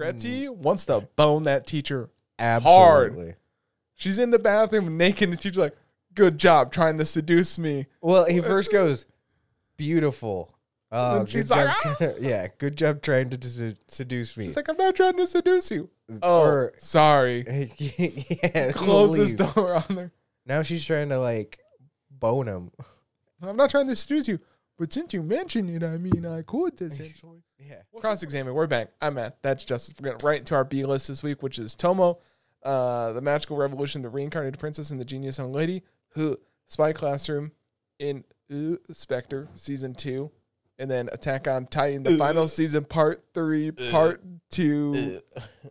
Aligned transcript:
Gretty 0.00 0.46
mm. 0.46 0.56
wants 0.56 0.86
to 0.86 1.02
bone 1.16 1.42
that 1.44 1.66
teacher. 1.66 2.08
Absolutely. 2.38 3.34
She's 3.94 4.18
in 4.18 4.30
the 4.30 4.38
bathroom 4.38 4.96
naked, 4.96 5.24
and 5.24 5.32
the 5.32 5.36
teacher's 5.36 5.58
like, 5.58 5.76
"Good 6.14 6.38
job 6.38 6.72
trying 6.72 6.96
to 6.98 7.04
seduce 7.04 7.58
me." 7.58 7.86
Well, 8.00 8.24
he 8.24 8.40
first 8.40 8.72
goes, 8.72 9.04
beautiful. 9.80 10.54
Oh, 10.92 11.14
then 11.14 11.20
good 11.20 11.30
she's 11.30 11.48
job. 11.48 11.66
like, 11.66 11.78
tr- 11.78 12.04
ah! 12.04 12.12
yeah, 12.20 12.48
good 12.58 12.76
job 12.76 13.00
trying 13.00 13.30
to 13.30 13.76
seduce 13.88 14.36
me. 14.36 14.44
She's 14.44 14.56
like, 14.56 14.68
"I'm 14.68 14.76
not 14.76 14.94
trying 14.96 15.16
to 15.16 15.26
seduce 15.26 15.70
you." 15.70 15.88
Mm, 16.10 16.18
oh, 16.22 16.40
Or- 16.40 16.72
sorry. 16.78 17.70
yeah, 17.78 18.72
Close 18.72 19.16
this 19.16 19.30
leave. 19.38 19.54
door 19.54 19.74
on 19.74 19.96
there. 19.96 20.12
Now 20.46 20.62
she's 20.62 20.84
trying 20.84 21.10
to 21.10 21.18
like 21.18 21.58
bone 22.10 22.46
him. 22.46 22.70
I'm 23.42 23.56
not 23.56 23.70
trying 23.70 23.86
to 23.88 23.96
seduce 23.96 24.28
you, 24.28 24.38
but 24.80 24.90
since 24.90 25.12
you 25.12 25.22
mentioned 25.22 25.68
it, 25.68 25.84
I 25.84 25.98
mean, 25.98 26.24
I 26.24 26.40
could 26.40 26.72
essentially. 26.80 27.42
Yeah. 27.58 27.82
Cross 28.00 28.22
examine. 28.22 28.54
We're 28.54 28.66
back. 28.66 28.88
I'm 29.02 29.14
Matt. 29.14 29.36
That's 29.42 29.62
Justus. 29.62 29.94
We're 30.00 30.12
getting 30.12 30.26
right 30.26 30.38
into 30.38 30.54
our 30.54 30.64
B 30.64 30.86
list 30.86 31.06
this 31.06 31.22
week, 31.22 31.42
which 31.42 31.58
is 31.58 31.76
Tomo, 31.76 32.18
uh, 32.62 33.12
the 33.12 33.20
Magical 33.20 33.58
Revolution, 33.58 34.00
the 34.00 34.08
Reincarnated 34.08 34.58
Princess, 34.58 34.90
and 34.90 34.98
the 34.98 35.04
Genius 35.04 35.36
Young 35.36 35.52
Lady, 35.52 35.82
who 36.14 36.40
Spy 36.66 36.94
Classroom, 36.94 37.52
in 37.98 38.24
uh, 38.50 38.76
Spectre 38.90 39.48
season 39.54 39.94
two, 39.94 40.30
and 40.78 40.90
then 40.90 41.10
Attack 41.12 41.46
on 41.46 41.66
Titan, 41.66 42.02
the 42.02 42.16
final 42.16 42.48
season, 42.48 42.86
part 42.86 43.22
three, 43.34 43.72
part 43.72 44.22
two, 44.50 45.20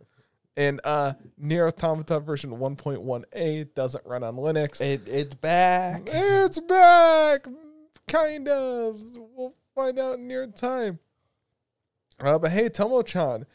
and 0.56 0.80
uh, 0.84 1.14
NieR 1.42 1.66
Automata 1.66 2.20
version 2.20 2.50
1.1a 2.50 3.74
doesn't 3.74 4.06
run 4.06 4.22
on 4.22 4.36
Linux. 4.36 4.80
It, 4.80 5.08
it's 5.08 5.34
back. 5.34 6.02
It's 6.06 6.60
back, 6.60 7.48
kind 8.08 8.48
of. 8.48 9.00
We'll 9.16 9.54
find 9.74 9.98
out 9.98 10.18
in 10.18 10.26
near 10.28 10.46
time. 10.46 10.98
Uh, 12.18 12.38
but 12.38 12.50
hey, 12.50 12.68
Tomo-chan. 12.68 13.46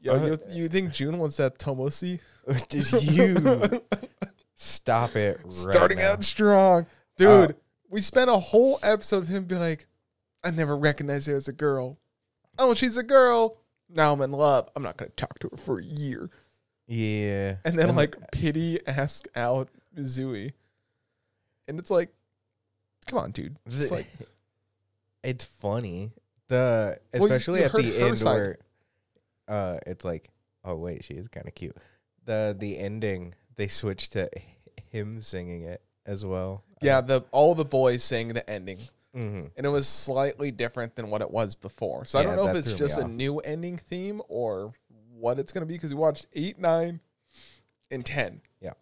Yo, 0.00 0.14
Uh, 0.16 0.24
you, 0.26 0.38
you 0.62 0.68
think 0.68 0.92
June 0.92 1.18
wants 1.18 1.36
that 1.36 1.58
Tomosi? 1.58 2.20
Did 2.68 2.90
you 3.02 3.80
stop 4.56 5.16
it. 5.16 5.40
Right 5.42 5.52
Starting 5.52 5.98
now. 5.98 6.12
out 6.12 6.24
strong. 6.24 6.86
Dude, 7.16 7.50
Uh, 7.50 7.54
we 7.88 8.00
spent 8.00 8.28
a 8.30 8.38
whole 8.38 8.78
episode 8.82 9.18
of 9.18 9.28
him 9.28 9.44
being 9.44 9.60
like, 9.60 9.86
I 10.42 10.50
never 10.50 10.76
recognized 10.76 11.28
her 11.28 11.36
as 11.36 11.46
a 11.48 11.52
girl. 11.52 11.98
Oh, 12.58 12.74
she's 12.74 12.96
a 12.96 13.02
girl. 13.02 13.58
Now 13.88 14.12
I'm 14.12 14.20
in 14.22 14.32
love. 14.32 14.68
I'm 14.74 14.82
not 14.82 14.96
going 14.96 15.10
to 15.10 15.16
talk 15.16 15.38
to 15.40 15.48
her 15.50 15.56
for 15.56 15.78
a 15.78 15.84
year. 15.84 16.30
Yeah. 16.88 17.56
And 17.64 17.78
then, 17.78 17.94
like, 17.94 18.16
pity 18.32 18.84
asks 18.86 19.28
out 19.36 19.68
Mizui. 19.96 20.52
And 21.68 21.78
it's 21.78 21.90
like, 21.90 22.12
come 23.06 23.18
on, 23.18 23.30
dude. 23.32 23.56
It's 23.66 23.90
like, 23.90 24.06
it's 25.24 25.44
funny. 25.44 26.12
The 26.48 26.98
Well, 27.12 27.20
you- 27.20 27.24
especially 27.26 27.60
you 27.60 27.66
at 27.66 27.72
the 27.72 27.96
end 27.98 28.18
side. 28.18 28.34
where 28.34 28.58
uh 29.48 29.78
it's 29.86 30.04
like, 30.04 30.28
oh 30.64 30.76
wait, 30.76 31.04
she 31.04 31.14
is 31.14 31.28
kind 31.28 31.46
of 31.48 31.54
cute. 31.54 31.76
The 32.24 32.54
the 32.58 32.78
ending 32.78 33.34
they 33.56 33.68
switched 33.68 34.12
to 34.12 34.28
him 34.90 35.20
singing 35.22 35.62
it 35.62 35.82
as 36.06 36.24
well. 36.24 36.64
yeah, 36.80 37.00
the 37.00 37.22
all 37.30 37.54
the 37.54 37.64
boys 37.64 38.02
sang 38.04 38.28
the 38.28 38.48
ending. 38.48 38.78
hmm 39.14 39.44
and 39.56 39.66
it 39.66 39.68
was 39.68 39.86
slightly 39.88 40.50
different 40.50 40.94
than 40.96 41.10
what 41.10 41.20
it 41.22 41.30
was 41.30 41.54
before. 41.54 42.04
So 42.04 42.18
I 42.18 42.22
don't 42.22 42.36
know 42.36 42.48
if 42.48 42.56
it's 42.56 42.76
just 42.76 42.98
a 42.98 43.06
new 43.08 43.38
ending 43.40 43.76
theme 43.78 44.20
or 44.28 44.72
what 45.14 45.38
it's 45.38 45.52
going 45.52 45.60
to 45.62 45.66
be 45.66 45.74
because 45.74 45.90
we 45.94 46.00
watched 46.00 46.26
8, 46.32 46.58
9, 46.58 46.98
and 47.92 48.04
10. 48.04 48.40
Yeah. 48.60 48.72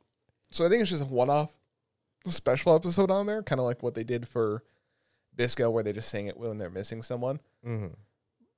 So 0.50 0.64
I 0.64 0.68
think 0.70 0.80
it's 0.80 0.88
just 0.90 1.02
a 1.02 1.06
one 1.06 1.28
off 1.28 1.52
special 2.26 2.74
episode 2.74 3.10
on 3.10 3.26
there, 3.26 3.42
kind 3.42 3.60
of 3.60 3.66
like 3.66 3.82
what 3.82 3.94
they 3.94 4.04
did 4.04 4.28
for 4.28 4.62
Bisco, 5.34 5.70
where 5.70 5.82
they 5.82 5.92
just 5.92 6.08
sang 6.10 6.26
it 6.26 6.36
when 6.36 6.58
they're 6.58 6.70
missing 6.70 7.02
someone. 7.02 7.40
hmm 7.64 7.86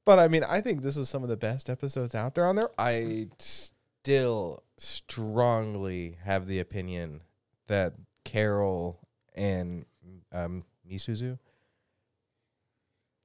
But 0.05 0.19
I 0.19 0.29
mean, 0.29 0.45
I 0.45 0.61
think 0.61 0.83
this 0.83 0.97
was 0.97 1.09
some 1.09 1.23
of 1.23 1.29
the 1.29 1.37
best 1.37 1.71
episodes 1.71 2.15
out 2.15 2.35
there 2.35 2.47
on 2.47 2.57
there. 2.57 2.71
I 2.79 3.29
still 3.39 4.63
strongly 4.79 6.17
have 6.25 6.47
the 6.47 6.59
opinion 6.59 7.21
that 7.69 7.95
Carol 8.25 8.99
and 9.35 9.85
um, 10.33 10.65
Misuzu 10.91 11.39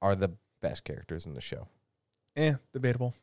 are 0.02 0.16
the 0.16 0.32
best 0.62 0.84
characters 0.84 1.26
in 1.26 1.34
the 1.34 1.42
show. 1.42 1.68
Eh, 2.36 2.54
debatable. 2.74 3.16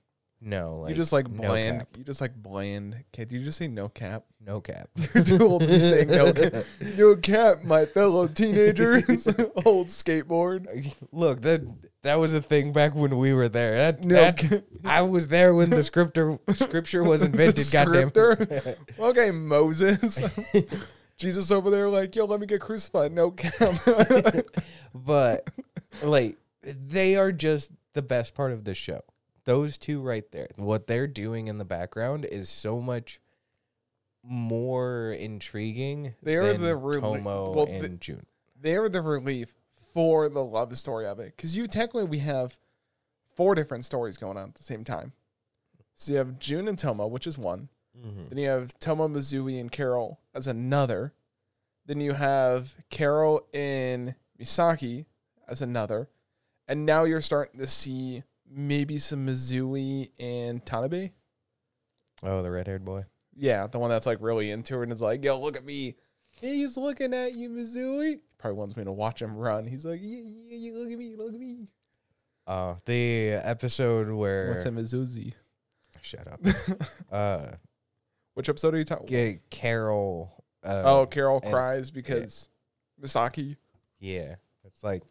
No, 0.46 0.80
like 0.80 0.90
you 0.90 0.94
just 0.96 1.10
like 1.12 1.30
no 1.30 1.48
bland. 1.48 1.78
cap. 1.80 1.88
you 1.96 2.04
just 2.04 2.20
like 2.20 2.34
bland. 2.34 3.02
Kid, 3.12 3.32
you 3.32 3.40
just 3.42 3.56
say 3.56 3.66
no 3.66 3.88
cap. 3.88 4.24
no 4.44 4.60
cap. 4.60 4.90
You're 5.14 5.24
too 5.24 5.38
old 5.42 5.62
to 5.62 5.68
be 5.68 5.80
saying 5.80 6.08
no 6.08 6.32
cap. 6.34 6.52
No 6.98 7.16
cap, 7.16 7.64
my 7.64 7.86
fellow 7.86 8.28
teenagers. 8.28 9.26
old 9.64 9.88
skateboard. 9.88 10.94
Look, 11.12 11.40
that 11.42 11.62
that 12.02 12.16
was 12.16 12.34
a 12.34 12.42
thing 12.42 12.72
back 12.74 12.94
when 12.94 13.16
we 13.16 13.32
were 13.32 13.48
there. 13.48 13.76
That, 13.78 14.04
No 14.04 14.14
that- 14.16 14.36
cap. 14.36 14.62
I 14.84 15.00
was 15.00 15.28
there 15.28 15.54
when 15.54 15.70
the 15.70 15.82
scripture 15.82 16.38
scripture 16.54 17.02
was 17.02 17.22
invented. 17.28 17.66
goddamn. 17.72 18.12
Okay, 18.98 19.30
Moses. 19.30 20.20
Jesus 21.16 21.50
over 21.50 21.70
there, 21.70 21.88
like, 21.88 22.14
yo, 22.16 22.26
let 22.26 22.38
me 22.40 22.46
get 22.46 22.60
crucified. 22.60 23.12
No 23.12 23.30
cap. 23.30 23.54
but 24.94 25.48
like 26.02 26.36
they 26.62 27.16
are 27.16 27.32
just 27.32 27.72
the 27.94 28.02
best 28.02 28.34
part 28.34 28.52
of 28.52 28.64
this 28.64 28.76
show. 28.76 29.00
Those 29.44 29.76
two 29.78 30.00
right 30.00 30.30
there. 30.32 30.48
What 30.56 30.86
they're 30.86 31.06
doing 31.06 31.48
in 31.48 31.58
the 31.58 31.64
background 31.64 32.24
is 32.24 32.48
so 32.48 32.80
much 32.80 33.20
more 34.22 35.12
intriguing. 35.12 36.14
They 36.22 36.36
are 36.36 36.54
the 36.54 36.78
reli- 36.78 37.00
Tomo 37.00 37.52
well, 37.54 37.66
and 37.66 37.82
the- 37.82 37.88
June. 37.90 38.26
They're 38.60 38.88
the 38.88 39.02
relief 39.02 39.52
for 39.92 40.28
the 40.28 40.42
love 40.42 40.76
story 40.78 41.06
of 41.06 41.18
it. 41.20 41.36
Because 41.36 41.56
you 41.56 41.66
technically, 41.66 42.04
we 42.04 42.18
have 42.20 42.58
four 43.34 43.54
different 43.54 43.84
stories 43.84 44.16
going 44.16 44.38
on 44.38 44.48
at 44.48 44.54
the 44.54 44.62
same 44.62 44.84
time. 44.84 45.12
So 45.94 46.12
you 46.12 46.18
have 46.18 46.38
June 46.38 46.66
and 46.66 46.78
Tomo, 46.78 47.06
which 47.06 47.26
is 47.26 47.36
one. 47.36 47.68
Mm-hmm. 47.96 48.28
Then 48.30 48.38
you 48.38 48.48
have 48.48 48.76
Tomo, 48.80 49.06
Mizui, 49.08 49.60
and 49.60 49.70
Carol 49.70 50.18
as 50.34 50.46
another. 50.46 51.12
Then 51.86 52.00
you 52.00 52.12
have 52.12 52.74
Carol 52.90 53.46
and 53.52 54.14
Misaki 54.40 55.04
as 55.46 55.60
another. 55.60 56.08
And 56.66 56.86
now 56.86 57.04
you're 57.04 57.20
starting 57.20 57.60
to 57.60 57.66
see 57.66 58.22
maybe 58.54 58.98
some 58.98 59.26
Mizui 59.26 60.10
and 60.18 60.64
Tanabe. 60.64 61.10
Oh, 62.22 62.42
the 62.42 62.50
red 62.50 62.66
haired 62.66 62.84
boy. 62.84 63.04
Yeah, 63.36 63.66
the 63.66 63.78
one 63.78 63.90
that's 63.90 64.06
like 64.06 64.18
really 64.20 64.50
into 64.50 64.78
it 64.80 64.84
and 64.84 64.92
is 64.92 65.02
like, 65.02 65.24
yo, 65.24 65.40
look 65.40 65.56
at 65.56 65.64
me. 65.64 65.96
He's 66.40 66.76
looking 66.76 67.12
at 67.14 67.34
you, 67.34 67.50
Mizui. 67.50 68.20
Probably 68.38 68.58
wants 68.58 68.76
me 68.76 68.84
to 68.84 68.92
watch 68.92 69.20
him 69.22 69.36
run. 69.36 69.66
He's 69.66 69.84
like, 69.84 70.00
yeah, 70.02 70.20
yeah, 70.24 70.56
yeah, 70.56 70.72
look 70.78 70.90
at 70.90 70.98
me, 70.98 71.14
look 71.16 71.32
at 71.34 71.40
me. 71.40 71.68
Uh, 72.46 72.74
the 72.84 73.30
episode 73.32 74.10
where 74.10 74.48
What's 74.50 74.66
a 74.66 74.70
Mizuzi? 74.70 75.32
shut 76.02 76.26
up. 76.28 76.40
uh, 77.12 77.46
Which 78.34 78.48
episode 78.48 78.74
are 78.74 78.78
you 78.78 78.84
talking 78.84 79.06
Ga- 79.06 79.40
Carol. 79.50 80.44
Uh, 80.62 80.82
Oh, 80.84 81.06
Carol 81.06 81.40
and- 81.42 81.52
cries 81.52 81.90
because 81.90 82.48
Misaki. 83.02 83.56
yeah. 83.98 84.34
It's 84.64 84.82
like, 84.84 85.02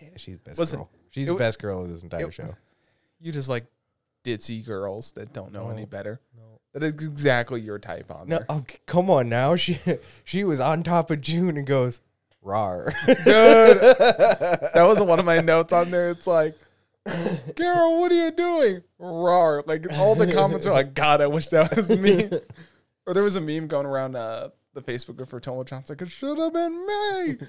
yeah, 0.00 0.08
she's 0.16 0.38
best 0.38 0.58
Listen, 0.58 0.80
girl. 0.80 0.90
She's 1.12 1.28
it 1.28 1.30
the 1.32 1.36
best 1.36 1.60
girl 1.62 1.82
of 1.82 1.88
this 1.88 2.02
entire 2.02 2.26
it- 2.28 2.34
show. 2.34 2.54
You 3.20 3.30
just 3.30 3.48
like 3.48 3.66
ditzy 4.24 4.64
girls 4.66 5.12
that 5.12 5.32
don't 5.32 5.52
know 5.52 5.66
No. 5.66 5.70
any 5.70 5.84
better. 5.84 6.20
No. 6.36 6.42
That 6.74 6.82
is 6.82 6.92
exactly 7.06 7.60
your 7.60 7.78
type 7.78 8.10
on 8.10 8.26
No, 8.28 8.38
there. 8.38 8.46
oh, 8.48 8.64
come 8.86 9.08
on 9.10 9.28
now. 9.28 9.54
She 9.56 9.78
she 10.24 10.42
was 10.42 10.58
on 10.58 10.82
top 10.82 11.08
of 11.12 11.20
June 11.20 11.56
and 11.56 11.64
goes, 11.64 12.00
"Rar." 12.42 12.92
Dude, 13.06 13.16
that 13.26 14.82
was 14.84 14.98
one 15.00 15.20
of 15.20 15.24
my 15.24 15.38
notes 15.38 15.72
on 15.72 15.92
there. 15.92 16.10
It's 16.10 16.26
like, 16.26 16.56
Carol, 17.56 18.00
what 18.00 18.10
are 18.10 18.24
you 18.24 18.30
doing? 18.32 18.82
Rar. 18.98 19.62
Like 19.66 19.86
all 19.92 20.14
the 20.16 20.32
comments 20.32 20.66
are 20.66 20.72
like, 20.72 20.94
God, 20.94 21.20
I 21.20 21.28
wish 21.28 21.46
that 21.48 21.76
was 21.76 21.90
me. 21.90 22.28
or 23.06 23.14
there 23.14 23.22
was 23.22 23.36
a 23.36 23.40
meme 23.40 23.68
going 23.68 23.86
around 23.86 24.16
uh, 24.16 24.48
the 24.74 24.82
Facebook 24.82 25.16
group 25.16 25.28
for 25.28 25.38
Tomo 25.40 25.62
Chan. 25.64 25.80
It's 25.80 25.90
like, 25.90 26.02
it 26.02 26.10
should 26.10 26.38
have 26.38 26.52
been 26.52 26.86
me. 26.86 27.30
it, 27.30 27.42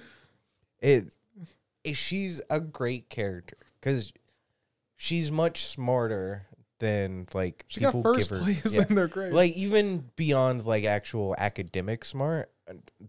it- 0.82 1.16
she's 1.94 2.42
a 2.50 2.60
great 2.60 3.10
character 3.10 3.58
because 3.80 4.14
she's 4.96 5.32
much 5.32 5.66
smarter 5.66 6.48
than 6.80 7.28
like 7.34 7.66
She 7.68 7.82
got 7.82 7.90
people 7.94 8.04
first 8.04 8.30
give 8.30 8.40
her. 8.40 8.44
place 8.44 8.76
yeah. 8.76 8.86
in 8.90 8.96
their 8.96 9.08
grade. 9.08 9.34
Like 9.34 9.54
even 9.54 10.10
beyond 10.16 10.66
like 10.66 10.86
actual 10.86 11.36
academic 11.38 12.06
smart, 12.06 12.52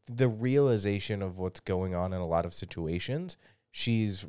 the 0.06 0.28
realization 0.28 1.22
of 1.22 1.38
what's 1.38 1.60
going 1.60 1.94
on 1.94 2.12
in 2.12 2.20
a 2.20 2.26
lot 2.26 2.46
of 2.46 2.54
situations, 2.54 3.36
she's 3.70 4.26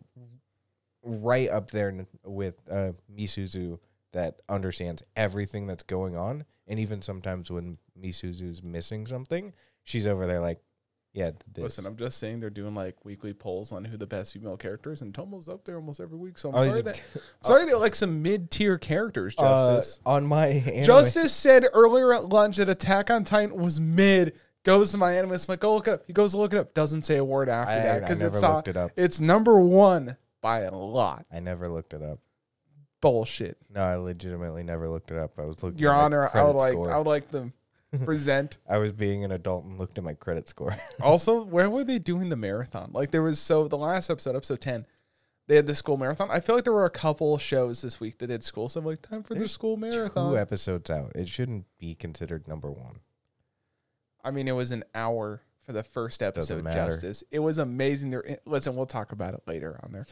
right 1.04 1.50
up 1.50 1.72
there 1.72 2.06
with 2.24 2.56
uh, 2.70 2.92
Misuzu 3.14 3.80
that 4.14 4.40
understands 4.50 5.04
everything 5.16 5.68
that's 5.68 5.84
going 5.84 6.16
on, 6.16 6.46
and 6.68 6.80
even 6.80 7.02
sometimes 7.02 7.52
when 7.52 7.78
Misuzu's 8.00 8.64
missing 8.64 9.06
something, 9.06 9.54
she's 9.84 10.08
over 10.08 10.26
there 10.26 10.40
like, 10.40 10.60
yeah, 11.16 11.32
this. 11.54 11.64
Listen, 11.64 11.86
I'm 11.86 11.96
just 11.96 12.18
saying 12.18 12.42
they're 12.42 12.50
doing 12.50 12.76
like 12.76 13.04
weekly 13.06 13.34
polls 13.34 13.72
on 13.72 13.86
who 13.86 13.98
the 13.98 14.06
best 14.06 14.34
female 14.34 14.58
character 14.58 14.92
is, 14.92 15.02
and 15.02 15.14
Tomo's 15.14 15.48
up 15.50 15.64
there 15.66 15.78
almost 15.78 16.00
every 16.00 16.18
week. 16.18 16.38
So 16.38 16.50
I'm 16.50 16.56
Oh, 16.56 16.64
sorry 16.64 16.82
that 16.84 17.02
sorry 17.42 17.66
that 17.66 17.80
like 17.80 17.96
some 17.96 18.22
mid 18.22 18.52
tier 18.52 18.78
characters, 18.78 19.34
Uh, 19.38 19.78
Justus. 19.78 20.02
on 20.06 20.26
my 20.28 20.48
anime, 20.48 20.84
Justus 20.84 21.34
said 21.34 21.66
earlier 21.74 22.14
at 22.14 22.26
lunch 22.30 22.58
that 22.58 22.70
Attack 22.70 23.10
on 23.10 23.24
Titan 23.24 23.56
was 23.56 23.80
mid. 23.80 24.34
Goes 24.64 24.92
to 24.92 24.98
my 24.98 25.14
animus, 25.16 25.48
I'm 25.48 25.54
like, 25.54 25.60
go 25.60 25.76
look 25.76 25.88
it 25.88 25.92
up. 25.94 26.04
He 26.08 26.12
goes 26.14 26.32
to 26.32 26.38
look 26.38 26.52
it 26.54 26.58
up. 26.58 26.74
Doesn't 26.74 27.04
say 27.06 27.18
a 27.18 27.24
word 27.24 27.50
after 27.50 27.72
I- 27.72 27.76
that 27.78 28.02
because 28.02 28.22
it's 28.22 28.44
uh, 28.44 28.56
looked 28.56 28.68
it 28.68 28.76
up. 28.76 28.92
it's 28.96 29.20
number 29.22 29.58
one 29.60 30.18
by 30.42 30.62
a 30.62 30.76
lot. 30.76 31.26
I 31.32 31.40
never 31.40 31.68
looked 31.70 31.94
it 31.94 32.02
up. 32.02 32.20
bullshit. 33.02 33.58
No, 33.74 33.82
I 33.82 33.96
legitimately 33.98 34.64
never 34.64 34.90
looked 34.90 35.12
it 35.12 35.18
up. 35.18 35.34
I 35.38 35.44
was 35.44 35.62
looking. 35.62 35.78
Your 35.80 35.94
Honor, 35.94 36.30
I 36.34 36.44
would 36.44 36.56
like 36.56 36.74
score. 36.74 36.92
I 36.92 36.98
would 36.98 37.08
like 37.08 37.30
to 37.32 37.52
present. 38.06 38.58
I 38.68 38.78
was 38.78 38.92
being 38.92 39.24
an 39.24 39.32
adult 39.32 39.66
and 39.66 39.78
looked 39.80 39.98
at 39.98 40.04
my 40.04 40.14
credit 40.14 40.48
score. 40.48 40.76
Also, 41.02 41.44
where 41.44 41.70
were 41.70 41.84
they 41.84 42.00
doing 42.00 42.30
the 42.30 42.36
marathon? 42.36 42.90
Like 42.94 43.12
there 43.12 43.24
was 43.24 43.40
so 43.40 43.68
the 43.68 43.78
last 43.78 44.10
episode, 44.10 44.36
episode 44.36 44.62
ten, 44.62 44.86
they 45.48 45.56
had 45.56 45.68
the 45.68 45.76
school 45.76 45.98
marathon. 45.98 46.30
I 46.32 46.40
feel 46.40 46.56
like 46.56 46.64
there 46.64 46.74
were 46.74 46.86
a 46.86 46.90
couple 46.90 47.38
shows 47.38 47.82
this 47.82 48.00
week 48.00 48.18
that 48.20 48.28
did 48.28 48.44
school, 48.44 48.68
so 48.70 48.80
I'm 48.80 48.86
like, 48.86 49.02
time 49.02 49.24
for 49.24 49.36
the 49.36 49.48
school 49.48 49.78
marathon. 49.78 50.32
Two 50.32 50.38
episodes 50.38 50.90
out. 50.90 51.12
It 51.16 51.28
shouldn't 51.30 51.66
be 51.78 51.94
considered 51.96 52.48
number 52.48 52.72
one. 52.72 53.00
I 54.24 54.32
mean, 54.32 54.48
it 54.48 54.54
was 54.56 54.72
an 54.72 54.84
hour 54.96 55.42
for 55.64 55.72
the 55.74 55.84
first 55.84 56.24
episode. 56.24 56.64
Justus. 56.64 57.24
It 57.30 57.40
was 57.40 57.58
amazing. 57.60 58.10
There, 58.10 58.40
listen, 58.46 58.76
we'll 58.76 58.86
talk 58.88 59.12
about 59.12 59.34
it 59.36 59.42
later 59.46 59.80
on 59.84 59.92
there. 59.92 60.06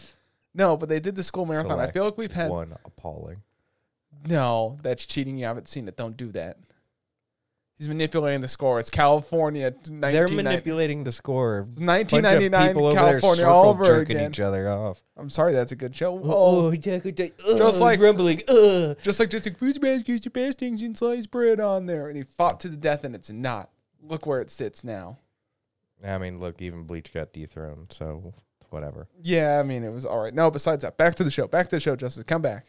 No, 0.53 0.77
but 0.77 0.87
they 0.89 0.99
did 0.99 1.15
the 1.15 1.23
school 1.23 1.45
marathon. 1.47 1.79
I 1.79 1.89
feel 1.89 2.05
like 2.05 2.17
we've 2.17 2.31
had 2.31 2.51
one 2.51 2.75
appalling. 2.85 3.41
no. 4.27 4.77
That's 4.83 5.05
cheating. 5.05 5.37
You 5.37 5.45
haven't 5.45 5.67
seen 5.67 5.87
it. 5.87 5.97
Don't 5.97 6.15
do 6.17 6.31
that. 6.33 6.57
He's 7.83 7.89
manipulating 7.89 8.39
the 8.39 8.47
score. 8.47 8.79
It's 8.79 8.89
California. 8.89 9.73
They're 9.83 10.25
manipulating 10.29 11.03
the 11.03 11.11
score. 11.11 11.63
Bunch 11.63 12.13
of 12.13 12.23
1999 12.23 12.67
people 12.69 12.85
over 12.87 12.95
California 12.97 13.45
all 13.45 13.65
over 13.71 13.83
jerking 13.83 14.15
again. 14.15 14.31
each 14.31 14.39
other 14.39 14.69
off. 14.69 15.03
I'm 15.17 15.29
sorry, 15.29 15.51
that's 15.51 15.73
a 15.73 15.75
good 15.75 15.93
show. 15.93 16.17
Oh, 16.23 16.73
Just 16.73 17.81
like- 17.81 17.99
rumbling. 17.99 18.39
Uh. 18.47 18.93
just 19.03 19.19
like 19.19 19.29
just 19.29 19.45
like 19.45 19.57
food 19.57 19.81
basket, 19.81 20.23
the 20.23 20.29
best 20.29 20.59
things 20.59 20.81
in 20.81 20.95
sliced 20.95 21.29
bread 21.29 21.59
on 21.59 21.85
there, 21.85 22.07
and 22.07 22.15
he 22.15 22.23
fought 22.23 22.61
to 22.61 22.69
the 22.69 22.77
death, 22.77 23.03
and 23.03 23.13
it's 23.15 23.29
not. 23.29 23.69
Look 24.01 24.25
where 24.25 24.39
it 24.39 24.49
sits 24.49 24.85
now. 24.85 25.17
I 26.01 26.17
mean, 26.19 26.39
look, 26.39 26.61
even 26.61 26.83
Bleach 26.83 27.11
got 27.13 27.33
dethroned, 27.33 27.91
so 27.91 28.33
whatever. 28.69 29.09
Yeah, 29.21 29.59
I 29.59 29.63
mean 29.63 29.83
it 29.83 29.91
was 29.91 30.05
all 30.05 30.19
right. 30.19 30.33
No, 30.33 30.49
besides 30.49 30.83
that, 30.83 30.95
back 30.97 31.15
to 31.15 31.25
the 31.25 31.31
show. 31.31 31.47
Back 31.47 31.67
to 31.67 31.75
the 31.75 31.79
show, 31.81 31.97
Justus. 31.97 32.23
Come 32.23 32.41
back. 32.41 32.67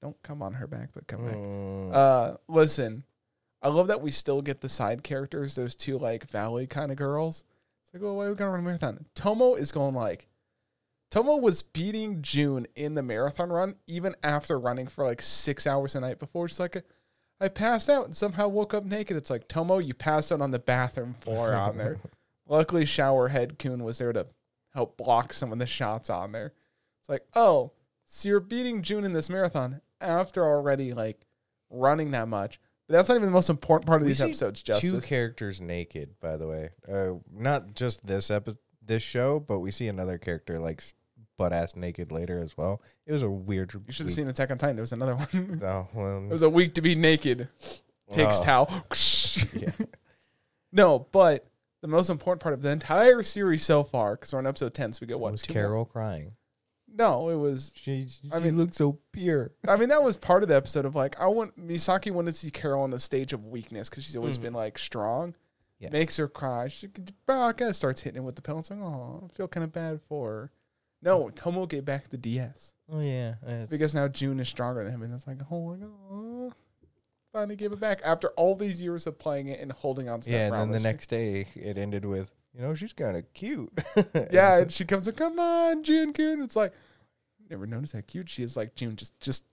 Don't 0.00 0.20
come 0.22 0.42
on 0.42 0.52
her 0.52 0.68
back, 0.68 0.90
but 0.94 1.08
come 1.08 1.24
back. 1.26 1.34
Mm. 1.34 1.92
Uh, 1.92 2.36
listen, 2.46 3.02
I 3.62 3.68
love 3.68 3.88
that 3.88 4.00
we 4.00 4.10
still 4.10 4.40
get 4.40 4.60
the 4.60 4.68
side 4.68 5.02
characters, 5.02 5.54
those 5.54 5.74
two 5.74 5.98
like 5.98 6.28
valley 6.30 6.66
kind 6.66 6.90
of 6.90 6.98
girls. 6.98 7.44
It's 7.82 7.94
like, 7.94 8.02
oh, 8.02 8.14
why 8.14 8.26
are 8.26 8.30
we 8.30 8.36
gonna 8.36 8.50
run 8.50 8.60
a 8.60 8.62
marathon? 8.62 9.06
Tomo 9.14 9.54
is 9.54 9.72
going 9.72 9.94
like, 9.94 10.28
Tomo 11.10 11.36
was 11.36 11.62
beating 11.62 12.22
June 12.22 12.66
in 12.76 12.94
the 12.94 13.02
marathon 13.02 13.50
run 13.50 13.74
even 13.86 14.14
after 14.22 14.58
running 14.58 14.86
for 14.86 15.04
like 15.04 15.22
six 15.22 15.66
hours 15.66 15.94
a 15.94 16.00
night 16.00 16.18
before. 16.18 16.48
She's 16.48 16.60
like, 16.60 16.84
I 17.40 17.48
passed 17.48 17.88
out 17.88 18.06
and 18.06 18.16
somehow 18.16 18.48
woke 18.48 18.74
up 18.74 18.84
naked. 18.84 19.16
It's 19.16 19.30
like 19.30 19.48
Tomo, 19.48 19.78
you 19.78 19.94
passed 19.94 20.32
out 20.32 20.40
on 20.40 20.50
the 20.50 20.58
bathroom 20.58 21.14
floor 21.20 21.54
on 21.54 21.78
there. 21.78 21.98
Luckily, 22.48 22.84
Showerhead 22.84 23.58
Coon 23.58 23.84
was 23.84 23.98
there 23.98 24.12
to 24.12 24.26
help 24.74 24.96
block 24.96 25.32
some 25.32 25.52
of 25.52 25.58
the 25.58 25.66
shots 25.66 26.10
on 26.10 26.32
there. 26.32 26.52
It's 27.00 27.08
like, 27.08 27.24
oh, 27.34 27.72
so 28.06 28.28
you're 28.28 28.40
beating 28.40 28.82
June 28.82 29.04
in 29.04 29.12
this 29.12 29.28
marathon 29.28 29.80
after 30.00 30.44
already 30.44 30.92
like 30.92 31.20
running 31.70 32.10
that 32.12 32.28
much. 32.28 32.60
But 32.88 32.94
that's 32.94 33.08
not 33.10 33.16
even 33.16 33.26
the 33.26 33.32
most 33.32 33.50
important 33.50 33.86
part 33.86 34.00
of 34.00 34.06
We 34.06 34.12
these 34.12 34.22
episodes, 34.22 34.62
Two 34.62 35.00
characters 35.02 35.60
naked, 35.60 36.18
by 36.20 36.38
the 36.38 36.46
way. 36.46 36.70
Uh, 36.90 37.18
not 37.30 37.74
just 37.74 38.06
this 38.06 38.30
epi- 38.30 38.56
this 38.82 39.02
show, 39.02 39.40
but 39.40 39.58
we 39.58 39.70
see 39.70 39.88
another 39.88 40.16
character 40.16 40.58
like 40.58 40.82
butt 41.36 41.52
ass 41.52 41.76
naked 41.76 42.10
later 42.10 42.42
as 42.42 42.56
well. 42.56 42.80
It 43.06 43.12
was 43.12 43.22
a 43.22 43.28
weird. 43.28 43.72
You 43.74 43.92
should 43.92 44.06
have 44.06 44.14
seen 44.14 44.26
Attack 44.28 44.50
on 44.50 44.58
Titan. 44.58 44.76
There 44.76 44.82
was 44.82 44.92
another 44.92 45.16
one. 45.16 45.60
Oh 45.64 45.88
well. 45.94 46.24
it 46.24 46.30
was 46.30 46.42
a 46.42 46.50
week 46.50 46.74
to 46.74 46.82
be 46.82 46.94
naked. 46.94 47.48
Takes 48.12 48.40
oh, 48.40 48.44
towel. 48.44 48.86
Yeah. 49.54 49.70
No, 50.72 51.06
but 51.12 51.46
the 51.80 51.88
most 51.88 52.10
important 52.10 52.42
part 52.42 52.54
of 52.54 52.62
the 52.62 52.70
entire 52.70 53.22
series 53.22 53.64
so 53.64 53.84
far, 53.84 54.16
because 54.16 54.32
we're 54.32 54.40
on 54.40 54.46
episode 54.46 54.74
10, 54.74 54.94
so 54.94 54.98
we 55.00 55.06
get 55.06 55.20
what? 55.20 55.32
was 55.32 55.42
two 55.42 55.54
more? 55.54 55.62
Carol 55.62 55.84
crying? 55.84 56.32
No, 56.92 57.28
it 57.28 57.36
was 57.36 57.72
She, 57.76 58.08
she 58.08 58.28
I 58.32 58.38
mean- 58.40 58.56
looked 58.58 58.74
so 58.74 58.98
pure. 59.12 59.52
I 59.66 59.76
mean, 59.76 59.88
that 59.90 60.02
was 60.02 60.16
part 60.16 60.42
of 60.42 60.48
the 60.48 60.56
episode 60.56 60.84
of 60.84 60.94
like, 60.96 61.18
I 61.20 61.26
want 61.26 61.56
Misaki 61.58 62.10
wanted 62.10 62.32
to 62.32 62.38
see 62.38 62.50
Carol 62.50 62.82
on 62.82 62.90
the 62.90 62.98
stage 62.98 63.32
of 63.32 63.44
weakness 63.46 63.88
because 63.88 64.04
she's 64.04 64.16
always 64.16 64.38
Mhm. 64.38 64.42
been 64.42 64.52
like 64.54 64.78
strong. 64.78 65.34
Yeah. 65.78 65.90
Makes 65.90 66.16
her 66.16 66.26
cry. 66.26 66.66
She 66.68 66.88
Baraka 67.26 67.72
starts 67.72 68.00
hitting 68.00 68.18
him 68.18 68.24
with 68.24 68.34
the 68.34 68.42
pillow. 68.42 68.58
It's 68.58 68.70
like, 68.70 68.80
oh, 68.80 69.22
I 69.30 69.36
feel 69.36 69.46
kind 69.46 69.62
of 69.62 69.72
bad 69.72 70.00
for 70.02 70.30
her. 70.30 70.50
No, 71.00 71.30
Tomo 71.30 71.66
gave 71.66 71.84
back 71.84 72.08
the 72.08 72.16
DS 72.16 72.74
Oh 72.90 72.98
yeah, 72.98 73.34
it's- 73.46 73.68
because 73.68 73.94
now 73.94 74.08
June 74.08 74.40
is 74.40 74.48
stronger 74.48 74.82
than 74.82 74.92
him, 74.92 75.02
and 75.02 75.14
it's 75.14 75.28
like, 75.28 75.38
oh 75.52 75.76
my 75.76 75.76
god, 75.76 76.54
finally 77.32 77.54
gave 77.54 77.70
it 77.72 77.78
back 77.78 78.00
after 78.04 78.30
all 78.30 78.56
these 78.56 78.82
years 78.82 79.06
of 79.06 79.16
playing 79.16 79.46
it 79.46 79.60
and 79.60 79.70
holding 79.70 80.08
on 80.08 80.20
to 80.22 80.30
yeah. 80.30 80.46
And 80.46 80.54
then 80.54 80.70
the 80.72 80.80
next 80.80 81.08
day, 81.08 81.46
it 81.54 81.78
ended 81.78 82.04
with 82.04 82.32
you 82.58 82.64
know 82.64 82.74
she's 82.74 82.92
kind 82.92 83.16
of 83.16 83.32
cute. 83.34 83.70
yeah, 84.32 84.58
and 84.58 84.70
she 84.72 84.84
comes 84.84 85.06
like, 85.06 85.16
come 85.16 85.38
on, 85.38 85.82
June, 85.84 86.12
June. 86.12 86.42
It's 86.42 86.56
like, 86.56 86.72
never 87.48 87.66
noticed 87.66 87.94
how 87.94 88.00
cute 88.06 88.28
she 88.28 88.42
is. 88.42 88.56
Like 88.56 88.74
June, 88.74 88.96
just, 88.96 89.18
just. 89.20 89.44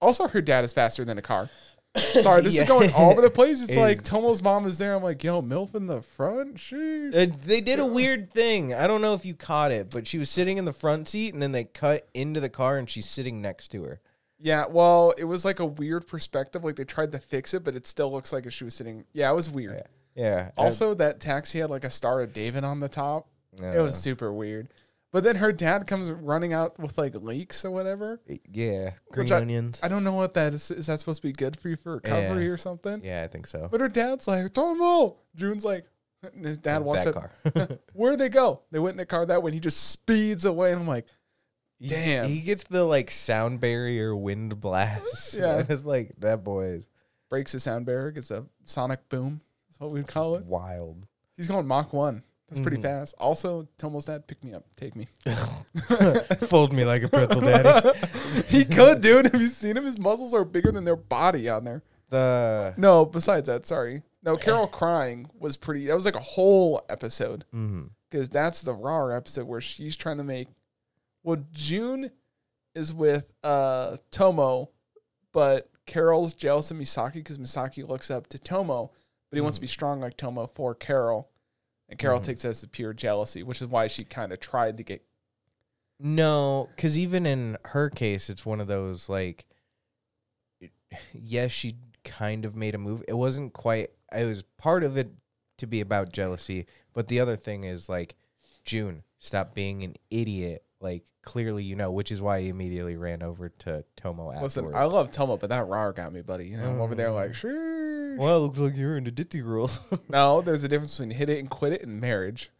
Also, 0.00 0.26
her 0.26 0.40
dad 0.40 0.64
is 0.64 0.72
faster 0.72 1.04
than 1.04 1.18
a 1.18 1.22
car. 1.22 1.48
Sorry, 1.96 2.40
this 2.40 2.54
Yeah. 2.56 2.62
is 2.62 2.68
going 2.68 2.90
all 2.94 3.12
over 3.12 3.20
the 3.20 3.30
place. 3.30 3.62
It's 3.62 3.72
It 3.76 3.78
like 3.80 3.98
is. 3.98 4.04
Tomo's 4.04 4.42
mom 4.42 4.64
is 4.66 4.78
there. 4.78 4.94
I'm 4.94 5.02
like, 5.02 5.22
yo, 5.22 5.42
MILF 5.42 5.74
in 5.74 5.86
the 5.86 6.00
front. 6.00 6.56
Sheesh. 6.56 7.14
Uh, 7.14 7.32
they 7.44 7.60
did 7.60 7.78
a 7.78 7.86
weird 7.86 8.30
thing. 8.32 8.72
I 8.72 8.86
don't 8.86 9.02
know 9.02 9.12
if 9.14 9.26
you 9.26 9.34
caught 9.34 9.70
it, 9.70 9.90
but 9.90 10.06
she 10.08 10.16
was 10.18 10.30
sitting 10.30 10.56
in 10.56 10.64
the 10.64 10.72
front 10.72 11.06
seat, 11.08 11.34
and 11.34 11.42
then 11.42 11.52
they 11.52 11.64
cut 11.64 12.08
into 12.14 12.40
the 12.40 12.48
car, 12.48 12.78
and 12.78 12.88
she's 12.88 13.08
sitting 13.08 13.42
next 13.42 13.68
to 13.72 13.82
her. 13.84 14.00
Yeah, 14.38 14.64
well, 14.68 15.12
it 15.18 15.24
was 15.24 15.44
like 15.44 15.60
a 15.60 15.66
weird 15.66 16.08
perspective. 16.08 16.64
Like 16.64 16.74
they 16.76 16.84
tried 16.84 17.12
to 17.12 17.18
fix 17.18 17.52
it, 17.54 17.62
but 17.62 17.76
it 17.76 17.86
still 17.86 18.10
looks 18.10 18.32
like 18.32 18.46
if 18.46 18.52
she 18.54 18.64
was 18.64 18.74
sitting. 18.74 19.04
Yeah, 19.12 19.30
it 19.30 19.34
was 19.34 19.48
weird. 19.50 19.74
Yeah. 19.76 19.82
Also, 20.56 20.94
that 20.94 21.20
taxi 21.20 21.58
had 21.60 21.70
like 21.70 21.84
a 21.84 21.90
Star 21.90 22.20
of 22.22 22.32
David 22.32 22.64
on 22.64 22.80
the 22.80 22.88
top. 22.88 23.28
uh, 23.62 23.66
It 23.66 23.80
was 23.80 23.96
super 23.96 24.32
weird. 24.32 24.68
But 25.12 25.24
then 25.24 25.36
her 25.36 25.52
dad 25.52 25.86
comes 25.86 26.10
running 26.10 26.54
out 26.54 26.78
with 26.78 26.96
like 26.96 27.14
leaks 27.14 27.66
or 27.66 27.70
whatever. 27.70 28.18
yeah, 28.50 28.92
green 29.10 29.30
I- 29.30 29.40
onions. 29.42 29.78
I 29.82 29.88
don't 29.88 30.04
know 30.04 30.14
what 30.14 30.32
that 30.34 30.54
is. 30.54 30.70
Is 30.70 30.86
that 30.86 31.00
supposed 31.00 31.20
to 31.20 31.28
be 31.28 31.32
good 31.34 31.58
for 31.58 31.68
you 31.68 31.76
for 31.76 31.96
recovery 31.96 32.44
Yeah. 32.46 32.50
or 32.50 32.56
something? 32.56 33.02
yeah, 33.04 33.22
I 33.22 33.26
think 33.26 33.46
so. 33.46 33.68
But 33.70 33.82
her 33.82 33.88
dad's 33.90 34.26
like, 34.26 34.52
Tomo. 34.54 35.16
June's 35.36 35.64
like, 35.66 35.84
his 36.40 36.56
dad 36.56 36.82
walks 36.82 37.04
that 37.04 37.16
up. 37.16 37.30
car. 37.54 37.78
Where'd 37.92 38.18
they 38.20 38.28
go? 38.30 38.62
They 38.70 38.78
went 38.78 38.92
in 38.94 38.98
the 38.98 39.04
car 39.06 39.26
that 39.26 39.42
way. 39.42 39.48
And 39.48 39.54
he 39.54 39.60
just 39.60 39.90
speeds 39.90 40.44
away. 40.46 40.72
And 40.72 40.80
I'm 40.80 40.88
like, 40.88 41.04
He- 41.78 41.88
Damn. 41.88 42.26
He, 42.26 42.40
gets 42.40 42.62
the 42.64 42.84
like 42.84 43.10
sound 43.10 43.60
barrier 43.60 44.16
wind 44.16 44.60
blast. 44.62 45.34
Yeah. 45.38 45.56
And 45.58 45.70
it's 45.70 45.84
like 45.84 46.14
that 46.20 46.42
boy 46.42 46.66
is 46.68 46.86
breaks 47.28 47.52
the 47.52 47.60
sound 47.60 47.84
barrier, 47.84 48.12
gets 48.12 48.30
a 48.30 48.46
sonic 48.64 49.08
boom. 49.10 49.42
What 49.82 49.92
we'd 49.92 50.06
call 50.06 50.36
it. 50.36 50.44
wild. 50.44 51.06
He's 51.36 51.46
going 51.46 51.66
Mach 51.66 51.92
1. 51.92 52.22
That's 52.48 52.60
pretty 52.60 52.76
Mhm. 52.76 52.82
fast. 52.82 53.14
Also, 53.18 53.66
Tomo's 53.78 54.04
dad, 54.04 54.26
pick 54.26 54.44
me 54.44 54.52
up. 54.52 54.64
Take 54.76 54.94
me. 54.94 55.08
Fold 56.48 56.72
me 56.72 56.84
like 56.84 57.02
a 57.02 57.08
pretzel 57.08 57.40
daddy. 57.40 57.98
he 58.48 58.64
could, 58.64 59.00
dude. 59.00 59.26
Have 59.32 59.40
you 59.40 59.48
seen 59.48 59.76
him? 59.76 59.84
His 59.86 59.98
muscles 59.98 60.34
are 60.34 60.44
bigger 60.44 60.70
than 60.70 60.84
their 60.84 60.96
body 60.96 61.48
on 61.48 61.64
there. 61.64 61.82
The 62.10 62.74
No, 62.76 63.06
besides 63.06 63.46
that, 63.46 63.64
sorry. 63.66 64.02
No, 64.22 64.36
Carol 64.36 64.66
crying 64.68 65.30
was 65.38 65.56
pretty. 65.56 65.86
That 65.86 65.94
was 65.94 66.04
like 66.04 66.14
a 66.14 66.20
whole 66.20 66.82
episode. 66.88 67.44
mhm. 67.54 67.90
because 68.10 68.28
that's 68.28 68.60
the 68.60 68.74
raw 68.74 69.06
episode 69.06 69.46
where 69.46 69.60
she's 69.62 69.96
trying 69.96 70.18
to 70.18 70.24
make. 70.24 70.48
Well, 71.24 71.42
June 71.52 72.10
is 72.74 72.92
with 72.92 73.32
uh 73.42 73.96
Tomo, 74.10 74.68
but 75.32 75.70
Carol's 75.86 76.34
jealous 76.34 76.70
of 76.70 76.76
Misaki 76.76 77.14
because 77.14 77.38
Misaki 77.38 77.88
looks 77.88 78.10
up 78.10 78.26
to 78.28 78.38
Tomo, 78.38 78.90
but 79.32 79.38
he 79.38 79.40
wants 79.40 79.56
to 79.56 79.62
be 79.62 79.66
strong 79.66 79.98
like 80.00 80.18
Tomo 80.18 80.46
for 80.54 80.74
Carol, 80.74 81.30
and 81.88 81.98
Carol 81.98 82.20
Mhm. 82.20 82.24
takes 82.24 82.42
that 82.42 82.50
as 82.50 82.66
pure 82.70 82.92
jealousy, 82.92 83.42
which 83.42 83.62
is 83.62 83.66
why 83.68 83.86
she 83.86 84.04
kind 84.04 84.30
of 84.30 84.40
tried 84.40 84.76
to 84.76 84.82
get. 84.82 85.02
No, 85.98 86.68
because 86.76 86.98
even 86.98 87.24
in 87.24 87.56
her 87.66 87.88
case, 87.88 88.28
it's 88.28 88.44
one 88.44 88.60
of 88.60 88.66
those 88.66 89.08
like, 89.08 89.46
yes, 91.14 91.50
she 91.50 91.76
kind 92.04 92.44
of 92.44 92.54
made 92.54 92.74
a 92.74 92.78
move. 92.78 93.02
It 93.08 93.14
wasn't 93.14 93.54
quite. 93.54 93.90
It 94.14 94.26
was 94.26 94.42
part 94.58 94.84
of 94.84 94.98
it 94.98 95.10
to 95.56 95.66
be 95.66 95.80
about 95.80 96.12
jealousy, 96.12 96.66
but 96.92 97.08
the 97.08 97.18
other 97.18 97.36
thing 97.36 97.64
is 97.64 97.88
like, 97.88 98.16
June, 98.64 99.02
stop 99.18 99.54
being 99.54 99.82
an 99.82 99.96
idiot. 100.10 100.66
Like 100.82 101.04
clearly, 101.22 101.62
you 101.62 101.76
know, 101.76 101.90
which 101.92 102.10
is 102.10 102.20
why 102.20 102.40
he 102.40 102.48
immediately 102.48 102.96
ran 102.96 103.22
over 103.22 103.48
to 103.60 103.84
Tomo 103.96 104.30
afterwards. 104.32 104.56
Listen, 104.56 104.74
I 104.74 104.84
love 104.84 105.12
Tomo, 105.12 105.36
but 105.36 105.48
that 105.50 105.66
raw 105.68 105.92
got 105.92 106.12
me, 106.12 106.20
buddy. 106.22 106.46
You 106.48 106.56
know, 106.58 106.68
I'm 106.68 106.80
over 106.80 106.94
there 106.96 107.12
like, 107.12 107.30
Mm. 107.30 107.34
sure. 107.34 108.16
well, 108.16 108.36
it 108.38 108.40
looks 108.40 108.58
like 108.58 108.76
you're 108.76 108.96
into 108.96 109.10
ditty 109.12 109.40
girls. 109.40 109.78
No, 110.08 110.40
there's 110.42 110.64
a 110.64 110.68
difference 110.68 110.96
between 110.98 111.16
hit 111.16 111.28
it 111.30 111.38
and 111.38 111.48
quit 111.48 111.72
it 111.72 111.82
and 111.82 112.00
marriage. 112.00 112.50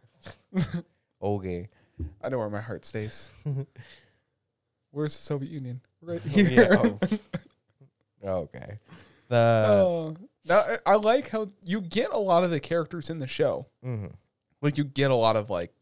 okay. 1.23 1.69
I 2.23 2.29
know 2.29 2.39
where 2.39 2.49
my 2.51 2.61
heart 2.61 2.85
stays. 2.85 3.29
Where's 4.93 5.17
the 5.17 5.23
Soviet 5.23 5.51
Union? 5.51 5.81
Right 6.01 6.23
here. 6.23 6.79
oh. 6.81 6.99
okay. 8.25 8.79
The 9.29 9.37
Oh. 9.37 10.17
Now 10.45 10.59
I- 10.61 10.79
I 10.87 10.95
like 10.97 11.31
how 11.31 11.49
you 11.65 11.81
get 11.81 12.11
a 12.13 12.19
lot 12.19 12.45
of 12.45 12.51
the 12.51 12.61
characters 12.61 13.11
in 13.11 13.19
the 13.19 13.27
show. 13.27 13.67
mhm. 13.85 14.13
Like 14.61 14.79
you 14.79 14.85
get 14.85 15.11
a 15.11 15.15
lot 15.17 15.37
of 15.37 15.51
like 15.51 15.73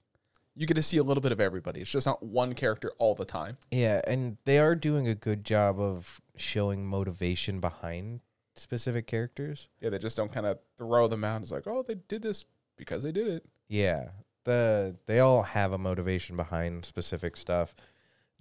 you 0.60 0.66
get 0.66 0.74
to 0.74 0.82
see 0.82 0.98
a 0.98 1.02
little 1.02 1.22
bit 1.22 1.32
of 1.32 1.40
everybody. 1.40 1.80
It's 1.80 1.90
just 1.90 2.06
not 2.06 2.22
one 2.22 2.52
character 2.52 2.92
all 2.98 3.14
the 3.14 3.24
time. 3.24 3.56
Yeah, 3.70 4.02
and 4.06 4.36
they 4.44 4.58
are 4.58 4.74
doing 4.74 5.08
a 5.08 5.14
good 5.14 5.42
job 5.42 5.80
of 5.80 6.20
showing 6.36 6.84
motivation 6.84 7.60
behind 7.60 8.20
specific 8.56 9.06
characters. 9.06 9.70
Yeah, 9.80 9.88
they 9.88 9.98
just 9.98 10.18
don't 10.18 10.30
kind 10.30 10.44
of 10.44 10.58
throw 10.76 11.08
them 11.08 11.24
out. 11.24 11.40
It's 11.40 11.50
like, 11.50 11.66
oh, 11.66 11.82
they 11.82 11.94
did 11.94 12.20
this 12.20 12.44
because 12.76 13.02
they 13.02 13.10
did 13.10 13.26
it. 13.26 13.46
Yeah. 13.68 14.10
The 14.44 14.96
they 15.06 15.20
all 15.20 15.42
have 15.42 15.72
a 15.72 15.78
motivation 15.78 16.36
behind 16.36 16.84
specific 16.84 17.38
stuff. 17.38 17.74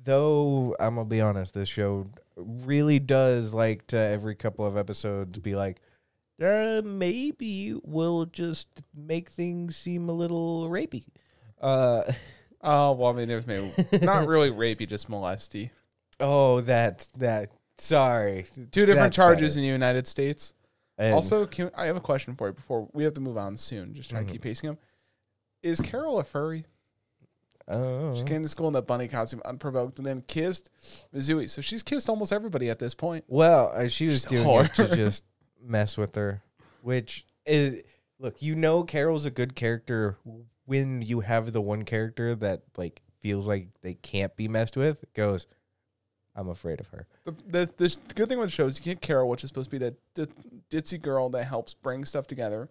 Though 0.03 0.75
I'm 0.77 0.95
gonna 0.95 1.05
be 1.05 1.21
honest, 1.21 1.53
this 1.53 1.69
show 1.69 2.07
really 2.35 2.99
does 2.99 3.53
like 3.53 3.87
to 3.87 3.97
every 3.97 4.35
couple 4.35 4.65
of 4.65 4.75
episodes 4.75 5.39
be 5.39 5.55
like, 5.55 5.79
uh, 6.43 6.81
maybe 6.83 7.79
we'll 7.81 8.25
just 8.25 8.67
make 8.93 9.29
things 9.29 9.77
seem 9.77 10.09
a 10.09 10.13
little 10.13 10.69
rapey. 10.69 11.05
Uh, 11.59 12.03
Oh 12.61 12.91
well, 12.91 13.11
I 13.11 13.13
mean, 13.13 13.29
it 13.29 13.35
was 13.35 13.47
maybe 13.47 14.05
not 14.05 14.27
really 14.27 14.51
rapey, 14.51 14.85
just 14.87 15.07
molesty. 15.09 15.71
oh, 16.19 16.59
that 16.61 17.07
that. 17.17 17.51
Sorry. 17.77 18.45
Two 18.71 18.85
different 18.85 18.97
That's 18.97 19.15
charges 19.15 19.53
better. 19.53 19.59
in 19.59 19.63
the 19.63 19.71
United 19.71 20.05
States. 20.07 20.53
And- 20.97 21.13
also, 21.13 21.45
can, 21.45 21.71
I 21.77 21.85
have 21.85 21.95
a 21.95 22.01
question 22.01 22.35
for 22.35 22.47
you 22.47 22.53
before 22.53 22.89
we 22.91 23.05
have 23.05 23.13
to 23.13 23.21
move 23.21 23.37
on 23.37 23.55
soon. 23.55 23.93
Just 23.93 24.09
try 24.09 24.21
to 24.21 24.29
keep 24.29 24.41
pacing 24.41 24.71
him. 24.71 24.77
Is 25.63 25.79
Carol 25.79 26.19
a 26.19 26.23
furry? 26.25 26.65
oh, 27.69 28.15
She 28.17 28.23
came 28.23 28.41
to 28.43 28.49
school 28.49 28.67
in 28.67 28.73
that 28.73 28.87
bunny 28.87 29.07
costume 29.07 29.41
unprovoked 29.45 29.97
and 29.99 30.05
then 30.05 30.21
kissed 30.27 30.69
Mizui. 31.15 31.49
So 31.49 31.61
she's 31.61 31.83
kissed 31.83 32.09
almost 32.09 32.33
everybody 32.33 32.69
at 32.69 32.79
this 32.79 32.93
point. 32.93 33.23
Well, 33.29 33.71
uh, 33.73 33.87
she 33.87 34.07
was 34.07 34.23
doing 34.23 34.45
it 34.65 34.75
to 34.75 34.93
just 34.95 35.23
mess 35.65 35.95
with 35.97 36.15
her, 36.15 36.41
which 36.81 37.25
is 37.45 37.81
look. 38.19 38.41
You 38.41 38.55
know, 38.55 38.83
Carol's 38.83 39.25
a 39.25 39.31
good 39.31 39.55
character 39.55 40.17
when 40.69 41.01
you 41.01 41.21
have 41.21 41.51
the 41.51 41.61
one 41.61 41.83
character 41.83 42.35
that 42.35 42.61
like 42.77 43.01
feels 43.21 43.47
like 43.47 43.69
they 43.81 43.95
can't 43.95 44.35
be 44.35 44.47
messed 44.47 44.77
with. 44.77 45.03
Goes, 45.15 45.47
I'm 46.35 46.47
afraid 46.47 46.79
of 46.79 46.87
her. 46.89 47.07
The, 47.25 47.31
the, 47.47 47.69
the, 47.77 48.13
good 48.13 48.29
thing 48.29 48.37
with 48.37 48.49
the 48.49 48.55
show 48.55 48.67
is 48.67 48.77
you 48.77 48.85
get 48.85 49.01
Carol, 49.01 49.27
which 49.27 49.43
is 49.43 49.47
supposed 49.47 49.71
to 49.71 49.79
be 49.79 49.83
that 50.15 50.29
ditzy 50.69 51.01
girl 51.01 51.29
that 51.29 51.45
helps 51.45 51.73
bring 51.73 52.05
stuff 52.05 52.27
together. 52.27 52.69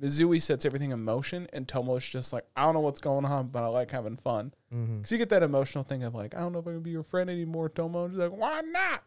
Mizui 0.00 0.40
sets 0.40 0.64
everything 0.64 0.92
in 0.92 1.02
motion, 1.02 1.48
and 1.52 1.66
Tomo's 1.66 2.04
just 2.04 2.32
like, 2.32 2.46
I 2.56 2.62
don't 2.62 2.74
know 2.74 2.80
what's 2.80 3.00
going 3.00 3.24
on, 3.24 3.48
but 3.48 3.64
I 3.64 3.66
like 3.66 3.90
having 3.90 4.16
fun. 4.16 4.54
Mm-hmm. 4.72 4.98
Because 4.98 5.12
you 5.12 5.18
get 5.18 5.28
that 5.30 5.42
emotional 5.42 5.82
thing 5.82 6.04
of 6.04 6.14
like, 6.14 6.36
I 6.36 6.38
don't 6.38 6.52
know 6.52 6.60
if 6.60 6.68
I 6.68 6.70
can 6.70 6.82
be 6.82 6.92
your 6.92 7.02
friend 7.02 7.28
anymore, 7.28 7.68
Tomo. 7.68 8.04
And 8.04 8.14
she's 8.14 8.20
like, 8.20 8.30
why 8.30 8.60
not? 8.60 9.02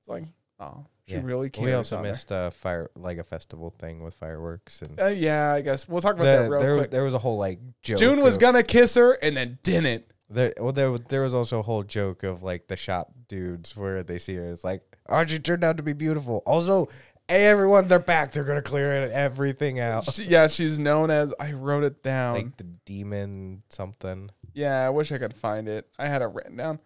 It's 0.00 0.08
like, 0.08 0.24
oh, 0.58 0.84
she 1.10 1.16
Yeah. 1.16 1.22
really 1.24 1.50
cares. 1.50 1.64
We 1.66 1.72
also 1.72 2.00
missed 2.00 2.30
a 2.30 2.50
fire 2.52 2.90
like 2.96 3.18
a 3.18 3.24
festival 3.24 3.74
thing 3.78 4.02
with 4.02 4.14
fireworks 4.14 4.80
and 4.82 4.98
Uh, 5.00 5.06
yeah, 5.06 5.52
I 5.52 5.60
guess 5.60 5.88
we'll 5.88 6.00
talk 6.00 6.14
about 6.14 6.24
the- 6.24 6.42
that 6.44 6.50
real 6.50 6.60
there 6.60 6.76
quick. 6.78 6.90
there 6.90 7.02
was 7.04 7.14
a 7.14 7.18
whole 7.18 7.36
like 7.38 7.58
joke. 7.82 7.98
June 7.98 8.20
was 8.22 8.36
of- 8.36 8.40
gonna 8.40 8.62
kiss 8.62 8.94
her 8.94 9.12
and 9.14 9.36
then 9.36 9.58
didn't. 9.62 10.04
There, 10.32 10.54
well, 10.60 10.72
there 10.72 10.90
was 10.92 11.00
there 11.08 11.22
was 11.22 11.34
also 11.34 11.58
a 11.58 11.62
whole 11.62 11.82
joke 11.82 12.22
of 12.22 12.42
like 12.42 12.68
the 12.68 12.76
shop 12.76 13.12
dudes 13.28 13.76
where 13.76 14.02
they 14.04 14.18
see 14.18 14.36
her. 14.36 14.44
It's 14.52 14.62
like, 14.64 14.82
she 15.26 15.38
turned 15.40 15.64
out 15.64 15.76
to 15.78 15.82
be 15.82 15.92
beautiful. 15.92 16.42
Also, 16.46 16.88
hey, 17.28 17.46
everyone, 17.46 17.88
they're 17.88 17.98
back. 17.98 18.30
They're 18.30 18.44
gonna 18.44 18.62
clear 18.62 18.92
it- 18.92 19.10
everything 19.12 19.80
out. 19.80 20.12
She, 20.14 20.24
yeah, 20.24 20.46
she's 20.46 20.78
known 20.78 21.10
as. 21.10 21.34
I 21.40 21.52
wrote 21.52 21.82
it 21.82 22.02
down. 22.04 22.34
like 22.36 22.56
the 22.56 22.64
demon 22.64 23.62
something. 23.70 24.30
yeah, 24.52 24.86
I 24.86 24.90
wish 24.90 25.10
I 25.10 25.18
could 25.18 25.34
find 25.34 25.68
it. 25.68 25.88
I 25.98 26.06
had 26.06 26.22
it 26.22 26.26
written 26.32 26.56
down. 26.56 26.78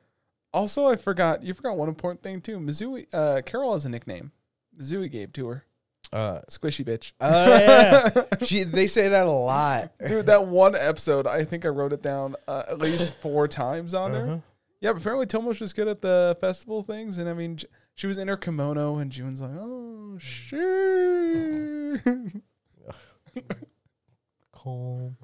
Also, 0.54 0.86
I 0.86 0.94
forgot. 0.94 1.42
You 1.42 1.52
forgot 1.52 1.76
one 1.76 1.88
important 1.88 2.22
thing 2.22 2.40
too. 2.40 2.60
Mizui, 2.60 3.08
uh, 3.12 3.42
Carol 3.44 3.72
has 3.72 3.84
a 3.86 3.88
nickname. 3.88 4.30
Mizui 4.78 5.10
gave 5.10 5.32
to 5.32 5.48
her. 5.48 5.64
Uh, 6.12 6.42
Squishy 6.48 6.84
bitch. 6.84 7.12
oh 7.20 7.46
yeah, 7.48 8.08
she 8.44 8.62
they 8.62 8.86
say 8.86 9.08
that 9.08 9.26
a 9.26 9.30
lot. 9.30 9.90
Dude, 10.06 10.26
that 10.26 10.46
one 10.46 10.76
episode, 10.76 11.26
I 11.26 11.44
think 11.44 11.64
I 11.64 11.68
wrote 11.70 11.92
it 11.92 12.02
down 12.02 12.36
uh, 12.46 12.62
at 12.68 12.78
least 12.78 13.14
four 13.20 13.48
times 13.48 13.94
on 13.94 14.12
there. 14.12 14.26
Uh-huh. 14.26 14.38
Yeah, 14.80 14.92
but 14.92 15.00
apparently 15.00 15.26
Tomo's 15.26 15.58
just 15.58 15.74
good 15.74 15.88
at 15.88 16.00
the 16.02 16.36
festival 16.40 16.82
things, 16.82 17.18
and 17.18 17.28
I 17.28 17.34
mean, 17.34 17.56
J- 17.56 17.66
she 17.96 18.06
was 18.06 18.16
in 18.16 18.28
her 18.28 18.36
kimono, 18.36 18.98
and 18.98 19.10
June's 19.10 19.40
like, 19.40 19.50
"Oh 19.56 20.18
shit." 20.20 22.00
Calm. 24.52 25.16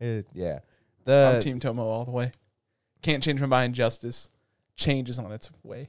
It, 0.00 0.28
yeah, 0.32 0.60
I'm 1.06 1.34
the 1.34 1.40
Team 1.42 1.60
Tomo 1.60 1.84
all 1.84 2.06
the 2.06 2.10
way. 2.10 2.32
Can't 3.02 3.22
change 3.22 3.38
my 3.38 3.46
mind. 3.46 3.74
Justus 3.74 4.30
changes 4.76 5.18
on 5.18 5.32
its 5.32 5.50
way. 5.62 5.88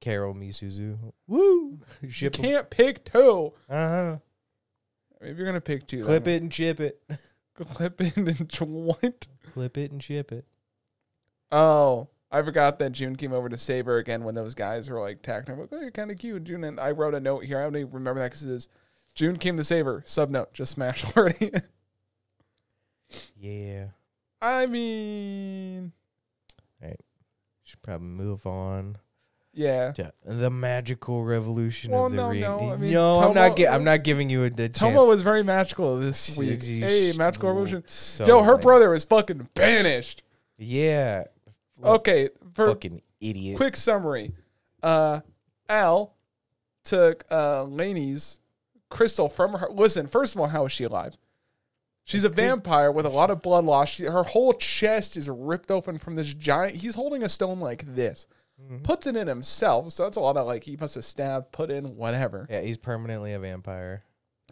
Carol 0.00 0.34
Misuzu. 0.34 0.96
Woo! 1.26 1.80
You 2.02 2.10
Ship 2.10 2.34
'em. 2.38 2.44
can't 2.44 2.70
pick 2.70 3.04
two. 3.04 3.52
Uh-huh. 3.68 4.16
I 5.20 5.24
mean, 5.24 5.32
if 5.32 5.36
you're 5.36 5.46
gonna 5.46 5.60
pick 5.60 5.86
two, 5.86 6.02
Clip 6.04 6.26
it 6.28 6.42
and 6.42 6.52
chip 6.52 6.78
it. 6.80 7.02
clip 7.54 8.00
it, 8.00 8.16
and 8.16 8.28
what? 8.60 9.26
Clip 9.52 9.76
it 9.78 9.90
and 9.90 10.02
ship 10.02 10.30
it. 10.30 10.46
Oh, 11.50 12.08
I 12.30 12.42
forgot 12.42 12.78
that 12.78 12.92
June 12.92 13.16
came 13.16 13.32
over 13.32 13.48
to 13.48 13.58
save 13.58 13.86
her 13.86 13.98
again 13.98 14.22
when 14.22 14.34
those 14.36 14.54
guys 14.54 14.88
were 14.88 15.00
like 15.00 15.16
attacking 15.16 15.54
her. 15.56 15.60
Like, 15.62 15.70
oh, 15.72 15.80
you're 15.80 15.90
kind 15.90 16.10
of 16.10 16.18
cute, 16.18 16.44
June. 16.44 16.62
And 16.62 16.78
I 16.78 16.92
wrote 16.92 17.14
a 17.14 17.20
note 17.20 17.44
here. 17.44 17.58
I 17.58 17.64
don't 17.64 17.76
even 17.76 17.90
remember 17.92 18.20
that 18.20 18.26
because 18.28 18.44
it 18.44 18.50
is 18.50 18.68
June 19.14 19.36
came 19.36 19.56
to 19.56 19.64
save 19.64 19.86
her. 19.86 20.04
Sub 20.06 20.30
note, 20.30 20.52
just 20.52 20.72
smash 20.72 21.04
already. 21.16 21.50
Yeah. 23.36 23.86
I 24.40 24.66
mean, 24.66 25.92
Should 27.68 27.82
probably 27.82 28.06
move 28.08 28.46
on. 28.46 28.96
yeah. 29.52 29.92
yeah. 29.98 30.10
The 30.24 30.48
magical 30.48 31.22
revolution 31.24 31.90
Well, 31.92 32.06
of 32.06 32.12
the 32.12 32.16
no, 32.16 32.28
ring. 32.30 32.40
no, 32.40 32.58
I 32.72 32.76
mean, 32.76 32.92
no, 32.92 33.16
I'm 33.20 33.34
not. 33.34 33.56
Gi- 33.58 33.68
I'm 33.68 33.84
not 33.84 34.02
giving 34.04 34.30
you 34.30 34.44
a, 34.44 34.50
chance. 34.50 34.78
Tomo 34.78 35.06
was 35.06 35.20
very 35.20 35.42
magical 35.42 35.98
this 35.98 36.34
week. 36.38 36.64
You 36.64 36.80
Hey, 36.84 37.12
magical 37.16 37.50
revolution. 37.50 37.84
so, 37.86 38.26
Yo, 38.26 38.42
her 38.42 38.56
brother 38.56 38.88
was 38.90 39.04
fucking 39.04 39.48
banished. 39.54 40.22
Yeah. 40.56 41.24
Okay, 41.84 42.30
fucking 42.54 43.02
idiot. 43.20 43.56
quick 43.58 43.76
summary, 43.76 44.32
uh, 44.82 45.20
Al 45.68 46.14
took 46.84 47.24
uh 47.30 47.64
Lainey's 47.64 48.40
crystal 48.88 49.28
from 49.28 49.52
her. 49.52 49.68
Listen, 49.70 50.06
first 50.06 50.34
of 50.34 50.40
all, 50.40 50.46
how 50.48 50.64
is 50.64 50.72
she 50.72 50.84
alive? 50.84 51.16
She's 52.08 52.24
a 52.24 52.30
vampire 52.30 52.90
with 52.90 53.04
a 53.04 53.10
lot 53.10 53.30
of 53.30 53.42
blood 53.42 53.66
loss. 53.66 53.90
She, 53.90 54.04
her 54.04 54.22
whole 54.22 54.54
chest 54.54 55.14
is 55.18 55.28
ripped 55.28 55.70
open 55.70 55.98
from 55.98 56.16
this 56.16 56.32
giant. 56.32 56.76
He's 56.76 56.94
holding 56.94 57.22
a 57.22 57.28
stone 57.28 57.60
like 57.60 57.84
this. 57.84 58.26
Mhm. 58.58 58.82
Puts 58.82 59.06
it 59.06 59.14
in 59.14 59.26
himself, 59.28 59.92
so 59.92 60.04
that's 60.04 60.16
a 60.16 60.20
lot 60.20 60.38
of 60.38 60.46
like 60.46 60.64
he 60.64 60.74
must 60.78 60.94
have 60.94 61.04
stabbed, 61.04 61.52
put 61.52 61.70
in, 61.70 61.96
whatever. 61.96 62.46
Yeah, 62.48 62.62
he's 62.62 62.78
permanently 62.78 63.34
a 63.34 63.38
vampire. 63.38 64.04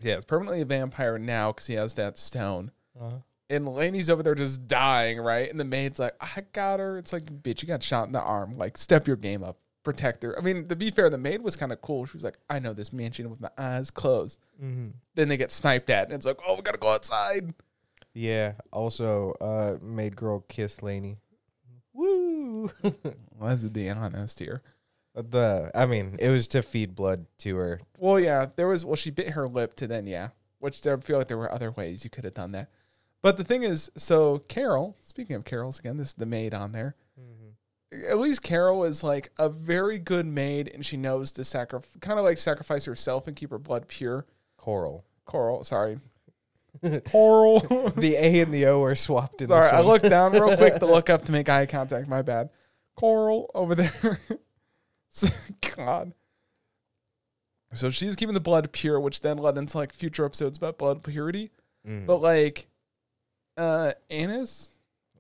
Yeah, 0.02 0.16
it's 0.16 0.26
permanently 0.26 0.60
a 0.60 0.66
vampire 0.66 1.18
now 1.18 1.50
because 1.52 1.66
he 1.66 1.74
has 1.74 1.94
that 1.94 2.18
stone. 2.18 2.72
Uh-huh. 3.00 3.20
And 3.48 3.66
Lainey's 3.66 4.10
over 4.10 4.22
there 4.22 4.34
just 4.34 4.66
dying, 4.66 5.18
right? 5.18 5.48
And 5.50 5.58
the 5.58 5.64
maid's 5.64 5.98
like, 5.98 6.14
I 6.20 6.44
got 6.52 6.78
her. 6.78 6.98
It's 6.98 7.12
like, 7.14 7.24
bitch, 7.42 7.62
you 7.62 7.68
got 7.68 7.82
shot 7.82 8.06
in 8.06 8.12
the 8.12 8.20
arm. 8.20 8.58
Like, 8.58 8.76
step 8.76 9.06
your 9.06 9.16
game 9.16 9.42
up. 9.42 9.56
Protect 9.86 10.24
her. 10.24 10.36
I 10.36 10.42
mean, 10.42 10.66
to 10.66 10.74
be 10.74 10.90
fair, 10.90 11.08
the 11.08 11.16
maid 11.16 11.42
was 11.42 11.54
kind 11.54 11.70
of 11.70 11.80
cool. 11.80 12.06
She 12.06 12.16
was 12.16 12.24
like, 12.24 12.38
I 12.50 12.58
know 12.58 12.72
this 12.72 12.92
mansion 12.92 13.30
with 13.30 13.40
my 13.40 13.50
eyes 13.56 13.92
closed. 13.92 14.40
Mm-hmm. 14.60 14.88
Then 15.14 15.28
they 15.28 15.36
get 15.36 15.52
sniped 15.52 15.90
at, 15.90 16.08
and 16.08 16.14
it's 16.14 16.26
like, 16.26 16.40
oh, 16.44 16.56
we 16.56 16.62
got 16.62 16.74
to 16.74 16.80
go 16.80 16.88
outside. 16.88 17.54
Yeah. 18.12 18.54
Also, 18.72 19.36
uh, 19.40 19.76
maid 19.80 20.16
girl 20.16 20.40
kissed 20.48 20.82
Laney. 20.82 21.18
Woo! 21.92 22.68
Let's 23.40 23.62
be 23.62 23.88
honest 23.88 24.40
here. 24.40 24.60
the 25.14 25.70
I 25.72 25.86
mean, 25.86 26.16
it 26.18 26.30
was 26.30 26.48
to 26.48 26.62
feed 26.62 26.96
blood 26.96 27.26
to 27.38 27.54
her. 27.54 27.80
Well, 27.96 28.18
yeah, 28.18 28.46
there 28.56 28.66
was, 28.66 28.84
well, 28.84 28.96
she 28.96 29.12
bit 29.12 29.30
her 29.30 29.46
lip 29.46 29.76
to 29.76 29.86
then, 29.86 30.08
yeah, 30.08 30.30
which 30.58 30.84
I 30.84 30.96
feel 30.96 31.18
like 31.18 31.28
there 31.28 31.38
were 31.38 31.52
other 31.52 31.70
ways 31.70 32.02
you 32.02 32.10
could 32.10 32.24
have 32.24 32.34
done 32.34 32.50
that. 32.52 32.70
But 33.22 33.36
the 33.36 33.44
thing 33.44 33.62
is, 33.62 33.88
so 33.96 34.38
Carol, 34.48 34.96
speaking 35.00 35.36
of 35.36 35.44
Carol's 35.44 35.78
again, 35.78 35.96
this 35.96 36.08
is 36.08 36.14
the 36.14 36.26
maid 36.26 36.54
on 36.54 36.72
there. 36.72 36.96
At 37.92 38.18
least 38.18 38.42
Carol 38.42 38.84
is 38.84 39.04
like 39.04 39.30
a 39.38 39.48
very 39.48 39.98
good 39.98 40.26
maid 40.26 40.70
and 40.72 40.84
she 40.84 40.96
knows 40.96 41.32
to 41.32 41.44
sacrifice, 41.44 41.90
kind 42.00 42.18
of 42.18 42.24
like 42.24 42.38
sacrifice 42.38 42.84
herself 42.84 43.26
and 43.28 43.36
keep 43.36 43.50
her 43.50 43.58
blood 43.58 43.86
pure. 43.88 44.26
Coral. 44.56 45.04
Coral, 45.24 45.62
sorry. 45.64 46.00
Coral. 47.06 47.60
the 47.96 48.16
A 48.16 48.40
and 48.40 48.52
the 48.52 48.66
O 48.66 48.82
are 48.82 48.94
swapped 48.94 49.40
in 49.40 49.48
sorry, 49.48 49.68
I 49.70 49.80
looked 49.80 50.08
down 50.08 50.32
real 50.32 50.56
quick 50.56 50.76
to 50.80 50.86
look 50.86 51.08
up 51.08 51.24
to 51.26 51.32
make 51.32 51.48
eye 51.48 51.66
contact. 51.66 52.08
My 52.08 52.22
bad. 52.22 52.50
Coral 52.96 53.50
over 53.54 53.74
there. 53.74 54.20
So- 55.08 55.28
God. 55.74 56.12
So 57.72 57.90
she's 57.90 58.16
keeping 58.16 58.34
the 58.34 58.40
blood 58.40 58.70
pure, 58.72 59.00
which 59.00 59.20
then 59.22 59.38
led 59.38 59.56
into 59.56 59.78
like 59.78 59.92
future 59.92 60.26
episodes 60.26 60.58
about 60.58 60.76
blood 60.76 61.02
purity. 61.02 61.50
Mm. 61.86 62.04
But 62.04 62.18
like, 62.20 62.66
uh, 63.56 63.92
Anis, 64.10 64.70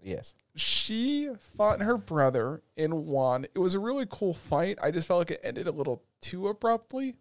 yes. 0.02 0.34
She 0.56 1.30
fought 1.56 1.80
her 1.80 1.96
brother 1.96 2.62
and 2.76 3.06
won. 3.06 3.44
It 3.54 3.58
was 3.58 3.74
a 3.74 3.78
really 3.78 4.06
cool 4.08 4.34
fight. 4.34 4.78
I 4.82 4.90
just 4.90 5.06
felt 5.06 5.18
like 5.18 5.30
it 5.30 5.40
ended 5.44 5.66
a 5.66 5.72
little 5.72 6.02
too 6.20 6.48
abruptly 6.48 7.14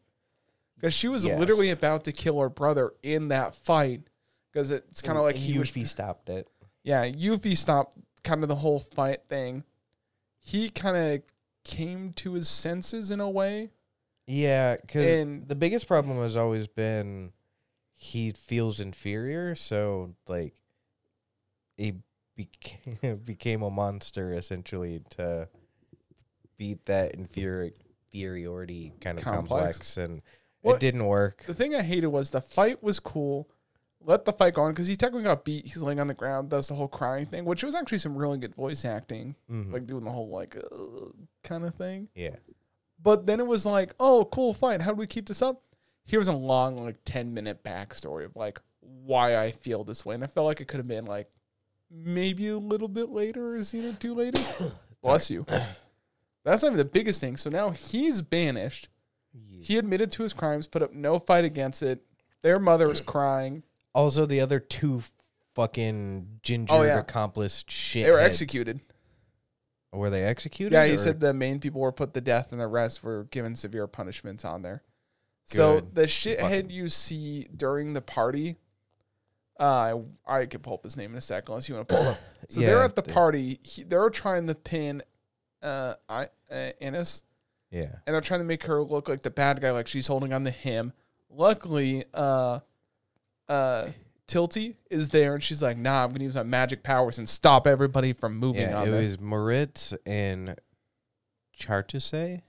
because 0.76 0.94
she 0.94 1.08
was 1.08 1.26
Yes. 1.26 1.40
literally 1.40 1.70
about 1.70 2.04
to 2.06 2.12
kill 2.12 2.40
her 2.40 2.50
brother 2.50 2.94
in 3.04 3.28
that 3.30 3.56
fight. 3.56 4.02
Because 4.52 4.72
it's 4.72 5.02
kind 5.02 5.18
of 5.18 5.24
like 5.26 5.36
he 5.36 5.60
was, 5.60 5.70
Yuffie 5.70 5.86
stopped 5.86 6.30
it. 6.30 6.48
yeah, 6.84 7.06
Yuffie 7.06 7.58
stopped 7.58 7.98
kind 8.24 8.42
of 8.42 8.48
the 8.48 8.56
whole 8.56 8.80
fight 8.80 9.20
thing. 9.28 9.64
He 10.40 10.70
kind 10.70 10.96
of 10.96 11.22
came 11.66 12.14
to 12.14 12.34
his 12.34 12.48
senses 12.48 13.12
in 13.12 13.20
a 13.20 13.30
way. 13.30 13.72
Yeah, 14.28 14.78
because 14.78 15.28
the 15.48 15.56
biggest 15.56 15.88
problem 15.88 16.18
has 16.20 16.38
always 16.38 16.68
been 16.68 17.34
he 17.94 18.32
feels 18.32 18.80
inferior, 18.80 19.56
so 19.56 20.16
like 20.28 20.54
he 21.78 21.96
became, 22.36 23.18
became 23.26 23.62
a 23.62 23.70
monster 23.70 24.34
essentially 24.34 25.02
to 25.12 25.48
beat 26.58 26.86
that 26.86 27.18
inferi- 27.18 27.74
inferiority 28.14 28.94
kind 29.02 29.18
of 29.18 29.24
Complex. 29.24 29.46
complex, 29.96 29.98
and 29.98 30.22
Well, 30.64 30.76
it 30.76 30.80
didn't 30.80 31.06
work. 31.06 31.44
The 31.46 31.54
thing 31.54 31.76
I 31.76 31.82
hated 31.82 32.08
was 32.08 32.30
the 32.30 32.42
fight 32.42 32.82
was 32.82 33.00
cool. 33.00 33.50
let 34.02 34.24
the 34.24 34.32
fight 34.34 34.54
go 34.54 34.62
on 34.64 34.72
because 34.72 34.88
he 34.88 34.96
technically 34.96 35.24
got 35.24 35.44
beat. 35.44 35.66
He's 35.66 35.82
laying 35.82 36.00
on 36.00 36.06
the 36.08 36.14
ground, 36.14 36.50
does 36.50 36.68
the 36.68 36.76
whole 36.76 36.88
crying 36.88 37.26
thing, 37.26 37.44
which 37.44 37.64
was 37.64 37.74
actually 37.74 37.98
some 37.98 38.16
really 38.16 38.38
good 38.38 38.54
voice 38.56 38.86
acting, 38.86 39.36
Mhm. 39.52 39.74
like 39.74 39.88
doing 39.88 40.04
the 40.04 40.12
whole 40.12 40.30
like 40.30 40.56
uh, 40.56 41.08
kind 41.44 41.66
of 41.66 41.74
thing. 41.76 42.08
yeah. 42.16 42.36
But 43.02 43.26
then 43.26 43.40
it 43.40 43.46
was 43.48 43.66
like, 43.66 43.94
oh, 44.00 44.26
cool 44.32 44.54
fight. 44.54 44.82
How 44.82 44.92
do 44.92 44.96
we 44.98 45.06
keep 45.08 45.28
this 45.28 45.42
up? 45.42 45.58
Here's 46.06 46.28
a 46.28 46.34
long, 46.34 46.78
like, 46.78 46.98
10 47.04 47.34
minute 47.34 47.64
backstory 47.64 48.26
of 48.26 48.36
like 48.36 48.60
why 48.80 49.38
I 49.38 49.52
feel 49.52 49.84
this 49.84 50.06
way. 50.06 50.16
And 50.16 50.24
I 50.24 50.28
felt 50.28 50.46
like 50.46 50.62
it 50.62 50.68
could 50.68 50.78
have 50.78 50.88
been 50.88 51.06
like 51.06 51.30
maybe 51.96 52.48
a 52.50 52.58
little 52.58 52.88
bit 52.88 53.10
later 53.10 53.54
or 53.54 53.56
a 53.58 53.64
scene 53.64 53.86
or 53.86 53.94
two 53.94 54.14
later. 54.14 54.42
Bless 55.02 55.30
you. 55.30 55.46
That's 56.44 56.62
not 56.64 56.70
even 56.70 56.78
the 56.78 56.86
biggest 56.86 57.22
thing. 57.22 57.38
So 57.38 57.50
now 57.50 57.70
he's 57.72 58.22
banished. 58.22 58.90
He 59.62 59.78
admitted 59.78 60.12
to 60.14 60.24
his 60.24 60.32
crimes, 60.34 60.66
put 60.68 60.82
up 60.82 60.94
no 60.94 61.20
fight 61.20 61.44
against 61.44 61.84
it. 61.84 62.02
Their 62.42 62.60
mother 62.60 62.88
was 62.88 63.02
crying. 63.02 63.64
Also, 63.94 64.26
the 64.26 64.40
other 64.40 64.60
two 64.60 65.02
fucking 65.56 66.40
ginger 66.44 66.74
Oh, 66.74 66.84
yeah. 66.84 67.00
accomplished 67.00 67.70
shit. 67.72 68.06
They 68.06 68.12
were 68.12 68.20
executed. 68.20 68.80
Were 69.92 70.10
they 70.10 70.24
executed? 70.24 70.74
Yeah, 70.74 70.86
he 70.86 70.94
or- 70.94 70.98
said 70.98 71.20
the 71.20 71.34
main 71.34 71.60
people 71.60 71.82
were 71.82 71.92
put 71.92 72.14
to 72.14 72.22
death 72.22 72.52
and 72.52 72.62
the 72.62 72.68
rest 72.68 73.04
were 73.04 73.24
given 73.26 73.56
severe 73.56 73.88
punishments 73.88 74.46
on 74.46 74.62
there. 74.62 74.84
So 75.46 75.76
Good 75.82 75.96
the 75.96 76.04
shithead 76.04 76.40
fucking- 76.42 76.70
you 76.70 76.90
see 76.90 77.48
during 77.56 77.94
the 77.94 78.02
party, 78.02 78.58
uh, 79.60 79.98
I, 80.28 80.40
I 80.42 80.46
could 80.46 80.64
pull 80.64 80.74
up 80.76 80.84
his 80.84 80.98
name 80.98 81.12
in 81.12 81.18
a 81.18 81.22
second 81.22 81.50
unless 81.50 81.70
you 81.70 81.76
want 81.76 81.88
to 81.88 81.96
pull 81.96 82.08
up. 82.08 82.18
So 82.50 82.60
they're 82.60 82.84
at 82.84 82.96
the 82.96 83.02
they- 83.02 83.12
party. 83.12 83.60
He, 83.64 83.84
they're 83.84 84.10
trying 84.12 84.46
to 84.48 84.54
pin 84.56 85.02
uh, 85.64 85.96
I, 86.08 86.28
uh, 86.52 86.70
Innes, 86.80 87.24
Yeah. 87.72 87.88
and 88.06 88.14
they're 88.14 88.22
trying 88.22 88.42
to 88.42 88.46
make 88.46 88.64
her 88.66 88.84
look 88.84 89.10
like 89.10 89.22
the 89.22 89.32
bad 89.32 89.60
guy, 89.62 89.72
like 89.72 89.88
she's 89.88 90.06
holding 90.06 90.32
on 90.32 90.44
to 90.44 90.52
him. 90.52 90.94
Luckily, 91.32 92.04
uh, 92.14 92.60
uh, 93.50 93.88
Tilty 94.28 94.76
is 94.92 95.10
there, 95.10 95.34
and 95.34 95.42
she's 95.42 95.64
like, 95.64 95.76
"Nah, 95.78 96.04
I'm 96.04 96.12
gonna 96.12 96.24
use 96.26 96.36
my 96.36 96.44
magic 96.44 96.84
powers 96.84 97.18
and 97.18 97.28
stop 97.28 97.66
everybody 97.66 98.14
from 98.14 98.38
moving 98.38 98.62
Yeah, 98.62 98.78
on 98.82 98.88
it 98.88 98.92
there." 98.92 99.02
was 99.02 99.20
Moritz 99.20 99.94
and 100.06 100.56
Chartreuse. 101.52 102.42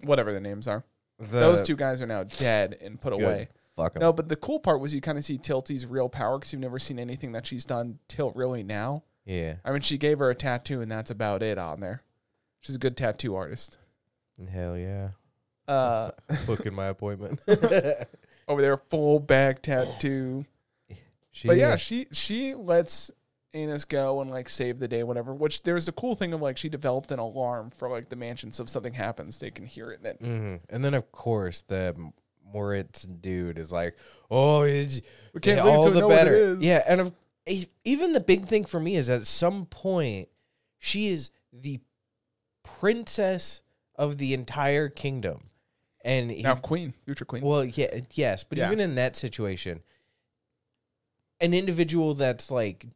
Whatever 0.00 0.32
the 0.32 0.40
names 0.40 0.66
are. 0.68 0.84
The, 1.18 1.24
Those 1.40 1.62
two 1.62 1.76
guys 1.76 2.02
are 2.02 2.06
now 2.06 2.24
dead 2.24 2.76
and 2.82 3.00
put 3.00 3.12
Good. 3.14 3.22
away. 3.22 3.48
Fuck 3.76 3.96
'em. 3.96 4.00
No, 4.00 4.12
but 4.12 4.28
the 4.28 4.36
cool 4.36 4.58
part 4.58 4.80
was 4.80 4.92
you 4.94 5.00
kind 5.00 5.18
of 5.18 5.24
see 5.24 5.36
Tilty's 5.38 5.86
real 5.86 6.08
power 6.08 6.38
because 6.38 6.52
you've 6.52 6.62
never 6.62 6.78
seen 6.78 6.98
anything 6.98 7.32
that 7.32 7.46
she's 7.46 7.64
done 7.64 7.98
till 8.08 8.30
really 8.32 8.62
now. 8.62 9.02
Yeah. 9.24 9.56
I 9.64 9.72
mean, 9.72 9.82
she 9.82 9.98
gave 9.98 10.18
her 10.20 10.30
a 10.30 10.34
tattoo, 10.34 10.80
and 10.80 10.90
that's 10.90 11.10
about 11.10 11.42
it 11.42 11.58
on 11.58 11.80
there. 11.80 12.02
She's 12.60 12.74
a 12.76 12.78
good 12.78 12.96
tattoo 12.96 13.34
artist. 13.34 13.78
Hell 14.50 14.76
yeah. 14.78 15.10
Uh, 15.68 16.12
Booking 16.46 16.74
my 16.74 16.86
appointment. 16.86 17.40
over 18.48 18.62
there, 18.62 18.76
full 18.88 19.18
back 19.20 19.62
tattoo. 19.62 20.44
She, 21.32 21.48
But 21.48 21.56
yeah, 21.58 21.76
she 21.76 22.06
she 22.12 22.54
lets 22.54 23.10
Anus 23.52 23.84
go 23.84 24.20
and 24.22 24.30
like 24.30 24.48
save 24.48 24.78
the 24.78 24.88
day, 24.88 25.02
whatever. 25.02 25.34
Which 25.34 25.62
there's 25.64 25.86
a 25.88 25.92
cool 25.92 26.14
thing 26.14 26.32
of 26.32 26.40
like 26.40 26.56
she 26.56 26.68
developed 26.70 27.10
an 27.10 27.18
alarm 27.18 27.70
for 27.70 27.90
like 27.90 28.08
the 28.08 28.16
mansion, 28.16 28.50
so 28.52 28.62
if 28.62 28.70
something 28.70 28.94
happens, 28.94 29.38
they 29.38 29.50
can 29.50 29.66
hear 29.66 29.90
it. 29.90 30.02
Then 30.02 30.16
Mhm. 30.18 30.60
And 30.70 30.84
then 30.84 30.94
of 30.94 31.10
course 31.12 31.62
the 31.66 31.94
Moritz 32.52 33.02
dude 33.02 33.58
is 33.58 33.72
like, 33.72 33.96
"Oh, 34.30 34.62
it's 34.62 35.00
we 35.34 35.40
can't 35.40 35.58
yeah, 35.58 35.70
all 35.70 35.90
the 35.90 36.00
know 36.00 36.08
what 36.08 36.14
it 36.14 36.30
better." 36.30 36.54
Yeah, 36.60 36.82
and 36.86 37.00
of, 37.00 37.12
even 37.84 38.12
the 38.12 38.20
big 38.20 38.46
thing 38.46 38.64
for 38.64 38.80
me 38.80 38.96
is 38.96 39.10
at 39.10 39.26
some 39.26 39.66
point 39.66 40.28
she 40.78 41.08
is 41.08 41.30
the 41.52 41.80
princess 42.62 43.62
of 43.96 44.18
the 44.18 44.34
entire 44.34 44.88
kingdom, 44.88 45.44
and 46.04 46.28
Now 46.42 46.56
queen, 46.56 46.94
future 47.04 47.24
queen. 47.24 47.42
well, 47.42 47.64
yeah, 47.64 47.86
uh, 47.92 48.00
yes, 48.12 48.44
but 48.44 48.58
Yeah. 48.58 48.66
even 48.66 48.80
in 48.80 48.94
that 48.96 49.16
situation, 49.16 49.82
an 51.40 51.54
individual 51.54 52.14
that's 52.14 52.50
like 52.50 52.86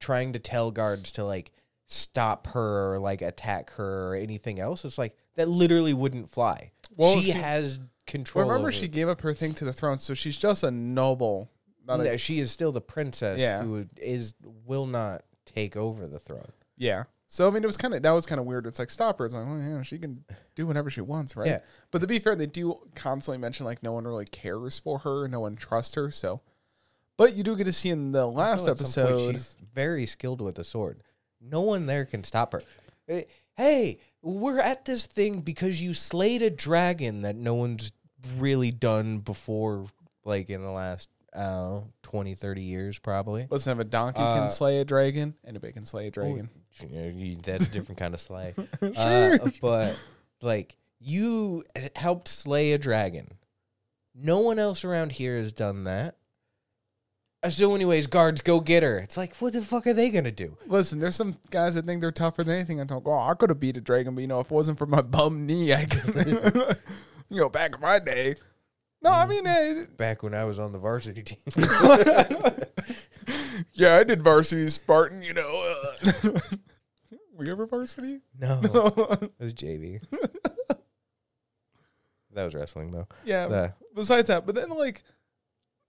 trying 0.00 0.32
to 0.32 0.38
tell 0.38 0.70
guards 0.70 1.12
to 1.12 1.24
like 1.24 1.52
stop 1.86 2.48
her 2.48 2.92
or 2.94 2.98
like 2.98 3.22
attack 3.22 3.70
her 3.70 4.12
or 4.12 4.14
anything 4.14 4.60
else, 4.60 4.84
it's 4.84 4.98
like 4.98 5.16
that 5.36 5.48
literally 5.48 5.94
wouldn't 5.94 6.30
fly. 6.30 6.70
Well, 6.98 7.14
she, 7.18 7.26
she- 7.26 7.30
has 7.32 7.80
control. 8.06 8.46
Remember, 8.46 8.70
she 8.70 8.88
gave 8.88 9.08
up 9.08 9.22
her 9.22 9.32
thing 9.32 9.54
to 9.54 9.64
the 9.64 9.72
throne, 9.72 9.98
so 9.98 10.12
she's 10.12 10.36
just 10.36 10.62
a 10.64 10.70
noble. 10.70 11.50
Not 11.86 12.00
No, 12.00 12.04
a, 12.04 12.18
she 12.18 12.38
is 12.38 12.50
still 12.50 12.70
the 12.72 12.82
princess 12.82 13.40
Yeah. 13.40 13.62
who 13.62 13.86
is 13.96 14.34
will 14.42 14.84
not 14.86 15.24
take 15.46 15.74
over 15.76 16.06
the 16.06 16.18
throne. 16.18 16.52
yeah. 16.76 17.04
So 17.30 17.46
I 17.46 17.50
mean, 17.50 17.62
it 17.62 17.66
was 17.66 17.76
kind 17.76 17.92
of 17.92 18.02
that 18.02 18.10
was 18.12 18.24
kind 18.24 18.38
of 18.40 18.46
weird. 18.46 18.66
It's 18.66 18.78
like 18.78 18.88
stop 18.88 19.18
her. 19.18 19.26
It's 19.26 19.34
like, 19.34 19.44
oh 19.46 19.58
yeah, 19.58 19.82
she 19.82 19.98
can 19.98 20.24
do 20.54 20.66
whatever 20.66 20.88
she 20.88 21.02
wants, 21.02 21.36
right? 21.36 21.46
Yeah. 21.46 21.58
But 21.90 21.98
to 22.00 22.06
be 22.06 22.18
fair, 22.18 22.34
they 22.34 22.46
do 22.46 22.78
constantly 22.94 23.36
mention 23.36 23.66
like 23.66 23.82
no 23.82 23.92
one 23.92 24.04
really 24.04 24.24
cares 24.24 24.78
for 24.78 25.00
her, 25.00 25.28
no 25.28 25.40
one 25.40 25.54
trusts 25.54 25.94
her. 25.94 26.10
So, 26.10 26.40
but 27.18 27.34
you 27.36 27.42
do 27.42 27.54
get 27.54 27.64
to 27.64 27.72
see 27.72 27.90
in 27.90 28.12
the 28.12 28.24
last 28.24 28.66
Also, 28.66 28.82
some 28.84 29.02
point, 29.04 29.12
episode. 29.14 29.32
she's 29.32 29.56
very 29.74 30.06
skilled 30.06 30.40
with 30.40 30.58
a 30.58 30.64
sword. 30.64 31.02
No 31.38 31.60
one 31.60 31.84
there 31.84 32.06
can 32.06 32.24
stop 32.24 32.52
her. 32.52 32.62
Eh, 33.08 33.24
Hey, 33.58 33.98
we're 34.22 34.60
at 34.60 34.84
this 34.84 35.06
thing 35.06 35.40
because 35.40 35.82
you 35.82 35.94
slayed 35.94 36.42
a 36.42 36.50
dragon 36.50 37.22
that 37.22 37.36
no 37.36 37.54
one's 37.54 37.92
really 38.36 38.70
done 38.70 39.18
before, 39.18 39.86
like 40.24 40.50
in 40.50 40.62
the 40.62 40.70
last 40.70 41.08
uh, 41.32 41.80
20, 42.02 42.34
30 42.34 42.62
years, 42.62 42.98
probably. 42.98 43.46
Listen, 43.50 43.72
if 43.72 43.78
a 43.78 43.84
donkey 43.84 44.20
Uh, 44.20 44.38
can 44.40 44.48
slay 44.48 44.78
a 44.78 44.84
dragon, 44.84 45.34
anybody 45.46 45.72
can 45.72 45.84
slay 45.84 46.08
a 46.08 46.10
dragon. 46.10 46.48
You 46.80 46.88
know, 46.88 47.08
you- 47.08 47.36
that's 47.36 47.66
a 47.66 47.70
different 47.70 47.98
kind 47.98 48.14
of 48.14 48.20
slay. 48.20 48.54
Uh, 48.82 49.38
but 49.60 49.98
like 50.42 50.76
you 51.00 51.64
helped 51.94 52.28
slay 52.28 52.72
a 52.72 52.78
dragon. 52.78 53.28
No 54.14 54.40
one 54.40 54.58
else 54.58 54.84
around 54.84 55.12
here 55.12 55.36
has 55.38 55.52
done 55.52 55.84
that. 55.84 56.16
So, 57.48 57.72
anyways, 57.74 58.08
guards, 58.08 58.40
go 58.40 58.58
get 58.58 58.82
her. 58.82 58.98
It's 58.98 59.16
like, 59.16 59.36
what 59.36 59.52
the 59.52 59.62
fuck 59.62 59.86
are 59.86 59.92
they 59.92 60.10
gonna 60.10 60.32
do? 60.32 60.56
Listen, 60.66 60.98
there's 60.98 61.14
some 61.14 61.36
guys 61.50 61.76
that 61.76 61.86
think 61.86 62.00
they're 62.00 62.10
tougher 62.10 62.42
than 62.42 62.56
anything. 62.56 62.80
I 62.80 62.84
talk, 62.84 63.04
oh, 63.06 63.16
I 63.16 63.34
could 63.34 63.50
have 63.50 63.60
beat 63.60 63.76
a 63.76 63.80
dragon, 63.80 64.16
but 64.16 64.22
you 64.22 64.26
know, 64.26 64.40
if 64.40 64.46
it 64.46 64.52
wasn't 64.52 64.76
for 64.78 64.86
my 64.86 65.02
bum 65.02 65.46
knee, 65.46 65.72
I 65.72 65.84
could. 65.84 66.16
you 67.30 67.40
know, 67.40 67.48
back 67.48 67.76
in 67.76 67.80
my 67.80 68.00
day. 68.00 68.34
No, 69.00 69.12
I 69.12 69.26
mean, 69.26 69.46
eh, 69.46 69.84
Back 69.96 70.24
when 70.24 70.34
I 70.34 70.42
was 70.42 70.58
on 70.58 70.72
the 70.72 70.78
varsity 70.80 71.22
team. 71.22 71.38
yeah, 73.72 73.98
I 73.98 74.02
did 74.02 74.24
varsity 74.24 74.68
Spartan. 74.68 75.22
You 75.22 75.34
know, 75.34 75.74
uh, 76.04 76.40
were 77.32 77.44
you 77.44 77.52
ever 77.52 77.66
varsity? 77.66 78.18
no, 78.36 78.58
it 79.22 79.30
was 79.38 79.54
JV. 79.54 80.00
that 82.34 82.44
was 82.44 82.54
wrestling 82.54 82.90
though. 82.90 83.06
yeah. 83.24 83.46
The- 83.46 83.74
Besides 83.94 84.26
that, 84.28 84.46
but 84.46 84.56
then 84.56 84.70
like, 84.70 85.04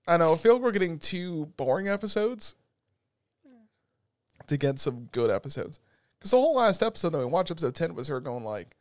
I 0.10 0.17
know. 0.17 0.34
I 0.34 0.38
feel 0.38 0.54
like 0.54 0.62
we're 0.63 0.72
getting 0.72 0.98
two 1.00 1.45
boring 1.58 1.88
episodes 1.88 2.56
to 4.48 4.58
get 4.58 4.80
some 4.80 5.08
good 5.12 5.30
episodes. 5.30 5.80
Because 6.17 6.32
the 6.32 6.38
whole 6.38 6.56
last 6.56 6.82
episode 6.84 7.10
that 7.12 7.19
we 7.19 7.26
watched, 7.26 7.52
episode 7.52 7.76
ten, 7.76 7.93
was 7.95 8.08
her 8.08 8.19
going 8.19 8.43
like, 8.43 8.76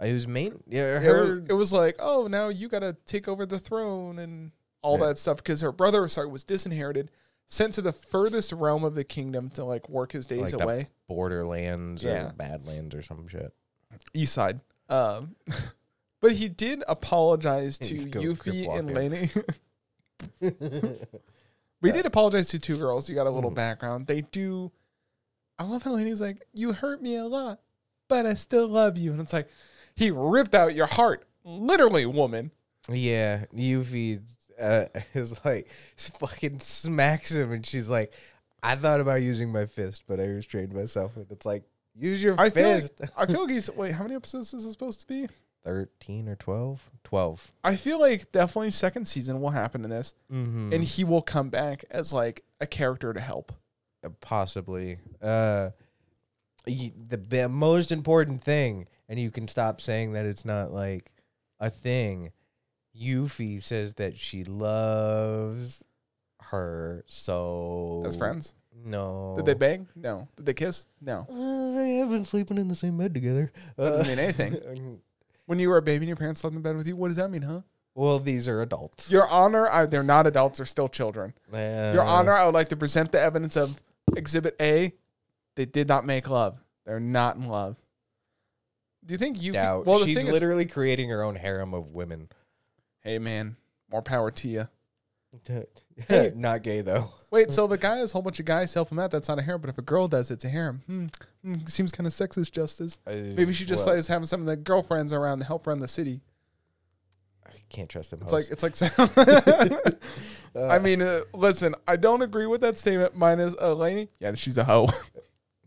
it 0.00 0.12
was 0.12 0.26
main. 0.26 0.62
Yeah, 0.68 1.00
it 1.00 1.12
was, 1.12 1.30
it 1.48 1.52
was 1.52 1.72
like, 1.72 1.96
oh, 1.98 2.26
now 2.26 2.48
you 2.48 2.68
got 2.68 2.80
to 2.80 2.96
take 3.06 3.28
over 3.28 3.44
the 3.46 3.58
throne 3.58 4.18
and 4.18 4.52
all 4.82 4.98
Yeah. 4.98 5.06
that 5.06 5.18
stuff. 5.18 5.38
Because 5.38 5.60
her 5.60 5.72
brother, 5.72 6.06
sorry, 6.08 6.28
was 6.28 6.44
disinherited, 6.44 7.10
sent 7.46 7.74
to 7.74 7.82
the 7.82 7.92
furthest 7.92 8.52
realm 8.52 8.84
of 8.84 8.94
the 8.94 9.04
kingdom 9.04 9.50
to 9.50 9.64
like 9.64 9.88
work 9.88 10.12
his 10.12 10.26
days 10.26 10.52
Like 10.52 10.62
away. 10.62 10.88
Borderlands 11.08 12.02
Yeah. 12.02 12.28
or 12.28 12.32
Badlands 12.32 12.94
or 12.94 13.02
some 13.02 13.26
shit. 13.28 13.52
East 14.12 14.32
side. 14.32 14.60
Um, 14.88 15.34
but 16.20 16.32
he 16.32 16.48
did 16.48 16.82
apologize 16.88 17.78
to 17.78 17.94
Yuffie 17.94 18.68
and 18.76 18.90
walking. 18.90 19.30
We 21.80 21.92
did 21.92 22.06
apologize 22.06 22.48
to 22.48 22.58
two 22.58 22.78
girls. 22.78 23.10
You 23.10 23.14
got 23.14 23.26
a 23.26 23.30
little 23.30 23.50
Mhm. 23.50 23.56
background. 23.56 24.06
They 24.06 24.22
do. 24.22 24.72
I 25.58 25.64
love 25.64 25.82
how 25.82 25.92
Lainey's 25.92 26.20
like, 26.20 26.42
"You 26.54 26.72
hurt 26.72 27.02
me 27.02 27.16
a 27.16 27.26
lot, 27.26 27.60
but 28.08 28.24
I 28.24 28.34
still 28.34 28.66
love 28.68 28.96
you," 28.96 29.12
and 29.12 29.20
it's 29.20 29.34
like 29.34 29.48
he 29.94 30.10
ripped 30.10 30.54
out 30.54 30.74
your 30.74 30.86
heart, 30.86 31.26
literally, 31.44 32.06
woman. 32.06 32.52
Yeah, 32.88 33.44
Yuffie 33.54 34.22
uh, 34.58 34.86
is 35.14 35.38
like 35.44 35.68
fucking 35.96 36.60
smacks 36.60 37.32
him, 37.32 37.52
and 37.52 37.66
she's 37.66 37.90
like, 37.90 38.12
"I 38.62 38.76
thought 38.76 39.00
about 39.00 39.20
using 39.20 39.52
my 39.52 39.66
fist, 39.66 40.04
but 40.08 40.20
I 40.20 40.24
restrained 40.24 40.72
myself." 40.72 41.16
And 41.16 41.26
it's 41.30 41.44
like, 41.44 41.64
use 41.94 42.22
your 42.22 42.40
I 42.40 42.48
feel 42.48 42.70
like, 42.70 42.80
fist. 42.80 43.00
I 43.14 43.26
feel 43.26 43.42
like 43.42 43.50
he's 43.56 43.70
wait. 43.70 43.92
How 43.92 44.04
many 44.04 44.14
episodes 44.14 44.54
is 44.54 44.64
this 44.64 44.72
supposed 44.72 45.00
to 45.00 45.06
be? 45.06 45.28
Thirteen 45.64 46.28
or 46.28 46.36
12? 46.36 46.90
12. 47.04 47.52
I 47.64 47.76
feel 47.76 47.98
like 48.00 48.30
definitely 48.32 48.70
second 48.70 49.06
season 49.06 49.40
will 49.40 49.50
happen 49.50 49.82
in 49.84 49.90
this, 49.90 50.14
Mm-hmm. 50.32 50.72
and 50.72 50.84
he 50.84 51.04
will 51.04 51.22
come 51.22 51.48
back 51.48 51.84
as 51.90 52.12
like 52.12 52.44
a 52.60 52.66
character 52.66 53.12
to 53.12 53.20
help. 53.20 53.52
possibly 54.20 54.98
uh, 55.22 55.70
y- 56.66 56.92
the 57.08 57.16
b- 57.18 57.46
most 57.46 57.90
important 57.92 58.42
thing, 58.42 58.86
and 59.08 59.18
you 59.18 59.30
can 59.30 59.48
stop 59.48 59.80
saying 59.80 60.12
that 60.12 60.26
it's 60.26 60.44
not 60.44 60.72
like 60.72 61.10
a 61.60 61.70
thing. 61.70 62.32
Yuffie 62.98 63.62
says 63.62 63.94
that 63.94 64.16
she 64.18 64.44
loves 64.44 65.82
her 66.42 67.04
so 67.08 68.02
As 68.06 68.16
friends, 68.16 68.54
No, 68.84 69.34
did 69.36 69.46
they 69.46 69.54
bang? 69.54 69.88
No. 69.96 70.28
Did 70.36 70.46
they 70.46 70.54
kiss? 70.54 70.86
No. 71.00 71.26
Uh, 71.30 71.74
they 71.74 71.96
have 71.96 72.10
been 72.10 72.24
sleeping 72.24 72.58
in 72.58 72.68
the 72.68 72.74
same 72.74 72.96
bed 72.98 73.14
together. 73.14 73.50
That 73.76 73.90
doesn't 73.90 74.06
Uh, 74.06 74.08
mean 74.08 74.18
anything. 74.18 75.00
When 75.46 75.58
you 75.58 75.68
were 75.68 75.76
a 75.76 75.82
baby 75.82 76.04
and 76.04 76.08
your 76.08 76.16
parents 76.16 76.40
slept 76.40 76.56
in 76.56 76.62
bed 76.62 76.76
with 76.76 76.88
you, 76.88 76.96
what 76.96 77.08
does 77.08 77.16
that 77.18 77.30
mean, 77.30 77.42
huh? 77.42 77.60
Well, 77.94 78.18
these 78.18 78.48
are 78.48 78.60
adults. 78.62 79.10
Your 79.10 79.28
Honor, 79.28 79.68
I, 79.68 79.86
they're 79.86 80.02
not 80.02 80.26
adults; 80.26 80.58
they're 80.58 80.66
still 80.66 80.88
children. 80.88 81.32
Uh, 81.52 81.92
Your 81.94 82.02
Honor, 82.02 82.32
I 82.32 82.44
would 82.44 82.54
like 82.54 82.70
to 82.70 82.76
present 82.76 83.12
the 83.12 83.20
evidence 83.20 83.56
of 83.56 83.80
Exhibit 84.16 84.56
A. 84.60 84.92
They 85.54 85.64
did 85.64 85.86
not 85.86 86.04
make 86.04 86.28
love. 86.28 86.58
They're 86.84 86.98
not 86.98 87.36
in 87.36 87.46
love. 87.46 87.76
Do 89.04 89.12
you 89.12 89.18
think 89.18 89.40
you? 89.40 89.52
doubt. 89.52 89.86
well, 89.86 90.00
the 90.00 90.06
She's 90.06 90.18
thing 90.18 90.26
is, 90.26 90.32
literally 90.32 90.66
creating 90.66 91.08
her 91.10 91.22
own 91.22 91.36
harem 91.36 91.72
of 91.72 91.88
women. 91.88 92.30
hey 93.02 93.18
man, 93.18 93.56
more 93.90 94.02
power 94.02 94.30
to 94.30 94.48
you. 94.48 94.68
Not 96.34 96.62
gay 96.62 96.80
though. 96.80 97.10
Wait, 97.30 97.50
so 97.52 97.66
the 97.66 97.78
guy 97.78 97.98
has 97.98 98.10
a 98.10 98.12
whole 98.14 98.22
bunch 98.22 98.40
of 98.40 98.46
guys 98.46 98.74
help 98.74 98.90
him 98.90 98.98
out. 98.98 99.10
That's 99.10 99.28
not 99.28 99.38
a 99.38 99.42
harem, 99.42 99.60
but 99.60 99.70
if 99.70 99.78
a 99.78 99.82
girl 99.82 100.06
does, 100.08 100.30
it's 100.30 100.44
a 100.44 100.48
harem. 100.48 100.82
Hmm, 100.86 101.06
hmm, 101.42 101.66
seems 101.66 101.90
kind 101.92 102.06
of 102.06 102.12
sexist, 102.12 102.52
Justus. 102.52 102.98
Maybe 103.06 103.52
she 103.52 103.64
just 103.64 103.86
Well, 103.86 103.94
likes 103.96 104.06
having 104.06 104.26
some 104.26 104.40
of 104.40 104.46
the 104.46 104.56
girlfriends 104.56 105.12
around 105.12 105.40
to 105.40 105.44
help 105.44 105.66
run 105.66 105.78
the 105.80 105.88
city. 105.88 106.20
I 107.46 107.50
can't 107.70 107.88
trust 107.88 108.10
them. 108.10 108.20
It's 108.22 108.32
like 108.32 108.46
it's 108.50 108.62
like. 108.62 108.74
I 110.56 110.78
mean, 110.78 111.02
uh, 111.02 111.20
listen, 111.32 111.74
I 111.88 111.96
don't 111.96 112.22
agree 112.22 112.46
with 112.46 112.60
that 112.60 112.78
statement. 112.78 113.16
Minus 113.16 113.54
Eleni. 113.56 114.08
Yeah, 114.20 114.34
she's 114.34 114.56
a 114.58 114.64
hoe. 114.64 114.88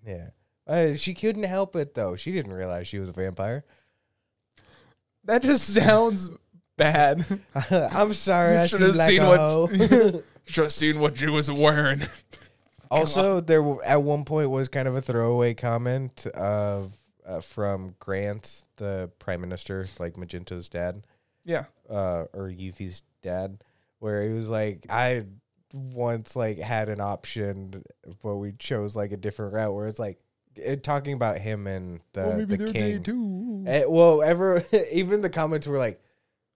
yeah. 0.06 0.30
Uh, 0.66 0.96
she 0.96 1.14
couldn't 1.14 1.44
help 1.44 1.76
it 1.76 1.94
though. 1.94 2.16
She 2.16 2.32
didn't 2.32 2.54
realize 2.54 2.88
she 2.88 3.00
was 3.00 3.10
a 3.10 3.14
vampire. 3.14 3.64
that 5.26 5.42
just 5.42 5.74
sounds 5.74 6.30
bad. 6.78 7.26
I'm 7.72 8.14
sorry. 8.14 8.58
I 8.58 8.68
should 8.68 8.80
seem 8.80 8.88
have 8.88 8.96
like 8.96 9.10
seen 9.10 9.22
a 9.22 9.28
what-. 9.28 10.24
Just 10.46 10.78
seen 10.80 11.00
what 11.00 11.20
you 11.22 11.32
was 11.34 11.52
wearing. 11.52 12.02
also, 12.90 13.42
there 13.42 13.60
w- 13.62 13.82
at 13.84 14.02
one 14.02 14.24
point 14.24 14.50
was 14.50 14.70
kind 14.70 14.88
of 14.88 14.96
a 14.96 15.02
throwaway 15.02 15.54
comment 15.54 16.26
of 16.28 16.94
uh, 17.26 17.42
from 17.42 17.96
Grant, 18.00 18.64
the 18.78 19.12
prime 19.20 19.42
minister, 19.42 19.88
like 20.00 20.16
Magenta's 20.18 20.70
dad. 20.70 21.06
Yeah. 21.44 21.66
uh, 21.90 22.26
or 22.34 22.50
Yuffie's 22.50 23.04
dad, 23.24 23.64
where 24.00 24.26
he 24.28 24.34
was 24.34 24.50
like, 24.50 24.86
I 24.90 25.24
once 25.74 26.36
like 26.36 26.60
had 26.60 26.90
an 26.90 27.00
option, 27.02 27.84
but 28.22 28.36
we 28.36 28.52
chose 28.54 28.96
like 28.98 29.12
a 29.14 29.18
different 29.18 29.54
route. 29.54 29.74
Where 29.74 29.88
it's 29.88 30.00
like 30.00 30.20
it, 30.56 30.84
talking 30.84 31.14
about 31.14 31.38
him 31.38 31.68
and 31.68 32.02
the 32.14 32.22
well, 32.22 32.38
maybe 32.38 32.56
the 32.58 32.64
they're 32.66 32.74
gay 32.74 32.92
king. 32.94 33.04
too. 33.04 33.64
Eh, 33.66 33.84
well, 33.88 34.22
ever 34.22 34.64
even 34.92 35.22
the 35.22 35.30
comments 35.30 35.68
were 35.68 35.78
like, 35.78 36.02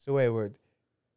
so 0.06 0.14
wait, 0.14 0.30
were 0.30 0.52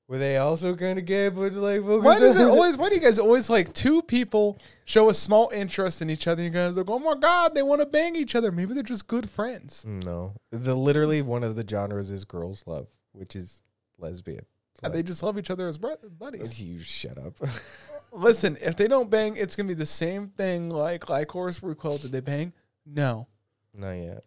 were 0.07 0.19
they 0.19 0.37
also 0.37 0.77
kind 0.77 0.99
of 0.99 1.07
gay? 1.07 1.29
But 1.29 1.55
like, 1.55 1.83
Why 1.83 2.19
does 2.19 2.37
it 2.37 2.47
always? 2.47 2.77
Why 2.77 2.89
do 2.91 2.95
you 2.95 3.01
guys 3.01 3.19
always 3.19 3.49
like 3.49 3.73
two 3.73 4.03
people 4.03 4.59
show 4.85 5.09
a 5.09 5.15
small 5.15 5.51
interest 5.55 6.03
in 6.03 6.11
each 6.11 6.27
other? 6.27 6.43
You 6.43 6.51
guys 6.51 6.77
are 6.77 6.83
like, 6.83 6.91
oh 6.91 6.99
my 6.99 7.15
god, 7.15 7.55
they 7.55 7.63
want 7.63 7.81
to 7.81 7.87
bang 7.87 8.15
each 8.15 8.35
other. 8.35 8.53
Maybe 8.53 8.75
they're 8.75 8.83
just 8.83 9.07
good 9.07 9.31
friends. 9.31 9.85
Mm, 9.89 10.05
no, 10.05 10.35
the 10.51 10.75
literally 10.75 11.23
one 11.23 11.43
of 11.43 11.57
the 11.57 11.67
genres 11.67 12.11
is 12.11 12.25
girls 12.25 12.65
love, 12.67 12.87
which 13.13 13.35
is 13.35 13.63
lesbian. 13.99 14.45
And 14.83 14.93
like, 14.93 14.93
they 14.93 15.03
just 15.03 15.23
love 15.23 15.39
each 15.39 15.51
other 15.51 15.69
as 15.69 15.79
buddies. 15.79 16.61
you 16.63 16.81
shut 16.81 17.17
up. 17.17 17.35
Listen, 18.13 18.59
if 18.61 18.77
they 18.77 18.87
don't 18.89 19.09
bang, 19.09 19.37
it's 19.37 19.57
gonna 19.57 19.69
be 19.69 19.75
the 19.75 19.87
same 19.87 20.29
thing 20.29 20.69
like 20.69 21.09
like 21.09 21.31
Horus 21.31 21.61
Ruquel. 21.61 22.03
Did 22.03 22.13
they 22.13 22.21
bang? 22.21 22.53
No. 22.85 23.27
Not 23.73 23.93
yet. 23.93 24.25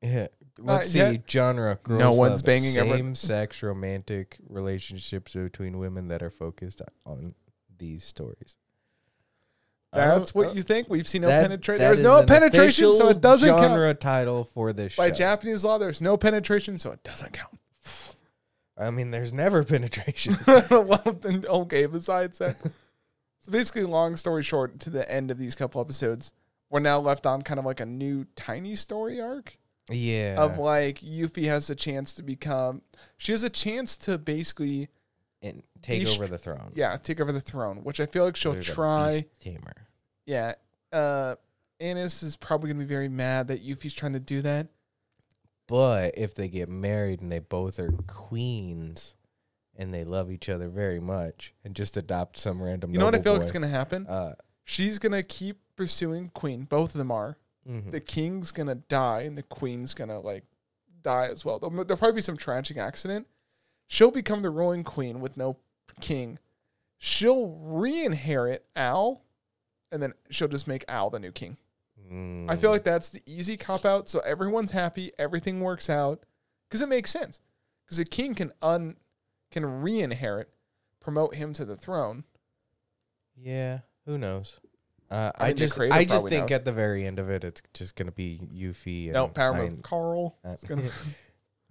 Yeah. 0.00 0.26
Not 0.58 0.72
Let's 0.80 0.90
see. 0.90 0.98
yet. 0.98 1.30
Genre. 1.30 1.78
Girls 1.82 1.98
No 1.98 2.10
one's 2.12 2.40
love 2.40 2.44
banging 2.44 2.76
every- 2.76 2.98
Same-sex 2.98 3.62
romantic 3.62 4.36
relationships 4.48 5.32
between 5.32 5.78
women 5.78 6.08
that 6.08 6.22
are 6.22 6.30
focused 6.30 6.82
on 7.06 7.34
these 7.78 8.04
stories. 8.04 8.56
That's 9.92 10.34
what 10.34 10.54
you 10.54 10.62
think. 10.62 10.88
We've 10.88 11.06
seen 11.06 11.22
no 11.22 11.28
penetration. 11.28 11.80
There's 11.80 12.00
no 12.00 12.24
penetration, 12.24 12.94
so 12.94 13.08
it 13.08 13.20
doesn't 13.20 13.48
count. 13.48 13.60
genre 13.60 13.92
title 13.94 14.44
for 14.44 14.72
this 14.72 14.96
By 14.96 15.08
show. 15.08 15.14
Japanese 15.14 15.64
law, 15.64 15.76
there's 15.78 16.00
no 16.00 16.16
penetration, 16.16 16.78
so 16.78 16.92
it 16.92 17.02
doesn't 17.04 17.32
count. 17.34 17.58
I 18.78 18.90
mean, 18.90 19.10
there's 19.10 19.32
never 19.34 19.62
penetration. 19.64 20.36
well, 20.46 21.18
then, 21.20 21.44
okay, 21.46 21.84
besides 21.86 22.38
that. 22.38 22.56
So 23.42 23.50
basically, 23.52 23.82
long 23.82 24.16
story 24.16 24.42
short, 24.42 24.80
to 24.80 24.90
the 24.90 25.10
end 25.12 25.30
of 25.30 25.36
these 25.36 25.54
couple 25.54 25.80
episodes, 25.80 26.32
we're 26.70 26.80
now 26.80 26.98
left 26.98 27.26
on 27.26 27.42
kind 27.42 27.60
of 27.60 27.66
like 27.66 27.80
a 27.80 27.86
new 27.86 28.24
tiny 28.34 28.76
story 28.76 29.20
arc 29.20 29.58
yeah. 29.90 30.36
of 30.38 30.58
like 30.58 31.00
Yuffie 31.00 31.46
has 31.46 31.70
a 31.70 31.74
chance 31.74 32.14
to 32.14 32.22
become. 32.22 32.82
She 33.18 33.32
has 33.32 33.42
a 33.42 33.50
chance 33.50 33.96
to 33.98 34.18
basically, 34.18 34.88
and 35.40 35.62
take 35.82 36.06
over 36.08 36.26
the 36.26 36.38
throne. 36.38 36.72
yeah, 36.74 36.96
take 36.96 37.20
over 37.20 37.32
the 37.32 37.40
throne, 37.40 37.78
which 37.84 38.00
I 38.00 38.06
feel 38.06 38.24
like 38.24 38.36
she'll 38.36 38.52
There's 38.52 38.66
try. 38.66 39.26
tamer. 39.40 39.88
Yeah. 40.26 40.54
Uh, 40.92 41.36
Anis 41.80 42.22
is 42.22 42.36
probably 42.36 42.68
going 42.68 42.78
to 42.78 42.84
be 42.86 42.94
very 42.94 43.08
mad 43.08 43.48
that 43.48 43.66
Yuffie's 43.66 43.94
trying 43.94 44.12
to 44.12 44.20
do 44.20 44.42
that. 44.42 44.68
But 45.66 46.16
if 46.16 46.34
they 46.34 46.48
get 46.48 46.68
married 46.68 47.20
and 47.20 47.32
they 47.32 47.38
both 47.38 47.78
are 47.78 47.92
queens 48.06 49.14
and 49.74 49.92
they 49.92 50.04
love 50.04 50.30
each 50.30 50.48
other 50.48 50.68
very 50.68 51.00
much 51.00 51.54
and 51.64 51.74
just 51.74 51.96
adopt 51.96 52.38
some 52.38 52.62
random 52.62 52.92
You 52.92 52.98
know 52.98 53.06
what 53.06 53.14
I 53.14 53.22
feel 53.22 53.32
like 53.32 53.40
boy, 53.42 53.46
is 53.46 53.52
going 53.52 53.62
to 53.62 53.68
happen? 53.68 54.06
uh, 54.06 54.34
She's 54.64 54.98
going 54.98 55.12
to 55.12 55.22
keep 55.22 55.58
pursuing 55.74 56.30
Queen. 56.34 56.64
Both 56.64 56.94
of 56.94 56.98
them 56.98 57.10
are. 57.10 57.36
Mhm. 57.68 57.90
the 57.90 58.00
king's 58.00 58.52
gonna 58.52 58.74
die 58.76 59.22
and 59.22 59.36
the 59.36 59.42
queen's 59.42 59.94
gonna 59.94 60.20
like 60.20 60.44
die 61.02 61.26
as 61.26 61.44
well. 61.44 61.58
There'll, 61.58 61.84
there'll 61.84 61.98
probably 61.98 62.16
be 62.16 62.22
some 62.22 62.36
tragic 62.36 62.76
accident. 62.76 63.26
She'll 63.88 64.10
become 64.10 64.42
the 64.42 64.50
ruling 64.50 64.84
queen 64.84 65.20
with 65.20 65.36
no 65.36 65.56
king. 66.00 66.38
She'll 66.98 67.48
re-inherit 67.48 68.64
Al, 68.76 69.22
and 69.90 70.00
then 70.02 70.14
she'll 70.30 70.48
just 70.48 70.66
make 70.68 70.84
Al 70.88 71.10
the 71.10 71.18
new 71.18 71.32
king. 71.32 71.56
I 72.08 72.56
feel 72.56 72.70
Mm. 72.70 72.72
like 72.72 72.84
that's 72.84 73.08
the 73.08 73.22
easy 73.26 73.56
cop 73.56 73.84
out. 73.84 74.08
So 74.08 74.20
everyone's 74.20 74.70
happy, 74.72 75.12
everything 75.18 75.60
works 75.60 75.88
out, 75.90 76.24
because 76.68 76.80
it 76.82 76.88
makes 76.88 77.10
sense. 77.10 77.40
Because 77.84 77.98
a 77.98 78.04
king 78.04 78.34
can 78.34 78.52
un 78.62 78.96
can 79.50 79.64
re-inherit, 79.82 80.50
promote 81.00 81.34
him 81.34 81.52
to 81.54 81.64
the 81.64 81.76
throne. 81.76 82.24
Yeah, 83.36 83.80
who 84.06 84.16
knows? 84.18 84.60
Uh, 85.12 85.30
I 85.38 85.44
I, 85.44 85.48
mean, 85.48 85.56
just, 85.58 85.78
I 85.78 86.04
just 86.04 86.26
think 86.28 86.48
knows. 86.48 86.56
at 86.56 86.64
the 86.64 86.72
very 86.72 87.06
end 87.06 87.18
of 87.18 87.28
it, 87.28 87.44
it's 87.44 87.62
just 87.74 87.96
gonna 87.96 88.12
be 88.12 88.40
Yuffie 88.54 89.04
and 89.04 89.12
No, 89.12 89.28
power 89.28 89.54
move. 89.54 89.82
Carl. 89.82 90.38
uh, 90.42 90.56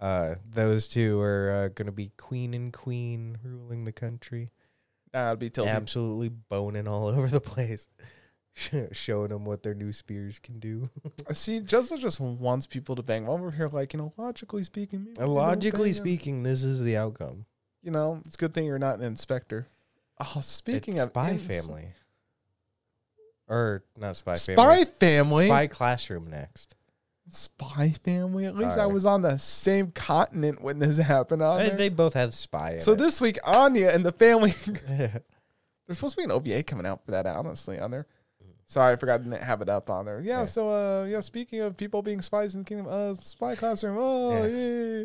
uh, 0.00 0.34
those 0.54 0.86
two 0.86 1.20
are 1.20 1.64
uh, 1.64 1.68
gonna 1.74 1.90
be 1.92 2.12
queen 2.16 2.54
and 2.54 2.72
queen 2.72 3.38
ruling 3.42 3.84
the 3.84 3.90
country, 3.92 4.50
That'd 5.12 5.40
be 5.40 5.50
tilted. 5.50 5.72
absolutely 5.74 6.28
boning 6.28 6.86
all 6.86 7.06
over 7.08 7.26
the 7.26 7.40
place, 7.40 7.88
showing 8.92 9.30
them 9.30 9.44
what 9.44 9.62
their 9.62 9.74
new 9.74 9.92
spears 9.92 10.38
can 10.38 10.58
do. 10.60 10.88
See, 11.32 11.60
Justus 11.60 12.00
just 12.00 12.20
wants 12.20 12.66
people 12.66 12.94
to 12.96 13.02
bang. 13.02 13.26
We're 13.26 13.50
here, 13.50 13.68
like 13.68 13.92
you 13.92 13.98
know, 13.98 14.12
logically 14.16 14.64
speaking, 14.64 15.08
Logically 15.18 15.92
speaking, 15.92 16.42
this 16.42 16.62
is 16.64 16.80
the 16.80 16.96
outcome. 16.96 17.46
you 17.82 17.90
know, 17.90 18.20
it's 18.24 18.36
a 18.36 18.38
good 18.38 18.54
thing 18.54 18.66
you're 18.66 18.78
not 18.78 18.98
an 18.98 19.04
inspector. 19.04 19.66
Oh, 20.20 20.40
speaking 20.42 20.94
It's 20.94 21.04
of 21.04 21.10
Spy 21.10 21.30
ins- 21.30 21.42
Family, 21.46 21.88
or 23.52 23.84
not 23.98 24.16
Spy, 24.16 24.34
Spy 24.36 24.54
Family, 24.54 24.84
family, 24.86 25.46
Spy 25.46 25.66
Classroom 25.66 26.30
next. 26.30 26.74
Spy 27.30 27.94
family. 28.04 28.44
At 28.46 28.56
least 28.56 28.76
I 28.76 28.80
Alright. 28.82 28.92
was 28.94 29.06
on 29.06 29.22
the 29.22 29.38
same 29.38 29.90
continent 29.92 30.60
when 30.60 30.78
this 30.78 30.98
happened. 30.98 31.42
On 31.42 31.58
They, 31.58 31.68
there. 31.68 31.76
they 31.78 31.88
both 31.88 32.14
have 32.14 32.34
Spy. 32.34 32.72
In 32.72 32.80
so 32.80 32.92
it. 32.92 32.98
this 32.98 33.20
week, 33.20 33.38
Anya 33.44 33.88
and 33.90 34.04
the 34.04 34.12
family. 34.12 34.52
There's 34.88 35.98
supposed 35.98 36.14
to 36.14 36.18
be 36.18 36.24
an 36.24 36.30
OVA 36.30 36.62
coming 36.62 36.86
out 36.86 37.04
for 37.04 37.10
that, 37.12 37.26
honestly, 37.26 37.78
on 37.78 37.90
there. 37.90 38.06
Sorry, 38.66 38.92
I 38.92 38.96
forgot 38.96 39.22
to 39.30 39.38
have 39.44 39.60
it 39.60 39.68
up 39.68 39.90
on 39.90 40.04
there. 40.06 40.20
Yeah, 40.20 40.40
Yeah. 40.40 40.44
so 40.46 40.70
uh 40.70 41.04
yeah, 41.04 41.20
speaking 41.20 41.60
of 41.60 41.76
people 41.76 42.00
being 42.02 42.20
spies 42.22 42.54
in 42.54 42.60
the 42.62 42.64
kingdom, 42.64 42.86
uh 42.88 43.14
spy 43.14 43.54
classroom. 43.54 43.96
Oh 43.98 44.44
Yeah. 44.46 45.04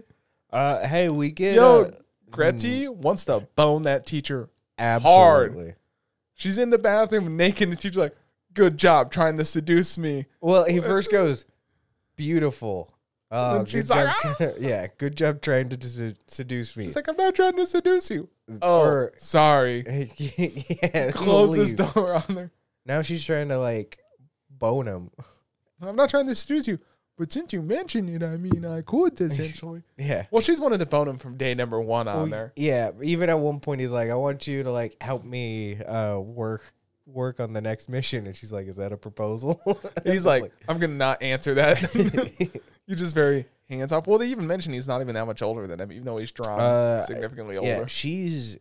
yeah. 0.54 0.58
uh, 0.58 0.88
hey, 0.88 1.10
we 1.10 1.32
get 1.32 1.56
Yo, 1.56 1.84
uh, 1.86 1.92
Gretty 2.30 2.88
wants 2.88 3.26
to 3.26 3.42
bone 3.56 3.84
that 3.84 4.06
teacher. 4.06 4.50
absolutely. 4.78 5.74
She's 6.36 6.58
in 6.58 6.70
the 6.70 6.78
bathroom 6.78 7.36
naked, 7.36 7.64
and 7.64 7.72
the 7.72 7.76
teacher's 7.76 7.98
like, 7.98 8.16
"Good 8.58 8.78
job 8.78 9.12
trying 9.12 9.38
to 9.38 9.46
seduce 9.46 9.98
me." 9.98 10.26
Well, 10.42 10.66
he 10.66 10.80
first 10.82 11.10
goes, 11.12 11.46
"Beautiful." 12.16 12.94
Oh, 13.30 13.54
then 13.56 13.64
good 13.64 13.70
she's 13.70 13.90
like, 13.90 14.08
"Ah!" 14.26 14.36
yeah, 14.60 14.88
good 14.98 15.16
job 15.18 15.42
trying 15.42 15.70
to 15.70 15.78
sedu- 15.78 16.16
seduce 16.28 16.76
me. 16.78 16.86
She's 16.86 16.96
like, 16.96 17.08
"I'm 17.10 17.18
not 17.18 17.36
trying 17.36 17.56
to 17.58 17.66
seduce 17.68 18.10
you." 18.10 18.30
Oh, 18.62 18.80
Or- 18.80 19.14
sorry. 19.18 19.84
yeah, 20.18 21.12
Close 21.14 21.56
this 21.56 21.74
door 21.74 22.14
on 22.16 22.36
there. 22.36 22.52
Now 22.86 23.02
she's 23.02 23.24
trying 23.24 23.50
to 23.50 23.58
like 23.60 24.00
bone 24.50 24.88
him. 24.88 25.12
I'm 25.82 25.96
not 25.96 26.10
trying 26.10 26.28
to 26.28 26.36
seduce 26.36 26.68
you, 26.68 26.80
but 27.18 27.32
since 27.34 27.52
you 27.52 27.62
mentioned 27.62 28.10
it, 28.10 28.24
I 28.26 28.38
mean, 28.38 28.66
I 28.66 28.82
could 28.82 29.20
essentially. 29.20 29.84
Yeah. 29.98 30.26
well, 30.32 30.42
she's 30.42 30.62
wanted 30.62 30.80
to 30.80 30.86
bone 30.86 31.10
him 31.10 31.18
from 31.18 31.36
day 31.36 31.54
number 31.54 31.80
one 31.82 32.08
on 32.08 32.16
Well, 32.18 32.26
there. 32.28 32.54
Yeah, 32.56 32.92
even 33.04 33.30
at 33.30 33.38
one 33.38 33.60
point 33.60 33.82
he's 33.82 33.92
like, 33.92 34.10
"I 34.10 34.16
want 34.16 34.48
you 34.48 34.64
to 34.64 34.72
like 34.72 34.96
help 35.04 35.26
me 35.26 35.78
uh 35.84 36.18
work 36.18 36.64
work 37.08 37.40
on 37.40 37.54
the 37.54 37.62
next 37.62 37.90
mission," 37.90 38.28
and 38.28 38.36
she's 38.36 38.52
like, 38.52 38.68
"Is 38.68 38.76
that 38.76 38.92
a 38.92 38.98
proposal?" 38.98 39.60
He's 40.04 40.26
like, 40.26 40.52
"I'm 40.68 40.78
gonna 40.80 40.94
not 40.94 41.24
answer 41.24 41.54
that." 41.56 41.82
You're 42.88 42.98
just 42.98 43.16
very 43.16 43.46
hands 43.70 43.92
off. 43.92 44.08
Well, 44.08 44.18
they 44.20 44.28
even 44.28 44.48
mentioned 44.48 44.74
he's 44.76 44.88
not 44.88 45.02
even 45.02 45.16
that 45.16 45.26
much 45.26 45.42
older 45.42 45.68
than 45.68 45.80
him, 45.82 45.92
even 45.92 46.06
though 46.06 46.18
he's 46.18 46.32
drawn 46.32 46.60
Uh, 46.60 47.06
significantly 47.06 47.58
older. 47.58 47.68
"Yeah, 47.70 47.86
she's 47.88 48.58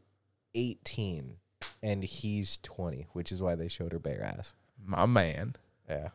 18 0.55 1.37
and 1.83 2.03
he's 2.03 2.59
20, 2.63 3.07
which 3.13 3.31
is 3.33 3.43
why 3.43 3.55
they 3.55 3.69
showed 3.69 3.93
her 3.93 3.99
bare 3.99 4.23
ass." 4.23 4.55
My 4.85 5.07
man. 5.07 5.55
Yeah. 5.89 6.09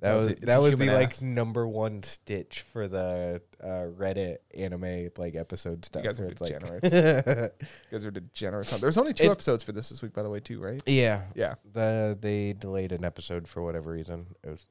That 0.00 0.16
It's 0.16 0.18
was 0.18 0.26
a- 0.28 0.30
it's 0.30 0.44
that 0.46 0.60
was 0.60 0.76
the 0.76 0.84
human 0.84 0.94
like 0.94 1.20
number 1.22 1.66
one 1.66 2.02
stitch 2.04 2.60
for 2.72 2.86
the 2.86 3.42
uh, 3.60 3.66
Reddit 3.66 4.36
anime 4.56 5.08
like 5.16 5.34
episode 5.34 5.84
stuff. 5.84 6.04
guys 6.04 6.20
are 6.20 6.22
where 6.24 6.30
it's 6.32 6.40
like, 6.40 6.52
You 6.92 7.50
guys 7.90 8.06
are 8.06 8.10
degenerates. 8.12 8.78
There's 8.78 8.96
only 8.96 9.12
two 9.12 9.24
It's- 9.24 9.34
episodes 9.34 9.64
for 9.64 9.72
this 9.72 9.88
this 9.88 10.00
week, 10.00 10.12
by 10.12 10.22
the 10.22 10.30
way, 10.30 10.38
too, 10.38 10.60
right? 10.60 10.80
yeah, 10.86 11.22
Yeah. 11.34 11.56
the 11.72 12.16
they 12.20 12.52
delayed 12.52 12.92
an 12.92 13.04
episode 13.04 13.48
for 13.48 13.60
whatever 13.62 13.90
reason. 13.90 14.26
It 14.44 14.50
was 14.50 14.66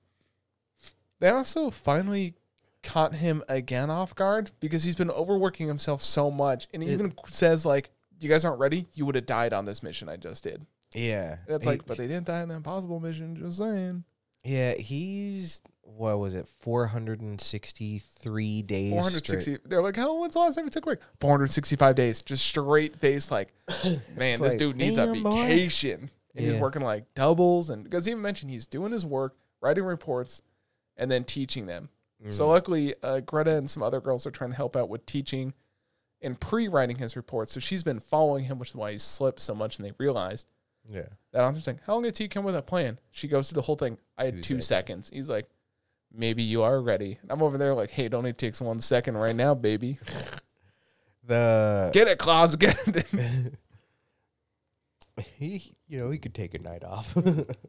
They 1.20 1.30
also 1.30 1.72
finally 1.72 2.36
caught 2.84 3.16
him 3.16 3.44
again 3.50 3.90
off 3.90 4.16
guard 4.16 4.52
because 4.62 4.84
he's 4.84 4.96
been 4.96 5.12
overworking 5.12 5.68
himself 5.68 6.02
so 6.02 6.32
much, 6.32 6.68
and 6.74 6.82
he 6.82 6.90
It- 6.90 6.94
even 6.94 7.14
says 7.28 7.66
like, 7.66 7.90
"You 8.20 8.30
guys 8.30 8.46
aren't 8.46 8.60
ready. 8.60 8.88
You 8.94 9.06
would 9.06 9.16
have 9.16 9.26
died 9.26 9.52
on 9.52 9.66
this 9.66 9.84
mission 9.84 10.08
I 10.08 10.16
just 10.16 10.44
did." 10.44 10.66
yeah. 10.94 11.38
And 11.48 11.56
it's 11.58 11.66
like, 11.66 11.86
but 11.86 11.98
they 11.98 12.08
didn't 12.08 12.28
die 12.28 12.42
on 12.44 12.48
the 12.48 12.56
impossible 12.56 13.02
mission. 13.02 13.36
Just 13.36 13.58
saying. 13.58 14.06
Yeah, 14.44 14.74
he's 14.76 15.62
what 15.82 16.20
was 16.20 16.36
it? 16.36 16.48
Four 16.62 16.88
hundred 16.88 17.22
and 17.22 17.40
sixty 17.40 18.00
three 18.00 18.62
days. 18.62 18.92
Four 18.94 19.02
hundred 19.04 19.26
sixty. 19.26 19.58
They're 19.66 19.82
like, 19.82 19.96
"Hell, 19.96 20.20
when's 20.20 20.34
the 20.34 20.40
last 20.40 20.56
time 20.56 20.66
you 20.66 20.72
took 20.72 20.84
a 20.84 20.88
break?" 20.88 21.00
Four 21.20 21.32
hundred 21.32 21.52
sixty-five 21.52 21.96
days, 21.96 22.22
just 22.22 22.46
straight 22.46 22.96
face. 22.98 23.32
Like, 23.32 23.54
man, 24.16 24.40
this 24.40 24.42
like, 24.42 24.58
dude 24.58 24.76
needs 24.78 24.98
a 24.98 25.14
vacation. 25.14 26.10
And 26.36 26.46
he's 26.46 26.56
working 26.62 26.84
like 26.84 27.06
doubles, 27.16 27.72
and 27.72 27.84
because 27.84 28.06
he 28.06 28.12
even 28.12 28.22
mentioned 28.22 28.52
he's 28.52 28.68
doing 28.68 28.92
his 28.92 29.06
work, 29.06 29.36
writing 29.60 29.84
reports, 29.86 30.42
and 30.96 31.10
then 31.10 31.24
teaching 31.24 31.66
them. 31.66 31.90
So 32.30 32.46
Mhm. 32.46 32.50
luckily, 32.50 32.96
uh, 33.04 33.20
Greta 33.22 33.56
and 33.56 33.70
some 33.70 33.82
other 33.84 34.02
girls 34.02 34.26
are 34.28 34.32
trying 34.32 34.50
to 34.52 34.56
help 34.56 34.76
out 34.76 34.90
with 34.90 35.06
teaching 35.06 35.54
and 36.22 36.40
pre-writing 36.40 36.98
his 36.98 37.16
reports. 37.16 37.52
So 37.54 37.60
she's 37.60 37.84
been 37.84 38.00
following 38.00 38.46
him, 38.46 38.58
which 38.60 38.70
is 38.70 38.76
why 38.76 38.92
he 38.92 38.98
slipped 38.98 39.40
so 39.40 39.54
much. 39.56 39.78
And 39.78 39.86
they 39.86 39.94
realized 40.00 40.48
yeah, 40.90 41.08
that 41.32 41.42
author's 41.42 41.68
like, 41.68 41.84
"How 41.86 41.94
long 41.94 42.04
did 42.04 42.18
he 42.18 42.28
come 42.28 42.44
with 42.46 42.56
a 42.56 42.62
plan?" 42.62 43.00
She 43.12 43.28
goes 43.28 43.50
through 43.50 43.56
the 43.56 43.66
whole 43.66 43.76
thing. 43.76 43.98
I 44.18 44.26
had 44.26 44.36
Two 44.44 44.56
two 44.56 44.62
seconds. 44.62 45.10
He's 45.14 45.30
like, 45.30 45.48
"Maybe 46.14 46.44
you 46.44 46.64
are 46.64 46.82
ready." 46.82 47.20
And 47.22 47.32
I'm 47.32 47.42
over 47.42 47.58
there 47.58 47.74
like, 47.74 47.90
"Hey, 47.90 48.06
it 48.06 48.14
only 48.14 48.34
takes 48.34 48.62
one 48.62 48.80
second 48.80 49.18
right 49.18 49.36
now, 49.36 49.54
baby. 49.54 50.00
the 51.26 51.90
Get 51.94 52.08
it, 52.08 52.20
Claus. 52.20 52.56
Get 52.56 52.78
it." 52.88 53.54
he 55.38 55.76
you 55.88 56.00
know 56.00 56.12
he 56.12 56.18
could 56.18 56.34
take 56.34 56.54
a 56.54 56.60
night 56.60 56.84
off. 56.84 57.16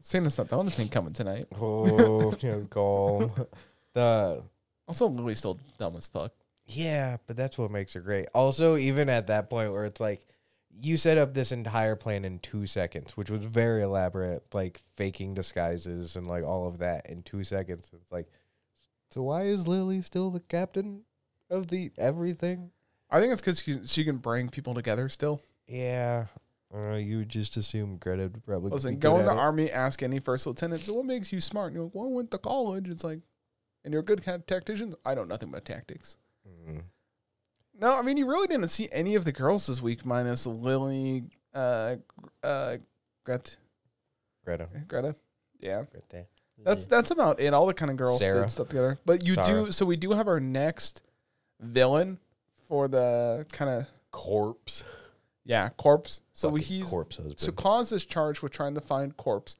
Santa's 0.01 0.37
not 0.37 0.49
the 0.49 0.57
only 0.57 0.71
thing 0.71 0.87
coming 0.87 1.13
tonight. 1.13 1.45
oh, 1.59 2.35
you 2.41 2.51
know, 2.51 2.67
calm. 2.69 3.47
The 3.93 4.43
Also, 4.87 5.07
Lily's 5.07 5.39
still 5.39 5.59
dumb 5.77 5.95
as 5.95 6.07
fuck. 6.07 6.31
Yeah, 6.67 7.17
but 7.25 7.35
that's 7.35 7.57
what 7.57 7.71
makes 7.71 7.93
her 7.93 8.01
great. 8.01 8.27
Also, 8.35 8.77
even 8.77 9.09
at 9.09 9.27
that 9.27 9.49
point 9.49 9.71
where 9.71 9.85
it's 9.85 9.99
like 9.99 10.21
you 10.81 10.97
set 10.97 11.17
up 11.17 11.33
this 11.33 11.51
entire 11.51 11.95
plan 11.95 12.25
in 12.25 12.39
two 12.39 12.65
seconds, 12.65 13.17
which 13.17 13.29
was 13.29 13.45
very 13.45 13.83
elaborate, 13.83 14.43
like 14.53 14.81
faking 14.95 15.33
disguises 15.33 16.15
and 16.15 16.27
like 16.27 16.43
all 16.43 16.67
of 16.67 16.79
that 16.79 17.09
in 17.09 17.23
two 17.23 17.43
seconds. 17.43 17.91
It's 17.93 18.11
like, 18.11 18.27
so 19.11 19.23
why 19.23 19.43
is 19.43 19.67
Lily 19.67 20.01
still 20.01 20.29
the 20.29 20.39
captain 20.39 21.01
of 21.49 21.67
the 21.67 21.91
everything? 21.97 22.71
I 23.09 23.19
think 23.19 23.33
it's 23.33 23.41
because 23.41 23.61
she, 23.61 23.79
she 23.85 24.03
can 24.05 24.17
bring 24.17 24.49
people 24.49 24.73
together 24.73 25.09
still. 25.09 25.41
Yeah, 25.67 26.25
uh, 26.73 26.93
you 26.93 27.25
just 27.25 27.57
assume 27.57 27.97
Greta 27.97 28.23
would 28.23 28.45
probably 28.45 28.71
Listen, 28.71 28.99
go 28.99 29.17
in 29.17 29.25
the 29.25 29.31
it. 29.31 29.37
army, 29.37 29.71
ask 29.71 30.03
any 30.03 30.19
first 30.19 30.45
lieutenant. 30.45 30.83
So, 30.83 30.93
what 30.93 31.05
makes 31.05 31.33
you 31.33 31.41
smart? 31.41 31.67
And 31.67 31.75
you're 31.75 31.83
like, 31.85 31.95
well, 31.95 32.05
I 32.05 32.11
went 32.11 32.31
to 32.31 32.37
college. 32.37 32.87
It's 32.87 33.03
like, 33.03 33.21
and 33.83 33.91
you're 33.91 34.01
a 34.01 34.05
good 34.05 34.23
kind 34.23 34.35
of 34.35 34.45
tactician. 34.45 34.93
I 35.05 35.15
know 35.15 35.23
nothing 35.23 35.49
about 35.49 35.65
tactics. 35.65 36.17
Mm. 36.47 36.83
No, 37.79 37.95
I 37.97 38.01
mean, 38.01 38.17
you 38.17 38.27
really 38.27 38.47
didn't 38.47 38.69
see 38.69 38.89
any 38.91 39.15
of 39.15 39.23
the 39.25 39.31
girls 39.31 39.67
this 39.67 39.81
week, 39.81 40.05
minus 40.05 40.45
Lily, 40.45 41.23
uh, 41.53 41.95
uh, 42.43 42.77
Gret, 43.23 43.55
Greta, 44.43 44.67
Greta. 44.87 45.15
Yeah, 45.61 45.83
Greta. 45.91 46.25
that's 46.63 46.85
that's 46.85 47.11
about 47.11 47.39
it. 47.39 47.53
All 47.53 47.65
the 47.65 47.73
kind 47.73 47.89
of 47.89 47.97
girls 47.97 48.19
Sarah. 48.19 48.41
did 48.41 48.49
stuff 48.51 48.69
together. 48.69 48.99
But 49.05 49.25
you 49.25 49.35
Sarah. 49.35 49.65
do. 49.65 49.71
So 49.71 49.85
we 49.85 49.95
do 49.95 50.11
have 50.11 50.27
our 50.27 50.39
next 50.41 51.01
villain 51.61 52.17
for 52.67 52.87
the 52.87 53.45
kind 53.51 53.71
of 53.71 53.87
corpse. 54.11 54.83
yeah 55.45 55.69
corpse. 55.77 56.21
So 56.33 56.49
Fucking 56.51 56.65
he's 56.65 56.89
corpse 56.89 57.15
husband. 57.17 57.39
So 57.39 57.51
Claus 57.53 57.91
is 57.91 58.05
charged 58.05 58.41
with 58.41 58.51
trying 58.51 58.75
to 58.75 58.81
find 58.81 59.15
Corpse, 59.15 59.55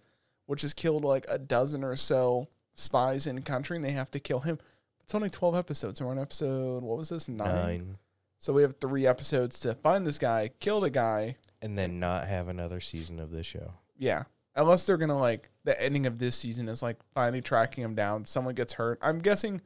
which 0.46 0.62
has 0.64 0.74
killed 0.74 1.06
like 1.06 1.26
a 1.30 1.38
dozen 1.38 1.84
or 1.86 1.96
so 1.96 2.48
spies 2.76 3.28
in 3.28 3.42
country, 3.44 3.78
and 3.78 3.86
they 3.86 3.92
have 3.92 4.12
to 4.12 4.20
kill 4.20 4.40
him. 4.40 4.60
It's 5.02 5.16
only 5.16 5.30
twelve 5.30 5.56
episodes. 5.56 6.02
We're 6.02 6.10
on 6.12 6.20
episode 6.20 6.84
what 6.84 6.98
was 6.98 7.10
this 7.10 7.28
nine? 7.30 7.48
Nine, 7.56 7.98
So 8.40 8.54
we 8.54 8.62
have 8.62 8.76
three 8.80 9.06
episodes 9.06 9.60
to 9.62 9.74
find 9.76 10.08
this 10.08 10.18
guy, 10.18 10.50
kill 10.60 10.80
the 10.80 10.90
guy. 10.90 11.36
and 11.62 11.78
then 11.78 12.00
not 12.00 12.26
have 12.28 12.48
another 12.48 12.80
season 12.80 13.20
of 13.20 13.32
this 13.32 13.46
show. 13.46 13.74
Yeah, 13.98 14.24
unless 14.56 14.86
they're 14.86 14.96
gonna 14.98 15.20
like 15.20 15.50
the 15.66 15.80
ending 15.82 16.06
of 16.06 16.18
this 16.20 16.38
season 16.38 16.70
is 16.70 16.82
like 16.82 16.98
finally 17.14 17.42
tracking 17.42 17.84
him 17.84 17.96
down. 17.96 18.24
Someone 18.24 18.56
gets 18.56 18.74
hurt. 18.74 18.98
I'm 19.02 19.20
guessing 19.20 19.60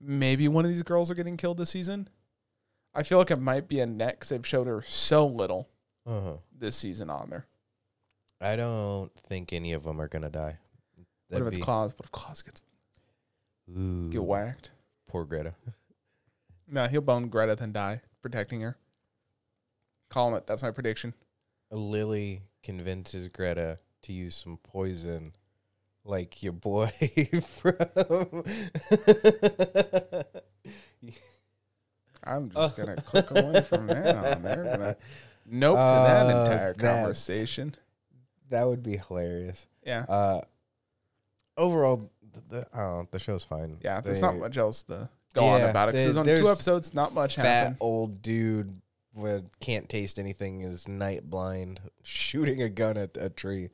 maybe 0.00 0.46
one 0.46 0.64
of 0.64 0.70
these 0.70 0.84
girls 0.84 1.10
are 1.10 1.14
getting 1.16 1.36
killed 1.36 1.56
this 1.58 1.70
season. 1.70 2.08
I 2.94 3.02
feel 3.02 3.18
like 3.18 3.32
it 3.32 3.40
might 3.40 3.66
be 3.66 3.80
a 3.80 3.86
net 3.86 4.20
'cause 4.20 4.28
they've 4.28 4.46
showed 4.46 4.68
her 4.68 4.82
so 4.82 5.26
little 5.26 5.68
Uh 6.06 6.20
huh. 6.20 6.36
this 6.56 6.76
season 6.76 7.10
on 7.10 7.28
there. 7.28 7.46
I 8.40 8.54
don't 8.54 9.12
think 9.16 9.52
any 9.52 9.72
of 9.72 9.82
them 9.82 10.00
are 10.00 10.06
gonna 10.08 10.30
die. 10.30 10.58
What 10.94 11.38
if 11.38 11.44
That'd 11.44 11.46
it's 11.48 11.56
be- 11.58 11.62
Claus? 11.64 11.92
What 11.98 12.04
if 12.04 12.12
Claus 12.12 12.42
gets 12.42 12.60
Ooh, 13.76 14.08
get 14.10 14.22
whacked? 14.22 14.70
Poor 15.08 15.24
Greta. 15.24 15.54
No, 16.68 16.86
he'll 16.86 17.00
bone 17.00 17.28
Greta 17.28 17.54
then 17.56 17.72
die 17.72 18.00
protecting 18.22 18.60
her. 18.60 18.76
Calling 20.08 20.34
it. 20.34 20.46
That's 20.46 20.62
my 20.62 20.70
prediction. 20.70 21.14
Lily 21.70 22.42
convinces 22.62 23.28
Greta 23.28 23.78
to 24.02 24.12
use 24.12 24.34
some 24.36 24.58
poison, 24.62 25.32
like 26.04 26.42
your 26.42 26.52
boy 26.52 26.88
from. 27.46 27.76
I'm 32.24 32.50
just 32.50 32.76
gonna 32.76 32.96
click 32.96 33.30
away 33.30 33.60
from 33.62 33.86
that 33.88 34.16
on. 34.16 34.42
Gonna 34.42 34.96
nope 35.46 35.76
to 35.76 35.80
that 35.82 36.26
Uh, 36.26 36.40
entire 36.42 36.74
conversation. 36.74 37.74
that 38.48 38.64
would 38.66 38.82
be 38.82 38.96
hilarious. 38.96 39.66
Yeah, 39.84 40.04
Uh, 40.08 40.40
overall, 41.56 42.10
the, 42.32 42.40
the, 42.48 42.66
I 42.72 42.78
don't 42.78 42.96
know, 42.98 43.08
the 43.10 43.18
show's 43.20 43.44
fine. 43.44 43.78
yeah. 43.80 44.00
There's 44.00 44.20
They- 44.20 44.26
not 44.26 44.36
much 44.38 44.56
else 44.56 44.82
to 44.84 45.08
go 45.36 45.44
on 45.44 45.60
Yeah, 45.60 45.66
about 45.68 45.88
it. 45.88 45.92
'cause 45.92 45.98
they- 46.00 46.04
there's 46.04 46.16
only 46.16 46.34
two 46.36 46.42
there's 46.42 46.56
episodes. 46.56 46.94
Not 46.94 47.14
much 47.14 47.36
Fat 47.36 47.44
happened. 47.44 47.76
old 47.80 48.22
dude 48.22 48.80
with 49.14 49.44
can't 49.60 49.88
taste 49.88 50.18
anything 50.18 50.60
is 50.62 50.86
night 50.88 51.30
blind, 51.30 51.80
shooting 52.02 52.60
a 52.62 52.68
gun 52.68 52.96
at 52.96 53.16
a 53.16 53.30
tree, 53.30 53.70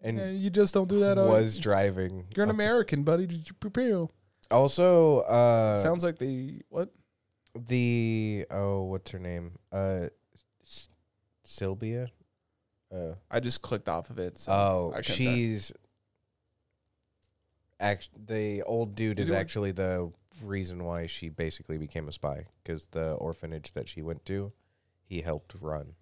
and 0.00 0.16
Yeah, 0.18 0.30
you 0.30 0.48
just 0.50 0.72
don't 0.74 0.88
do 0.88 1.00
that. 1.00 1.18
Uh, 1.18 1.26
was 1.26 1.58
driving. 1.58 2.26
you're 2.36 2.44
an 2.44 2.50
up- 2.50 2.54
American, 2.54 3.02
buddy. 3.02 3.26
Did 3.26 3.48
you 3.48 3.54
prepare? 3.60 4.06
Also, 4.50 5.20
uh, 5.20 5.76
Sounds 5.78 6.02
like 6.04 6.18
the 6.18 6.62
what? 6.68 6.90
the 7.54 8.46
oh, 8.50 8.82
what's 8.84 9.10
her 9.10 9.18
name? 9.18 9.52
Uh, 9.70 10.06
S- 10.64 10.88
Sylvia. 11.44 12.10
Uh, 12.90 13.14
I 13.30 13.40
just 13.40 13.60
clicked 13.62 13.88
off 13.88 14.08
of 14.10 14.18
it. 14.18 14.38
So 14.38 14.52
oh, 14.52 14.92
I 14.94 15.02
couldn't 15.02 15.16
tell. 15.24 15.34
she's. 15.34 15.72
Act 17.80 18.10
the 18.26 18.62
old 18.62 18.94
dude 18.94 19.18
Is 19.18 19.24
is 19.24 19.28
he 19.30 19.32
one- 19.34 19.40
actually 19.40 19.72
the 19.72 20.12
reason 20.42 20.84
why 20.84 21.06
she 21.06 21.28
basically 21.28 21.78
became 21.78 22.08
a 22.08 22.12
spy 22.12 22.46
because 22.62 22.86
the 22.88 23.12
orphanage 23.14 23.72
that 23.72 23.88
she 23.88 24.02
went 24.02 24.24
to, 24.26 24.52
he 25.04 25.20
helped 25.20 25.54
run. 25.60 25.94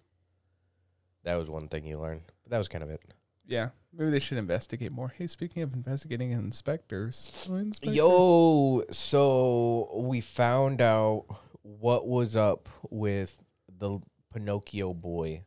That 1.23 1.35
was 1.35 1.49
one 1.49 1.67
thing 1.67 1.85
you 1.85 1.97
learned. 1.97 2.23
But 2.43 2.51
that 2.51 2.57
was 2.57 2.67
kind 2.67 2.83
of 2.83 2.89
it. 2.89 3.01
Yeah, 3.45 3.69
maybe 3.93 4.11
they 4.11 4.19
should 4.19 4.37
investigate 4.37 4.91
more. 4.91 5.09
Hey, 5.17 5.27
speaking 5.27 5.61
of 5.63 5.73
investigating 5.73 6.31
inspectors, 6.31 7.47
inspector. 7.49 7.93
Yo, 7.93 8.83
so 8.91 9.91
we 9.95 10.21
found 10.21 10.79
out 10.81 11.25
what 11.63 12.07
was 12.07 12.35
up 12.35 12.69
with 12.89 13.41
the 13.67 13.99
Pinocchio 14.33 14.93
boy. 14.93 15.43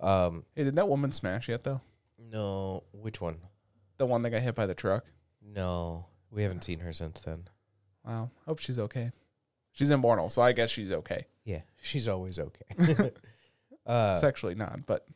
Um, 0.00 0.44
Hey, 0.54 0.64
did 0.64 0.76
that 0.76 0.88
woman 0.88 1.12
smash 1.12 1.48
yet 1.48 1.64
though? 1.64 1.80
no, 2.18 2.82
which 2.92 3.20
one? 3.20 3.38
The 3.96 4.06
one 4.06 4.22
that 4.22 4.30
got 4.30 4.42
hit 4.42 4.54
by 4.56 4.66
the 4.66 4.74
truck. 4.74 5.06
No, 5.40 6.06
we 6.30 6.42
haven't 6.42 6.64
seen 6.64 6.80
her 6.80 6.92
since 6.92 7.20
then. 7.20 7.44
Wow. 8.04 8.30
Hope 8.46 8.58
she's 8.58 8.78
okay. 8.78 9.12
She's 9.72 9.90
immortal, 9.90 10.30
so 10.30 10.42
I 10.42 10.52
guess 10.52 10.70
she's 10.70 10.92
okay. 10.92 11.26
Yeah, 11.44 11.62
she's 11.82 12.08
always 12.08 12.38
okay. 12.38 13.10
uh, 13.86 14.14
Sexually 14.16 14.54
not, 14.54 14.86
but 14.86 15.06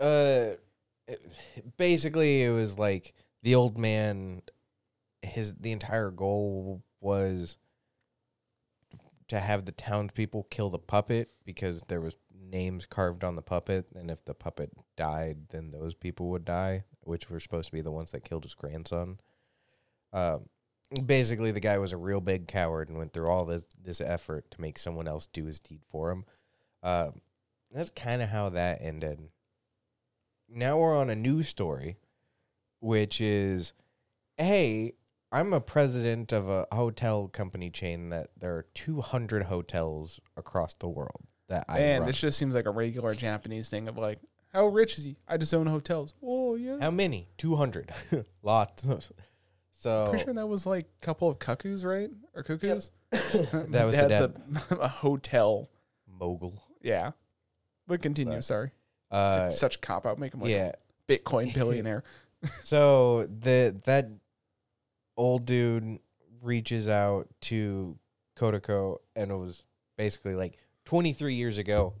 uh, 0.00 0.56
basically, 1.76 2.42
it 2.42 2.50
was 2.50 2.78
like 2.78 3.14
the 3.42 3.54
old 3.54 3.78
man. 3.78 4.42
His 5.22 5.54
the 5.54 5.70
entire 5.70 6.10
goal 6.10 6.82
was 7.00 7.56
to 9.28 9.38
have 9.38 9.64
the 9.64 9.72
townspeople 9.72 10.48
kill 10.50 10.68
the 10.68 10.78
puppet 10.78 11.30
because 11.44 11.82
there 11.86 12.00
was 12.00 12.16
names 12.34 12.84
carved 12.84 13.22
on 13.22 13.36
the 13.36 13.42
puppet, 13.42 13.86
and 13.94 14.10
if 14.10 14.24
the 14.24 14.34
puppet 14.34 14.72
died, 14.96 15.38
then 15.50 15.70
those 15.70 15.94
people 15.94 16.28
would 16.30 16.44
die, 16.44 16.82
which 17.00 17.30
were 17.30 17.40
supposed 17.40 17.68
to 17.68 17.72
be 17.72 17.80
the 17.80 17.92
ones 17.92 18.10
that 18.10 18.24
killed 18.24 18.44
his 18.44 18.54
grandson. 18.54 19.20
Um, 20.12 20.48
basically, 21.06 21.50
the 21.50 21.60
guy 21.60 21.78
was 21.78 21.92
a 21.92 21.96
real 21.96 22.20
big 22.20 22.48
coward 22.48 22.88
and 22.88 22.98
went 22.98 23.12
through 23.12 23.28
all 23.28 23.44
this 23.44 23.62
this 23.82 24.00
effort 24.00 24.50
to 24.50 24.60
make 24.60 24.78
someone 24.78 25.08
else 25.08 25.26
do 25.26 25.46
his 25.46 25.58
deed 25.58 25.80
for 25.90 26.10
him. 26.10 26.24
Um, 26.82 27.20
that's 27.70 27.90
kind 27.90 28.22
of 28.22 28.28
how 28.28 28.50
that 28.50 28.78
ended. 28.80 29.20
Now 30.48 30.78
we're 30.78 30.96
on 30.96 31.10
a 31.10 31.16
new 31.16 31.42
story, 31.42 31.96
which 32.80 33.20
is 33.20 33.72
hey, 34.36 34.92
I'm 35.30 35.52
a 35.52 35.60
president 35.60 36.32
of 36.32 36.48
a 36.48 36.66
hotel 36.72 37.28
company 37.28 37.70
chain 37.70 38.10
that 38.10 38.30
there 38.38 38.54
are 38.54 38.66
200 38.74 39.44
hotels 39.44 40.20
across 40.36 40.74
the 40.74 40.88
world 40.88 41.22
that 41.48 41.64
I 41.68 41.78
Man, 41.78 42.00
run. 42.00 42.06
this 42.08 42.20
just 42.20 42.38
seems 42.38 42.54
like 42.54 42.66
a 42.66 42.70
regular 42.70 43.14
Japanese 43.14 43.68
thing 43.68 43.88
of 43.88 43.96
like, 43.96 44.18
how 44.52 44.66
rich 44.66 44.98
is 44.98 45.04
he? 45.04 45.16
I 45.26 45.38
just 45.38 45.54
own 45.54 45.66
hotels. 45.66 46.12
Oh 46.22 46.56
yeah. 46.56 46.76
How 46.80 46.90
many? 46.90 47.28
200. 47.38 47.92
Lots. 48.42 48.86
So 49.82 50.06
Pretty 50.10 50.24
sure 50.26 50.34
that 50.34 50.46
was 50.46 50.64
like 50.64 50.86
a 51.02 51.04
couple 51.04 51.28
of 51.28 51.40
cuckoos, 51.40 51.84
right? 51.84 52.08
Or 52.36 52.44
cuckoos? 52.44 52.92
That 53.10 53.84
was 53.84 53.96
the 53.96 54.06
That's 54.06 54.70
a, 54.70 54.76
a 54.80 54.86
hotel. 54.86 55.68
mogul. 56.06 56.62
Yeah. 56.82 57.10
But 57.88 58.00
continue, 58.00 58.34
But, 58.34 58.44
sorry. 58.44 58.70
Uh, 59.10 59.50
Such 59.50 59.74
a 59.74 59.78
cop 59.80 60.06
out, 60.06 60.20
make 60.20 60.34
him 60.34 60.40
like 60.40 60.50
yeah. 60.50 60.70
a 61.08 61.12
Bitcoin 61.12 61.52
billionaire. 61.54 62.04
So 62.62 63.26
the 63.26 63.74
that 63.84 64.08
old 65.16 65.46
dude 65.46 65.98
reaches 66.40 66.88
out 66.88 67.26
to 67.42 67.98
Kotoko 68.36 68.98
and 69.16 69.32
it 69.32 69.36
was 69.36 69.64
basically 69.96 70.36
like 70.36 70.58
23 70.84 71.34
years 71.34 71.58
ago, 71.58 71.94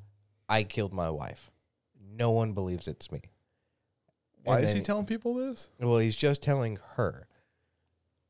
I 0.48 0.62
killed 0.62 0.92
my 0.92 1.10
wife. 1.10 1.50
No 2.16 2.30
one 2.30 2.52
believes 2.52 2.86
it's 2.86 3.10
me. 3.10 3.22
Why 4.44 4.58
And 4.58 4.64
is 4.64 4.72
he 4.72 4.82
telling 4.82 5.06
people 5.06 5.34
this? 5.34 5.68
Well, 5.80 5.98
he's 5.98 6.16
just 6.16 6.42
telling 6.42 6.78
her. 6.94 7.26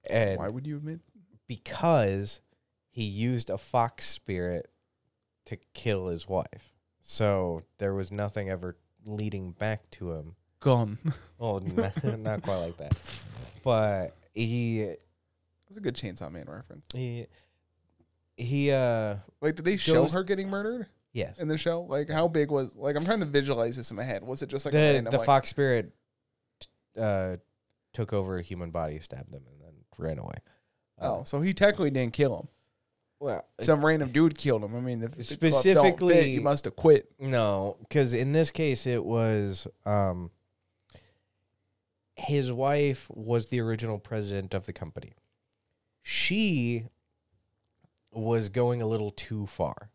And 0.08 0.38
Why 0.38 0.48
would 0.48 0.66
you 0.66 0.76
admit? 0.76 1.00
because 1.46 2.40
he 2.90 3.04
used 3.04 3.50
a 3.50 3.58
fox 3.58 4.08
spirit 4.08 4.70
to 5.46 5.56
kill 5.74 6.08
his 6.08 6.28
wife. 6.28 6.72
So 7.00 7.62
there 7.78 7.94
was 7.94 8.10
nothing 8.10 8.48
ever 8.48 8.76
leading 9.04 9.52
back 9.52 9.90
to 9.92 10.12
him. 10.12 10.36
Gone. 10.60 10.98
Oh, 11.40 11.58
not, 11.58 12.04
not 12.20 12.42
quite 12.42 12.58
like 12.58 12.76
that. 12.76 12.96
But 13.64 14.14
he 14.32 14.94
That's 15.66 15.76
a 15.76 15.80
good 15.80 15.96
Chainsaw 15.96 16.30
Man 16.30 16.46
reference. 16.48 16.86
he 16.94 17.26
he 18.36 18.70
uh 18.70 19.16
Like, 19.40 19.56
did 19.56 19.64
they 19.64 19.76
show 19.76 20.06
her 20.08 20.22
getting 20.22 20.48
murdered 20.48 20.86
yes. 21.12 21.40
in 21.40 21.48
the 21.48 21.58
show? 21.58 21.82
Like, 21.82 22.08
how 22.08 22.28
big 22.28 22.52
was? 22.52 22.76
Like, 22.76 22.94
I'm 22.94 23.04
trying 23.04 23.18
to 23.20 23.26
visualize 23.26 23.76
this 23.76 23.90
in 23.90 23.96
my 23.96 24.04
head. 24.04 24.22
Was 24.22 24.42
it 24.42 24.50
just 24.50 24.64
like 24.64 24.74
a 24.74 24.76
the 24.76 24.92
random, 24.94 25.10
the 25.10 25.18
like, 25.18 25.26
fox 25.26 25.50
spirit 25.50 25.92
uh 26.96 27.36
took 27.92 28.12
over 28.12 28.38
a 28.38 28.42
human 28.42 28.70
body, 28.70 29.00
stabbed 29.00 29.32
them, 29.32 29.42
and 29.50 29.60
then 29.60 29.61
ran 29.98 30.18
away. 30.18 30.36
Uh, 31.00 31.18
Oh, 31.18 31.22
so 31.24 31.40
he 31.40 31.52
technically 31.54 31.90
didn't 31.90 32.12
kill 32.12 32.38
him. 32.38 32.48
well, 33.20 33.44
Some 33.60 33.84
random 33.84 34.10
dude 34.12 34.36
killed 34.38 34.62
him. 34.64 34.74
I 34.76 34.80
mean, 34.80 35.02
if 35.02 35.12
the 35.16 35.24
Specifically- 35.24 36.14
fit, 36.14 36.24
he 36.26 36.38
must 36.40 36.64
have 36.64 36.76
quit. 36.76 37.10
No, 37.18 37.76
because 37.80 38.14
in 38.14 38.32
this 38.32 38.50
case, 38.50 38.86
it 38.86 39.04
was 39.04 39.66
um, 39.84 40.30
his 42.16 42.52
wife 42.52 43.08
was 43.10 43.48
the 43.48 43.60
original 43.60 43.98
president 43.98 44.54
of 44.54 44.66
the 44.66 44.72
company. 44.72 45.12
She 46.02 46.86
was 48.12 48.48
going 48.48 48.82
a 48.82 48.86
little 48.86 49.10
too 49.10 49.46
far. 49.46 49.90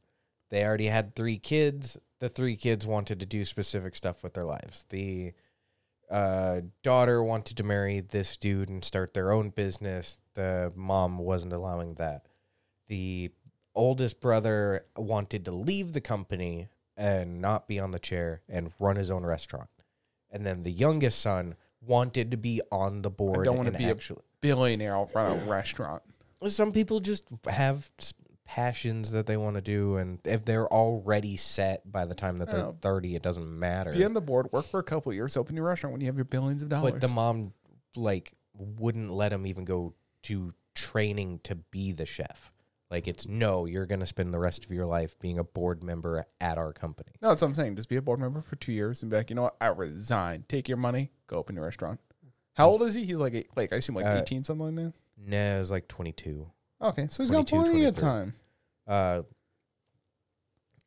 They 0.50 0.64
already 0.66 0.88
had 0.88 1.16
three 1.16 1.38
kids. 1.38 1.98
The 2.20 2.30
three 2.30 2.56
kids 2.56 2.86
wanted 2.86 3.20
to 3.20 3.26
do 3.26 3.46
specific 3.46 3.96
stuff 3.96 4.24
with 4.24 4.34
their 4.34 4.44
lives. 4.46 4.86
The 4.90 5.34
uh, 6.10 6.62
daughter 6.84 7.22
wanted 7.24 7.58
to 7.58 7.64
marry 7.64 8.00
this 8.00 8.38
dude 8.38 8.70
and 8.70 8.84
start 8.84 9.14
their 9.14 9.32
own 9.32 9.50
business. 9.50 10.18
The 10.34 10.72
mom 10.76 11.18
wasn't 11.18 11.54
allowing 11.54 11.96
that. 11.96 12.28
The 12.88 13.32
oldest 13.76 14.20
brother 14.22 14.86
wanted 14.96 15.46
to 15.46 15.52
leave 15.52 15.94
the 15.94 16.02
company 16.02 16.70
and 16.96 17.42
not 17.42 17.68
be 17.68 17.80
on 17.80 17.92
the 17.92 18.00
chair 18.00 18.42
and 18.50 18.72
run 18.80 18.96
his 18.96 19.12
own 19.12 19.26
restaurant. 19.26 19.70
And 20.32 20.46
then 20.46 20.64
the 20.64 20.72
youngest 20.72 21.20
son 21.20 21.56
wanted 21.82 22.32
to 22.32 22.38
be 22.38 22.62
on 22.72 23.02
the 23.02 23.10
board. 23.10 23.46
don't 23.46 23.58
wanna 23.58 23.70
and 23.70 23.78
be 23.78 23.86
a- 23.86 23.96
Billionaire 24.42 24.96
out 24.96 25.12
front 25.12 25.36
of 25.42 25.48
a 25.48 25.50
restaurant. 25.50 26.04
Some 26.48 26.72
people 26.72 27.00
just 27.00 27.26
have 27.48 27.90
passions 28.48 29.12
that 29.12 29.28
they 29.28 29.38
want 29.38 29.56
to 29.56 29.62
do, 29.62 29.98
and 29.98 30.20
if 30.24 30.44
they're 30.46 30.72
already 30.72 31.36
set 31.38 31.90
by 31.92 32.06
the 32.06 32.16
time 32.16 32.38
that 32.38 32.50
they're 32.50 32.62
Oh. 32.66 32.78
thirty, 32.82 33.16
it 33.16 33.22
doesn't 33.22 33.48
matter. 33.60 33.92
Be 33.94 34.04
on 34.06 34.14
the 34.14 34.22
board, 34.22 34.48
work 34.52 34.66
for 34.66 34.80
a 34.80 34.84
couple 34.84 35.14
years, 35.14 35.36
open 35.38 35.56
your 35.56 35.66
restaurant 35.66 35.92
when 35.92 36.02
you 36.02 36.08
have 36.08 36.16
your 36.16 36.26
billions 36.26 36.64
of 36.64 36.70
dollars. 36.70 36.94
But 36.94 37.02
the 37.02 37.10
mom 37.10 37.54
like 37.96 38.34
wouldn't 38.56 39.12
let 39.12 39.32
him 39.34 39.46
even 39.46 39.66
go 39.66 39.94
to 40.24 40.54
training 40.74 41.40
to 41.44 41.56
be 41.56 41.92
the 41.92 42.06
chef. 42.06 42.52
Like 42.90 43.08
it's 43.08 43.28
no, 43.28 43.66
you're 43.66 43.86
gonna 43.86 44.06
spend 44.08 44.34
the 44.34 44.40
rest 44.40 44.64
of 44.64 44.72
your 44.72 44.86
life 44.86 45.20
being 45.20 45.38
a 45.38 45.44
board 45.44 45.84
member 45.84 46.26
at 46.40 46.58
our 46.58 46.72
company. 46.72 47.12
no, 47.22 47.30
that's 47.30 47.42
what 47.42 47.50
I'm 47.50 47.56
saying. 47.56 47.76
Just 47.76 47.90
be 47.90 47.98
a 47.98 48.02
board 48.02 48.20
member 48.20 48.42
for 48.42 48.56
two 48.56 48.72
years 48.72 49.02
and 49.04 49.12
be 49.12 49.18
like, 49.18 49.30
you 49.30 49.36
know 49.36 49.44
what? 49.44 49.58
I 49.60 49.68
resign. 49.68 50.46
Take 50.48 50.70
your 50.70 50.78
money. 50.78 51.12
Go 51.28 51.36
open 51.38 51.56
your 51.56 51.66
restaurant. 51.66 52.00
How 52.54 52.70
old 52.70 52.82
is 52.84 52.94
he? 52.96 53.04
He's 53.06 53.18
like, 53.18 53.34
eight, 53.34 53.50
like 53.58 53.74
I 53.74 53.76
assume 53.78 53.96
like 53.96 54.06
Uh, 54.06 54.20
18, 54.22 54.44
something 54.46 54.66
like 54.78 54.86
that. 54.86 54.94
No, 55.18 55.56
it 55.58 55.60
was 55.60 55.70
like 55.72 55.88
twenty 55.88 56.12
two. 56.14 56.50
Okay, 56.82 57.08
so 57.10 57.24
he's 57.24 57.32
got 57.32 57.48
plenty 57.48 57.86
of 57.86 57.96
time. 57.96 58.34
Uh, 58.88 59.24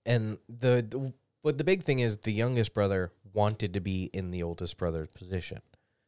and 0.06 0.38
the, 0.48 0.84
the 0.88 1.12
but 1.42 1.58
the 1.58 1.64
big 1.64 1.82
thing 1.82 2.00
is 2.00 2.18
the 2.18 2.32
youngest 2.32 2.74
brother 2.74 3.12
wanted 3.32 3.74
to 3.74 3.80
be 3.80 4.10
in 4.12 4.30
the 4.30 4.42
oldest 4.42 4.76
brother's 4.76 5.08
position, 5.10 5.60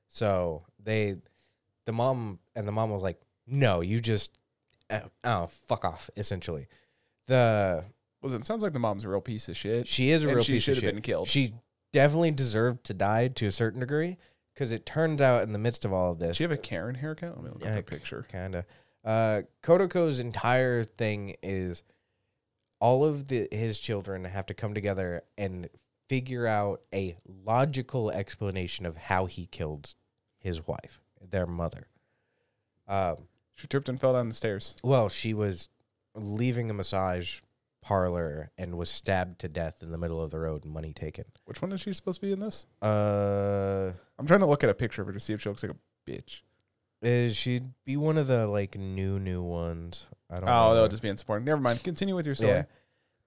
so 0.09 0.65
they, 0.83 1.17
the 1.87 1.93
mom 1.93 2.39
and 2.55 2.67
the 2.67 2.73
mom 2.73 2.91
was 2.91 3.03
like, 3.03 3.21
"No, 3.47 3.81
you 3.81 3.99
just, 4.01 4.31
uh, 4.91 5.01
oh, 5.25 5.47
fuck 5.47 5.85
off." 5.85 6.11
Essentially, 6.17 6.69
the 7.27 7.85
Listen, 8.23 8.41
it 8.43 8.47
sounds 8.47 8.63
like 8.63 8.73
the 8.73 8.79
mom's 8.79 9.05
a 9.05 9.09
real 9.09 9.21
piece 9.21 9.49
of 9.49 9.57
shit. 9.57 9.89
she 9.89 10.11
is 10.11 10.23
a 10.25 10.29
real 10.29 10.43
she 10.45 10.53
piece 10.55 10.63
should 10.63 10.73
of 10.79 10.83
have 10.83 10.89
shit. 10.91 10.95
been 10.95 11.03
killed. 11.03 11.29
She 11.29 11.55
definitely 11.93 12.31
deserved 12.31 12.85
to 12.85 12.95
die 12.95 13.29
to 13.29 13.47
a 13.47 13.53
certain 13.53 13.81
degree 13.81 14.17
because 14.55 14.71
it 14.71 14.87
turns 14.87 15.21
out 15.21 15.43
in 15.43 15.53
the 15.53 15.59
midst 15.59 15.85
of 15.85 15.93
all 15.93 16.13
of 16.13 16.19
this, 16.19 16.29
Does 16.29 16.37
she 16.37 16.45
have 16.45 16.53
a 16.53 16.57
Karen 16.57 16.95
haircut? 16.95 17.35
Let 17.37 17.43
me 17.45 17.51
look 17.51 17.63
Yeah, 17.65 17.71
at 17.71 17.87
the 17.87 17.91
picture. 17.91 18.25
kind 18.31 18.55
of. 18.55 18.65
Uh, 19.05 19.43
Kotoko's 19.63 20.21
entire 20.21 20.85
thing 20.85 21.37
is 21.43 21.83
all 22.81 23.05
of 23.05 23.29
the 23.29 23.49
his 23.51 23.79
children 23.81 24.25
have 24.25 24.47
to 24.47 24.55
come 24.55 24.75
together 24.75 25.23
and 25.37 25.69
figure 26.09 26.47
out 26.47 26.83
a 26.95 27.17
logical 27.45 28.11
explanation 28.11 28.87
of 28.87 28.97
how 28.97 29.27
he 29.27 29.47
killed 29.47 29.95
his 30.39 30.67
wife, 30.67 31.01
their 31.31 31.47
mother. 31.47 31.87
Um, 32.89 33.29
She 33.55 33.67
tripped 33.67 33.89
and 33.89 34.01
fell 34.01 34.13
down 34.13 34.29
the 34.29 34.35
stairs. 34.35 34.75
well, 34.83 35.09
she 35.09 35.33
was 35.35 35.69
leaving 36.15 36.69
a 36.71 36.75
massage 36.75 37.41
parlor 37.81 38.51
and 38.59 38.77
was 38.77 38.91
stabbed 38.91 39.41
to 39.41 39.49
death 39.49 39.83
in 39.83 39.91
the 39.91 39.99
middle 39.99 40.21
of 40.23 40.31
the 40.31 40.39
road, 40.39 40.65
and 40.65 40.73
money 40.73 40.93
taken. 40.93 41.25
Which 41.47 41.61
one 41.63 41.73
is 41.73 41.81
she 41.81 41.93
supposed 41.93 42.21
to 42.21 42.27
be 42.27 42.33
in 42.33 42.39
this? 42.41 42.67
Uh, 42.81 43.93
I'm 44.19 44.27
trying 44.27 44.41
to 44.41 44.47
look 44.47 44.63
at 44.63 44.71
a 44.71 44.75
picture 44.75 45.03
of 45.03 45.07
her 45.07 45.13
to 45.13 45.21
see 45.21 45.33
if 45.33 45.41
she 45.43 45.49
looks 45.49 45.63
like 45.63 45.73
a 45.73 46.11
bitch. 46.11 46.43
Is 47.03 47.37
she'd 47.37 47.71
be 47.85 47.97
one 47.97 48.17
of 48.17 48.27
the 48.27 48.47
like 48.47 48.77
new 48.77 49.19
new 49.19 49.43
ones? 49.43 50.07
I 50.31 50.37
don't. 50.37 50.49
Oh, 50.49 50.53
know. 50.53 50.75
they'll 50.75 50.89
just 50.89 51.03
be 51.03 51.09
in 51.09 51.17
support. 51.17 51.43
Never 51.43 51.61
mind. 51.61 51.83
Continue 51.83 52.17
with 52.17 52.27
your 52.27 52.35
story. 52.35 52.53
yeah, 52.53 52.65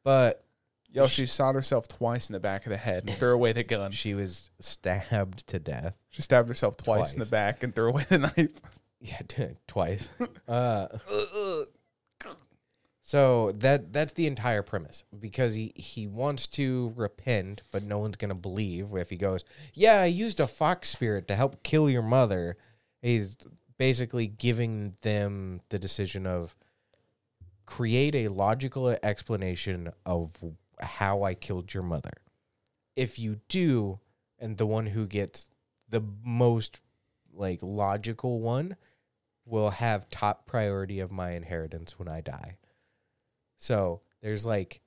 but 0.04 0.46
Yo, 0.96 1.08
she 1.08 1.26
shot 1.26 1.56
herself 1.56 1.90
twice 1.90 2.30
in 2.30 2.34
the 2.34 2.40
back 2.40 2.66
of 2.66 2.70
the 2.70 2.78
head 2.78 3.04
and 3.06 3.18
threw 3.18 3.34
away 3.34 3.52
the 3.52 3.64
gun. 3.64 3.92
She 3.92 4.14
was 4.14 4.50
stabbed 4.62 5.46
to 5.48 5.60
death. 5.60 5.94
She 6.10 6.22
stabbed 6.22 6.48
herself 6.48 6.78
twice, 6.78 7.14
in 7.14 7.20
the 7.20 7.26
back 7.26 7.64
and 7.64 7.76
threw 7.76 7.90
away 7.90 8.06
the 8.10 8.20
knife. 8.20 8.50
Yeah, 9.02 9.50
twice. 9.68 10.10
uh, 10.48 10.88
so 13.04 13.52
that 13.58 13.94
that's 13.94 14.14
the 14.14 14.26
entire 14.26 14.64
premise 14.64 15.04
because 15.20 15.54
he 15.54 15.74
he 15.76 16.08
wants 16.08 16.48
to 16.48 16.92
repent, 16.96 17.62
but 17.72 17.84
no 17.84 18.00
one's 18.00 18.16
gonna 18.16 18.34
believe 18.34 18.96
if 18.96 19.12
he 19.12 19.18
goes, 19.18 19.44
"Yeah, 19.74 20.02
I 20.02 20.06
used 20.06 20.40
a 20.40 20.48
fox 20.48 20.90
spirit 20.90 21.28
to 21.28 21.36
help 21.36 21.62
kill 21.62 21.88
your 21.88 22.02
mother." 22.02 22.58
He's 23.04 23.38
basically 23.78 24.28
giving 24.28 24.96
them 25.02 25.62
the 25.70 25.80
decision 25.80 26.26
of 26.26 26.56
create 27.66 28.16
a 28.16 28.28
logical 28.28 28.90
explanation 29.04 29.92
of 30.06 30.32
how 30.80 31.24
I 31.24 31.34
killed 31.34 31.74
your 31.74 31.84
mother. 31.84 32.14
If 32.96 33.20
you 33.20 33.38
do, 33.50 34.00
and 34.40 34.58
the 34.58 34.66
one 34.66 34.88
who 34.88 35.08
gets 35.08 35.50
the 35.90 36.04
most 36.24 36.82
like 37.34 37.60
logical 37.62 38.40
one 38.40 38.76
will 39.46 39.70
have 39.70 40.10
top 40.10 40.46
priority 40.46 41.00
of 41.00 41.12
my 41.12 41.32
inheritance 41.32 42.00
when 42.00 42.08
I 42.08 42.22
die. 42.22 42.58
So 43.58 44.02
there's 44.22 44.46
like 44.46 44.82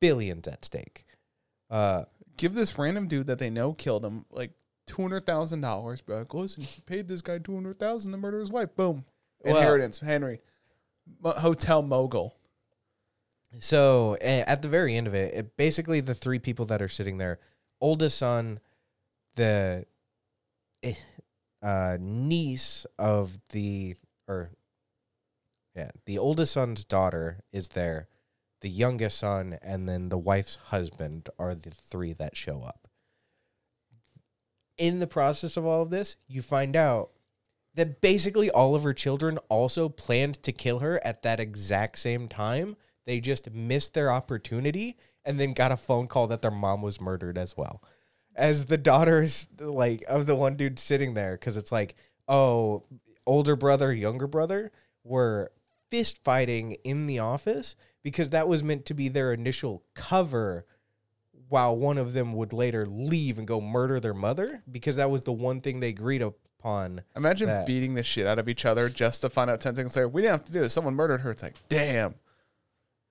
billions 0.00 0.48
at 0.48 0.64
stake. 0.64 1.04
Uh, 1.70 2.04
Give 2.36 2.54
this 2.54 2.78
random 2.78 3.08
dude 3.08 3.26
that 3.26 3.40
they 3.40 3.50
know 3.50 3.72
killed 3.72 4.04
him 4.04 4.24
like 4.30 4.52
two 4.88 5.00
hundred 5.02 5.24
thousand 5.26 5.60
dollars. 5.60 6.00
Be 6.00 6.14
like, 6.14 6.34
listen, 6.34 6.62
he 6.64 6.80
paid 6.80 7.06
this 7.06 7.20
guy 7.22 7.38
two 7.38 7.54
hundred 7.54 7.78
thousand 7.78 8.10
to 8.12 8.18
murder 8.18 8.40
his 8.40 8.50
wife. 8.50 8.74
Boom, 8.74 9.04
Well- 9.44 9.56
inheritance. 9.56 10.00
Henry, 10.00 10.40
Mo- 11.22 11.30
hotel 11.32 11.82
mogul. 11.82 12.34
so 13.60 14.16
at 14.20 14.62
the 14.62 14.68
very 14.68 14.96
end 14.96 15.06
of 15.06 15.14
it, 15.14 15.34
it, 15.34 15.56
basically 15.56 16.00
the 16.00 16.14
three 16.14 16.38
people 16.38 16.64
that 16.66 16.82
are 16.82 16.88
sitting 16.88 17.18
there, 17.18 17.38
oldest 17.80 18.18
son, 18.18 18.60
the 19.36 19.84
eh, 20.82 20.94
uh, 21.62 21.96
niece 22.00 22.84
of 22.98 23.38
the 23.50 23.94
or 24.26 24.50
yeah, 25.74 25.90
the 26.06 26.18
oldest 26.18 26.52
son's 26.54 26.84
daughter 26.84 27.40
is 27.52 27.68
there. 27.68 28.08
The 28.60 28.68
youngest 28.68 29.18
son 29.18 29.56
and 29.62 29.88
then 29.88 30.08
the 30.08 30.18
wife's 30.18 30.56
husband 30.56 31.28
are 31.38 31.54
the 31.54 31.70
three 31.70 32.12
that 32.14 32.36
show 32.36 32.62
up. 32.64 32.87
In 34.78 35.00
the 35.00 35.06
process 35.06 35.56
of 35.56 35.66
all 35.66 35.82
of 35.82 35.90
this, 35.90 36.16
you 36.26 36.40
find 36.40 36.76
out 36.76 37.10
that 37.74 38.00
basically 38.00 38.50
all 38.50 38.74
of 38.74 38.84
her 38.84 38.94
children 38.94 39.38
also 39.48 39.88
planned 39.88 40.42
to 40.42 40.52
kill 40.52 40.78
her 40.78 41.04
at 41.04 41.22
that 41.22 41.40
exact 41.40 41.98
same 41.98 42.28
time. 42.28 42.76
They 43.04 43.20
just 43.20 43.50
missed 43.50 43.94
their 43.94 44.10
opportunity 44.10 44.96
and 45.24 45.38
then 45.38 45.52
got 45.52 45.72
a 45.72 45.76
phone 45.76 46.06
call 46.06 46.26
that 46.28 46.42
their 46.42 46.50
mom 46.50 46.82
was 46.82 47.00
murdered 47.00 47.38
as 47.38 47.56
well. 47.56 47.82
As 48.34 48.66
the 48.66 48.78
daughters 48.78 49.48
like 49.60 50.04
of 50.08 50.26
the 50.26 50.36
one 50.36 50.56
dude 50.56 50.78
sitting 50.78 51.14
there 51.14 51.36
cuz 51.36 51.56
it's 51.56 51.72
like, 51.72 51.96
"Oh, 52.28 52.84
older 53.26 53.56
brother, 53.56 53.92
younger 53.92 54.26
brother 54.26 54.72
were 55.04 55.52
fist 55.90 56.18
fighting 56.18 56.72
in 56.84 57.06
the 57.06 57.18
office 57.18 57.74
because 58.02 58.30
that 58.30 58.48
was 58.48 58.62
meant 58.62 58.86
to 58.86 58.94
be 58.94 59.08
their 59.08 59.32
initial 59.32 59.82
cover 59.94 60.66
while 61.48 61.76
one 61.76 61.98
of 61.98 62.12
them 62.12 62.32
would 62.34 62.52
later 62.52 62.84
leave 62.86 63.38
and 63.38 63.46
go 63.46 63.60
murder 63.60 64.00
their 64.00 64.14
mother 64.14 64.62
because 64.70 64.96
that 64.96 65.10
was 65.10 65.22
the 65.22 65.32
one 65.32 65.60
thing 65.60 65.80
they 65.80 65.88
agreed 65.88 66.22
upon. 66.22 67.02
Imagine 67.16 67.48
that- 67.48 67.66
beating 67.66 67.94
the 67.94 68.02
shit 68.02 68.26
out 68.26 68.38
of 68.38 68.48
each 68.48 68.64
other 68.64 68.88
just 68.88 69.20
to 69.22 69.30
find 69.30 69.50
out 69.50 69.60
10 69.60 69.76
seconds 69.76 69.96
later, 69.96 70.08
we 70.08 70.22
didn't 70.22 70.32
have 70.32 70.44
to 70.44 70.52
do 70.52 70.60
this. 70.60 70.72
Someone 70.72 70.94
murdered 70.94 71.20
her. 71.22 71.30
It's 71.30 71.42
like, 71.42 71.56
damn. 71.68 72.14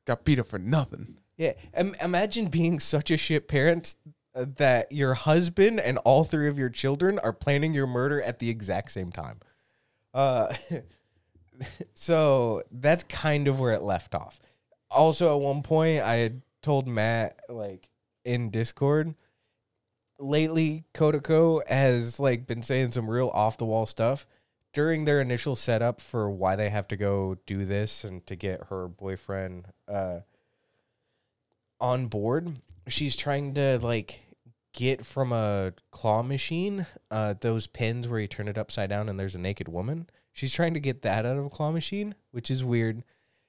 Got 0.06 0.24
beat 0.24 0.40
up 0.40 0.48
for 0.48 0.60
nothing. 0.60 1.18
Yeah, 1.38 1.54
Im- 1.78 1.96
imagine 2.02 2.48
being 2.48 2.80
such 2.80 3.12
a 3.12 3.18
shit 3.18 3.48
parent 3.48 3.96
uh, 4.34 4.46
that 4.58 4.92
your 4.92 5.14
husband 5.14 5.80
and 5.80 5.98
all 6.00 6.24
three 6.24 6.48
of 6.48 6.58
your 6.58 6.70
children 6.70 7.20
are 7.20 7.34
planning 7.34 7.74
your 7.74 7.88
murder 7.88 8.22
at 8.22 8.40
the 8.40 8.50
exact 8.50 8.92
same 8.92 9.12
time. 9.12 9.40
Uh, 10.14 10.54
so 11.94 12.64
that's 12.72 13.04
kind 13.04 13.48
of 13.48 13.60
where 13.60 13.74
it 13.74 13.82
left 13.82 14.16
off. 14.16 14.40
Also, 14.90 15.36
at 15.36 15.42
one 15.42 15.62
point, 15.64 16.02
I 16.04 16.16
had 16.16 16.42
told 16.62 16.88
Matt 16.88 17.40
like 17.50 17.88
in 18.28 18.50
Discord. 18.50 19.16
Lately, 20.20 20.84
Kotoko 20.94 21.68
has 21.68 22.20
like 22.20 22.46
been 22.46 22.62
saying 22.62 22.92
some 22.92 23.10
real 23.10 23.30
off 23.30 23.58
the 23.58 23.66
wall 23.66 23.86
stuff 23.86 24.28
during 24.74 25.06
their 25.06 25.22
initial 25.22 25.56
setup 25.56 26.02
for 26.02 26.30
why 26.30 26.56
they 26.56 26.70
have 26.70 26.88
to 26.90 26.98
go 26.98 27.38
do 27.46 27.66
this 27.66 28.04
and 28.04 28.26
to 28.28 28.36
get 28.36 28.66
her 28.70 28.88
boyfriend 28.88 29.68
uh 29.88 30.20
on 31.80 32.08
board. 32.08 32.60
She's 32.88 33.16
trying 33.16 33.54
to 33.56 33.80
like 33.80 34.22
get 34.74 35.06
from 35.06 35.32
a 35.32 35.74
claw 35.92 36.22
machine 36.22 36.86
uh 37.10 37.36
those 37.40 37.68
pins 37.68 38.08
where 38.08 38.20
you 38.20 38.28
turn 38.28 38.48
it 38.48 38.58
upside 38.58 38.90
down 38.90 39.10
and 39.10 39.20
there's 39.20 39.36
a 39.36 39.40
naked 39.40 39.68
woman. 39.68 40.10
She's 40.34 40.54
trying 40.54 40.74
to 40.74 40.80
get 40.80 41.04
that 41.04 41.26
out 41.26 41.38
of 41.38 41.46
a 41.46 41.50
claw 41.50 41.72
machine, 41.72 42.16
which 42.32 42.52
is 42.52 42.64
weird. 42.64 43.04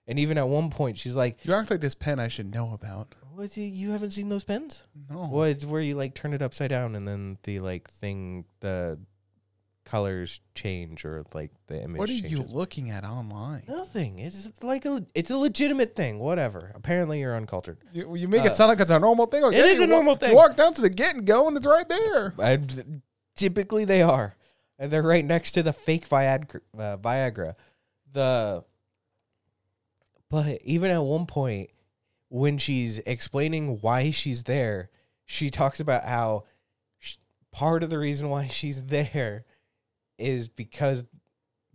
And 0.07 0.19
even 0.19 0.39
at 0.39 0.49
one 0.49 0.71
point, 0.71 0.97
she's 0.97 1.17
like, 1.17 1.45
You 1.45 1.53
act 1.53 1.71
like 1.71 1.81
this 1.81 1.95
pen 1.95 2.19
I 2.19 2.29
should 2.29 2.55
know 2.55 2.73
about. 2.73 3.15
"What? 3.39 3.57
You 3.57 3.65
you 3.65 3.91
haven't 3.93 4.11
seen 4.11 4.29
those 4.29 4.45
pens? 4.45 4.83
No. 5.09 5.27
What? 5.27 5.49
It's 5.51 5.65
where 5.65 5.81
you 5.81 5.95
like 5.95 6.15
turn 6.15 6.33
it 6.35 6.43
upside 6.43 6.71
down 6.71 6.95
and 6.97 7.07
then 7.07 7.39
the 7.45 7.61
like 7.61 7.89
thing, 7.89 8.45
the 8.61 8.99
colors 9.85 10.41
change 10.55 11.05
or 11.05 11.25
like 11.33 11.51
the 11.67 11.83
image. 11.83 11.99
What 11.99 12.11
are 12.11 12.13
you 12.13 12.43
looking 12.43 12.91
at 12.91 13.05
online? 13.05 13.63
Nothing. 13.69 14.19
It's 14.19 14.51
like 14.63 14.85
a. 14.85 15.07
It's 15.15 15.31
a 15.31 15.37
legitimate 15.37 15.97
thing. 15.97 16.19
Whatever. 16.19 16.73
Apparently, 16.75 17.21
you're 17.21 17.35
uncultured. 17.37 17.79
You, 17.93 18.15
you 18.17 18.29
make 18.29 18.43
Uh, 18.43 18.47
it 18.49 18.57
sound 18.57 18.69
like 18.69 18.81
it's 18.81 18.91
a 18.91 18.99
normal 18.99 19.27
thing. 19.27 19.45
Okay, 19.45 19.57
is 19.59 19.79
a 19.79 19.83
you 19.85 19.89
wa- 19.89 19.95
normal 19.97 20.15
you 20.15 20.19
thing. 20.19 20.35
walk 20.37 20.57
down 20.57 20.75
to 20.75 20.83
the 20.83 20.91
get 20.91 21.15
and 21.15 21.27
go, 21.27 21.49
and 21.49 21.57
it's 21.57 21.67
right 21.67 21.89
there. 21.89 22.35
I, 22.39 22.59
typically, 23.37 23.85
they 23.87 24.03
are, 24.03 24.37
and 24.79 24.91
they're 24.91 25.03
right 25.03 25.25
next 25.25 25.53
to 25.53 25.63
the 25.63 25.73
fake 25.73 26.09
Viagra. 26.09 26.61
Uh, 26.77 26.97
Viagra. 26.99 27.55
The. 28.13 28.65
But 30.31 30.61
even 30.65 30.91
at 30.91 30.99
one 31.03 31.25
point, 31.25 31.71
when 32.29 32.59
she's 32.59 32.99
explaining 33.01 33.79
why 33.81 34.11
she's 34.11 34.45
there, 34.45 34.91
she 35.25 35.51
talks 35.51 35.81
about 35.81 36.05
how 36.05 36.45
sh- 36.99 37.17
part 37.51 37.83
of 37.83 37.91
the 37.91 37.99
reason 37.99 38.29
why 38.29 38.47
she's 38.49 38.85
there 38.85 39.45
is 40.19 40.49
because 40.49 41.05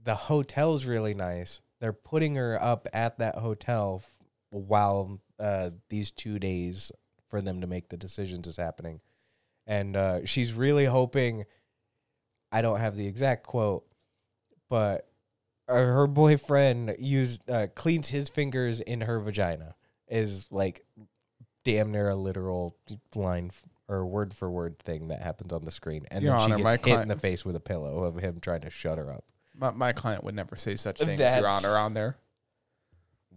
the 0.04 0.16
hotel's 0.16 0.86
really 0.86 1.14
nice. 1.14 1.62
They're 1.80 1.94
putting 1.94 2.36
her 2.36 2.62
up 2.62 2.88
at 2.94 3.18
that 3.20 3.36
hotel 3.36 4.02
f- 4.04 4.14
while 4.50 5.20
uh, 5.40 5.72
these 5.90 6.12
two 6.12 6.40
days 6.40 6.92
for 7.30 7.42
them 7.42 7.62
to 7.62 7.68
make 7.68 7.90
the 7.90 7.98
decisions 7.98 8.48
is 8.48 8.58
happening. 8.58 9.00
And 9.66 9.96
uh, 9.96 10.26
she's 10.26 10.54
really 10.54 10.86
hoping, 10.86 11.46
I 12.52 12.62
don't 12.62 12.80
have 12.80 12.96
the 12.96 13.08
exact 13.08 13.48
quote, 13.48 13.86
but 14.70 15.08
uh, 15.68 15.76
her 15.76 16.08
boyfriend 16.08 16.96
used 17.00 17.50
uh, 17.50 17.68
cleans 17.74 18.10
his 18.10 18.30
fingers 18.30 18.82
in 18.82 19.02
her 19.02 19.20
vagina 19.20 19.76
is 20.08 20.46
like 20.52 20.86
damn 21.64 21.92
near 21.92 22.10
a 22.10 22.16
literal 22.16 22.76
line 23.16 23.50
f- 23.52 23.64
or 23.88 24.06
word 24.06 24.34
for 24.34 24.50
word 24.50 24.78
thing 24.80 25.08
that 25.10 25.22
happens 25.22 25.54
on 25.54 25.64
the 25.66 25.72
screen, 25.72 26.06
and 26.12 26.24
Your 26.24 26.34
then 26.34 26.42
Honor, 26.42 26.58
she 26.58 26.64
my 26.64 26.72
gets 26.78 26.86
hit 26.86 26.92
in 26.92 26.96
client- 26.96 27.10
the 27.10 27.16
face 27.18 27.46
with 27.46 27.56
a 27.56 27.60
pillow 27.60 28.04
of 28.04 28.16
him 28.18 28.40
trying 28.42 28.62
to 28.62 28.70
shut 28.70 28.98
her 28.98 29.12
up. 29.12 29.24
My, 29.56 29.72
my 29.72 29.94
client 29.94 30.24
would 30.24 30.36
never 30.36 30.56
say 30.56 30.76
such 30.76 31.00
things, 31.00 31.18
That's- 31.20 31.40
Your 31.40 31.50
Honor, 31.50 31.78
on 31.78 31.94
there. 31.94 32.18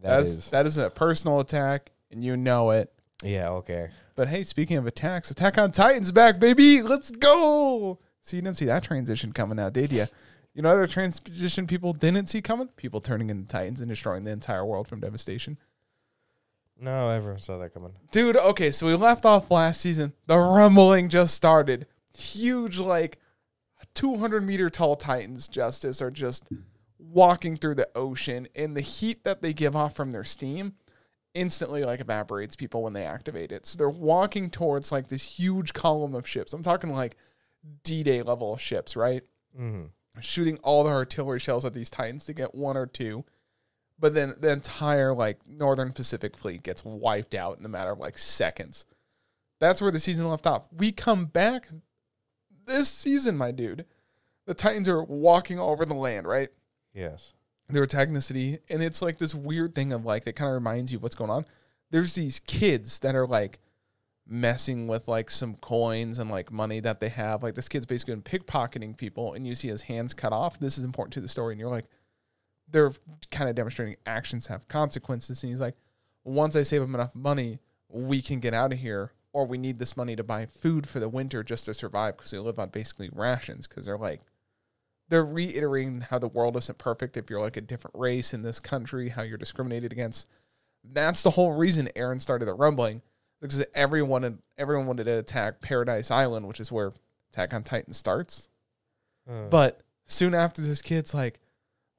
That 0.02 0.16
That's 0.18 0.28
is, 0.28 0.50
that 0.50 0.66
is 0.66 0.76
a 0.78 0.90
personal 0.90 1.40
attack, 1.40 1.90
and 2.10 2.22
you 2.22 2.36
know 2.36 2.70
it. 2.70 2.92
yeah, 3.22 3.48
okay. 3.50 3.90
But 4.14 4.28
hey, 4.28 4.42
speaking 4.42 4.76
of 4.76 4.86
attacks, 4.86 5.30
Attack 5.30 5.58
on 5.58 5.72
Titan's 5.72 6.12
back, 6.12 6.38
baby. 6.38 6.82
Let's 6.82 7.10
go. 7.10 7.98
So 8.22 8.36
you 8.36 8.42
didn't 8.42 8.56
see 8.56 8.64
that 8.66 8.82
transition 8.82 9.32
coming 9.32 9.58
out, 9.58 9.72
did 9.72 9.92
you? 9.92 10.06
You 10.54 10.62
know 10.62 10.70
other 10.70 10.86
transition 10.86 11.66
people 11.66 11.92
didn't 11.92 12.28
see 12.28 12.40
coming? 12.40 12.68
People 12.76 13.00
turning 13.02 13.28
into 13.30 13.46
Titans 13.46 13.80
and 13.80 13.88
destroying 13.90 14.24
the 14.24 14.30
entire 14.30 14.64
world 14.64 14.88
from 14.88 15.00
devastation. 15.00 15.58
No, 16.78 17.08
everyone 17.10 17.40
saw 17.40 17.58
that 17.58 17.72
coming. 17.72 17.92
Dude, 18.10 18.36
okay, 18.36 18.70
so 18.70 18.86
we 18.86 18.94
left 18.94 19.24
off 19.24 19.50
last 19.50 19.80
season. 19.80 20.12
The 20.26 20.38
rumbling 20.38 21.08
just 21.08 21.34
started. 21.34 21.86
Huge, 22.16 22.78
like 22.78 23.18
200 23.94 24.44
meter 24.44 24.68
tall 24.68 24.96
Titans, 24.96 25.48
Justus, 25.48 26.02
are 26.02 26.10
just 26.10 26.48
walking 26.98 27.56
through 27.56 27.76
the 27.76 27.88
ocean, 27.94 28.46
and 28.54 28.76
the 28.76 28.82
heat 28.82 29.24
that 29.24 29.40
they 29.40 29.52
give 29.52 29.74
off 29.74 29.94
from 29.94 30.10
their 30.10 30.24
steam 30.24 30.74
instantly 31.34 31.84
like 31.84 32.00
evaporates 32.00 32.56
people 32.56 32.82
when 32.82 32.94
they 32.94 33.04
activate 33.04 33.52
it. 33.52 33.66
So 33.66 33.76
they're 33.76 33.90
walking 33.90 34.50
towards 34.50 34.90
like 34.90 35.08
this 35.08 35.22
huge 35.22 35.72
column 35.72 36.14
of 36.14 36.26
ships. 36.26 36.52
I'm 36.52 36.62
talking 36.62 36.90
like 36.90 37.16
D 37.84 38.02
Day 38.02 38.22
level 38.22 38.56
ships, 38.56 38.96
right? 38.96 39.22
Mm-hmm. 39.58 39.86
shooting 40.20 40.58
all 40.58 40.84
the 40.84 40.90
artillery 40.90 41.40
shells 41.40 41.64
at 41.64 41.72
these 41.72 41.88
titans 41.88 42.26
to 42.26 42.34
get 42.34 42.54
one 42.54 42.76
or 42.76 42.84
two 42.84 43.24
but 43.98 44.14
then 44.14 44.34
the 44.40 44.50
entire 44.50 45.14
like 45.14 45.38
northern 45.46 45.92
pacific 45.92 46.36
fleet 46.36 46.62
gets 46.62 46.84
wiped 46.84 47.34
out 47.34 47.56
in 47.56 47.62
the 47.62 47.68
matter 47.68 47.90
of 47.90 47.98
like 47.98 48.18
seconds. 48.18 48.86
That's 49.58 49.80
where 49.80 49.90
the 49.90 50.00
season 50.00 50.28
left 50.28 50.46
off. 50.46 50.64
We 50.76 50.92
come 50.92 51.26
back 51.26 51.68
this 52.66 52.88
season 52.88 53.36
my 53.36 53.52
dude. 53.52 53.86
The 54.46 54.54
titans 54.54 54.88
are 54.88 55.02
walking 55.02 55.58
all 55.58 55.70
over 55.70 55.84
the 55.84 55.94
land 55.94 56.26
right? 56.26 56.48
Yes. 56.94 57.32
they're 57.68 57.82
attacking 57.82 58.14
the 58.14 58.20
city 58.20 58.58
and 58.70 58.82
it's 58.82 59.02
like 59.02 59.18
this 59.18 59.34
weird 59.34 59.74
thing 59.74 59.92
of 59.92 60.04
like 60.04 60.24
that 60.24 60.36
kind 60.36 60.48
of 60.48 60.54
reminds 60.54 60.92
you 60.92 60.98
of 60.98 61.02
what's 61.02 61.16
going 61.16 61.30
on. 61.30 61.46
There's 61.90 62.14
these 62.14 62.40
kids 62.40 62.98
that 63.00 63.14
are 63.14 63.26
like 63.26 63.60
messing 64.28 64.88
with 64.88 65.08
like 65.08 65.30
some 65.30 65.54
coins 65.56 66.18
and 66.18 66.30
like 66.30 66.50
money 66.50 66.80
that 66.80 67.00
they 67.00 67.08
have. 67.08 67.42
Like 67.42 67.54
this 67.54 67.68
kid's 67.68 67.86
basically 67.86 68.14
been 68.14 68.22
pickpocketing 68.22 68.96
people 68.96 69.34
and 69.34 69.46
you 69.46 69.54
see 69.54 69.68
his 69.68 69.82
hands 69.82 70.14
cut 70.14 70.32
off. 70.32 70.58
This 70.58 70.78
is 70.78 70.84
important 70.84 71.14
to 71.14 71.20
the 71.20 71.28
story 71.28 71.54
and 71.54 71.60
you're 71.60 71.70
like 71.70 71.86
they're 72.68 72.92
kind 73.30 73.48
of 73.48 73.56
demonstrating 73.56 73.96
actions 74.06 74.46
have 74.48 74.66
consequences 74.68 75.42
and 75.42 75.50
he's 75.50 75.60
like 75.60 75.76
once 76.24 76.56
i 76.56 76.62
save 76.62 76.82
him 76.82 76.94
enough 76.94 77.14
money 77.14 77.60
we 77.88 78.20
can 78.20 78.40
get 78.40 78.52
out 78.54 78.72
of 78.72 78.78
here 78.78 79.12
or 79.32 79.46
we 79.46 79.58
need 79.58 79.78
this 79.78 79.96
money 79.96 80.16
to 80.16 80.24
buy 80.24 80.46
food 80.46 80.86
for 80.88 80.98
the 80.98 81.08
winter 81.08 81.42
just 81.42 81.66
to 81.66 81.74
survive 81.74 82.16
because 82.16 82.30
they 82.30 82.38
live 82.38 82.58
on 82.58 82.68
basically 82.70 83.08
rations 83.12 83.66
because 83.66 83.84
they're 83.84 83.98
like 83.98 84.20
they're 85.08 85.24
reiterating 85.24 86.00
how 86.00 86.18
the 86.18 86.26
world 86.28 86.56
isn't 86.56 86.78
perfect 86.78 87.16
if 87.16 87.30
you're 87.30 87.40
like 87.40 87.56
a 87.56 87.60
different 87.60 87.96
race 87.96 88.34
in 88.34 88.42
this 88.42 88.58
country, 88.58 89.08
how 89.10 89.22
you're 89.22 89.38
discriminated 89.38 89.92
against. 89.92 90.26
That's 90.82 91.22
the 91.22 91.30
whole 91.30 91.52
reason 91.52 91.88
Eren 91.94 92.20
started 92.20 92.46
the 92.46 92.54
rumbling 92.54 93.02
because 93.40 93.64
everyone 93.72 94.40
everyone 94.58 94.86
wanted 94.88 95.04
to 95.04 95.18
attack 95.18 95.60
Paradise 95.60 96.10
Island, 96.10 96.48
which 96.48 96.58
is 96.58 96.72
where 96.72 96.92
Attack 97.32 97.54
on 97.54 97.62
Titan 97.62 97.92
starts. 97.92 98.48
Uh, 99.30 99.46
But 99.48 99.82
soon 100.06 100.34
after, 100.34 100.60
this 100.60 100.82
kid's 100.82 101.14
like, 101.14 101.38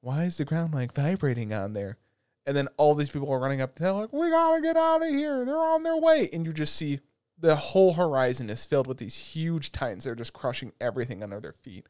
"Why 0.00 0.24
is 0.24 0.36
the 0.38 0.44
ground 0.44 0.74
like 0.74 0.92
vibrating 0.92 1.52
on 1.52 1.72
there?" 1.72 1.98
And 2.46 2.56
then 2.56 2.68
all 2.76 2.94
these 2.94 3.10
people 3.10 3.30
are 3.30 3.38
running 3.38 3.60
up. 3.60 3.74
They're 3.74 3.92
like, 3.92 4.12
"We 4.12 4.30
gotta 4.30 4.60
get 4.60 4.76
out 4.76 5.02
of 5.02 5.08
here! 5.08 5.44
They're 5.44 5.58
on 5.58 5.82
their 5.82 5.96
way!" 5.96 6.28
And 6.32 6.46
you 6.46 6.52
just 6.52 6.74
see 6.74 7.00
the 7.38 7.56
whole 7.56 7.94
horizon 7.94 8.50
is 8.50 8.64
filled 8.64 8.86
with 8.86 8.98
these 8.98 9.16
huge 9.16 9.70
titans. 9.70 10.04
They're 10.04 10.14
just 10.14 10.32
crushing 10.32 10.72
everything 10.80 11.22
under 11.22 11.40
their 11.40 11.52
feet. 11.52 11.86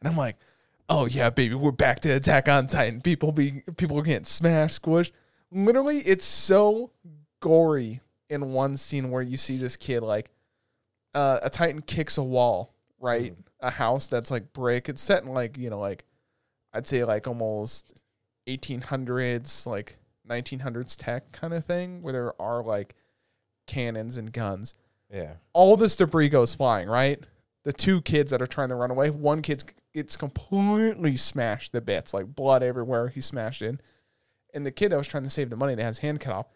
And 0.00 0.08
I'm 0.08 0.16
like, 0.16 0.36
"Oh 0.88 1.06
yeah, 1.06 1.30
baby, 1.30 1.54
we're 1.54 1.72
back 1.72 2.00
to 2.00 2.10
Attack 2.10 2.48
on 2.48 2.66
Titan. 2.66 3.00
People 3.00 3.32
be 3.32 3.62
people 3.76 4.00
getting 4.02 4.24
smashed, 4.24 4.82
squished. 4.82 5.12
Literally, 5.50 5.98
it's 5.98 6.24
so 6.24 6.90
gory 7.40 8.00
in 8.28 8.52
one 8.52 8.76
scene 8.76 9.10
where 9.10 9.22
you 9.22 9.36
see 9.36 9.56
this 9.56 9.76
kid 9.76 10.00
like 10.02 10.30
uh, 11.14 11.40
a 11.42 11.50
titan 11.50 11.80
kicks 11.82 12.18
a 12.18 12.22
wall, 12.22 12.74
right? 13.00 13.34
A 13.60 13.70
house 13.70 14.06
that's 14.06 14.30
like 14.30 14.52
brick. 14.52 14.88
It's 14.88 15.02
set 15.02 15.22
in 15.22 15.30
like 15.30 15.56
you 15.56 15.70
know 15.70 15.78
like 15.78 16.04
I'd 16.76 16.86
say 16.86 17.04
like 17.04 17.26
almost 17.26 18.02
1800s, 18.46 19.66
like 19.66 19.96
1900s 20.28 20.96
tech 20.96 21.32
kind 21.32 21.54
of 21.54 21.64
thing, 21.64 22.02
where 22.02 22.12
there 22.12 22.42
are 22.42 22.62
like 22.62 22.94
cannons 23.66 24.16
and 24.16 24.32
guns. 24.32 24.74
yeah. 25.12 25.34
All 25.52 25.76
this 25.76 25.96
debris 25.96 26.28
goes 26.28 26.54
flying, 26.54 26.88
right? 26.88 27.18
The 27.64 27.72
two 27.72 28.00
kids 28.02 28.30
that 28.30 28.42
are 28.42 28.46
trying 28.46 28.68
to 28.68 28.74
run 28.76 28.90
away, 28.90 29.10
one 29.10 29.42
kid 29.42 29.64
gets 29.94 30.16
completely 30.16 31.16
smashed 31.16 31.72
to 31.72 31.80
bits, 31.80 32.12
like 32.12 32.26
blood 32.26 32.62
everywhere. 32.62 33.08
He 33.08 33.20
smashed 33.20 33.62
in. 33.62 33.80
And 34.54 34.64
the 34.64 34.70
kid 34.70 34.92
that 34.92 34.98
was 34.98 35.08
trying 35.08 35.24
to 35.24 35.30
save 35.30 35.50
the 35.50 35.56
money 35.56 35.74
that 35.74 35.82
has 35.82 35.98
hand 35.98 36.20
cut 36.20 36.34
off 36.34 36.46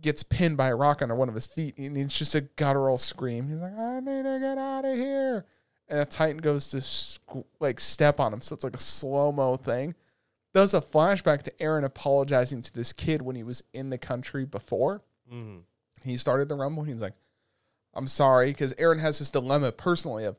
gets 0.00 0.22
pinned 0.22 0.56
by 0.56 0.68
a 0.68 0.74
rock 0.74 1.02
under 1.02 1.14
one 1.14 1.28
of 1.28 1.34
his 1.34 1.46
feet. 1.46 1.76
And 1.78 1.96
it's 1.96 2.18
just 2.18 2.34
a 2.34 2.40
guttural 2.40 2.98
scream. 2.98 3.48
He's 3.48 3.58
like, 3.58 3.76
I 3.76 4.00
need 4.00 4.24
to 4.24 4.38
get 4.40 4.58
out 4.58 4.84
of 4.84 4.96
here. 4.96 5.44
And 5.90 5.98
a 5.98 6.04
Titan 6.06 6.38
goes 6.38 6.68
to 6.68 6.78
squ- 6.78 7.44
like 7.58 7.80
step 7.80 8.18
on 8.20 8.32
him. 8.32 8.40
So 8.40 8.54
it's 8.54 8.64
like 8.64 8.76
a 8.76 8.80
slow 8.80 9.32
mo 9.32 9.56
thing. 9.56 9.94
Does 10.54 10.72
a 10.72 10.80
flashback 10.80 11.42
to 11.42 11.50
Eren 11.60 11.84
apologizing 11.84 12.62
to 12.62 12.72
this 12.72 12.92
kid 12.92 13.20
when 13.22 13.36
he 13.36 13.42
was 13.42 13.62
in 13.74 13.90
the 13.90 13.98
country 13.98 14.44
before 14.46 15.02
Mm-hmm. 15.32 15.58
he 16.04 16.16
started 16.16 16.48
the 16.48 16.56
rumble. 16.56 16.82
He's 16.82 17.00
like, 17.02 17.12
I'm 17.94 18.08
sorry, 18.08 18.48
because 18.50 18.72
Eren 18.74 18.98
has 19.00 19.20
this 19.20 19.30
dilemma 19.30 19.70
personally 19.70 20.24
of, 20.24 20.36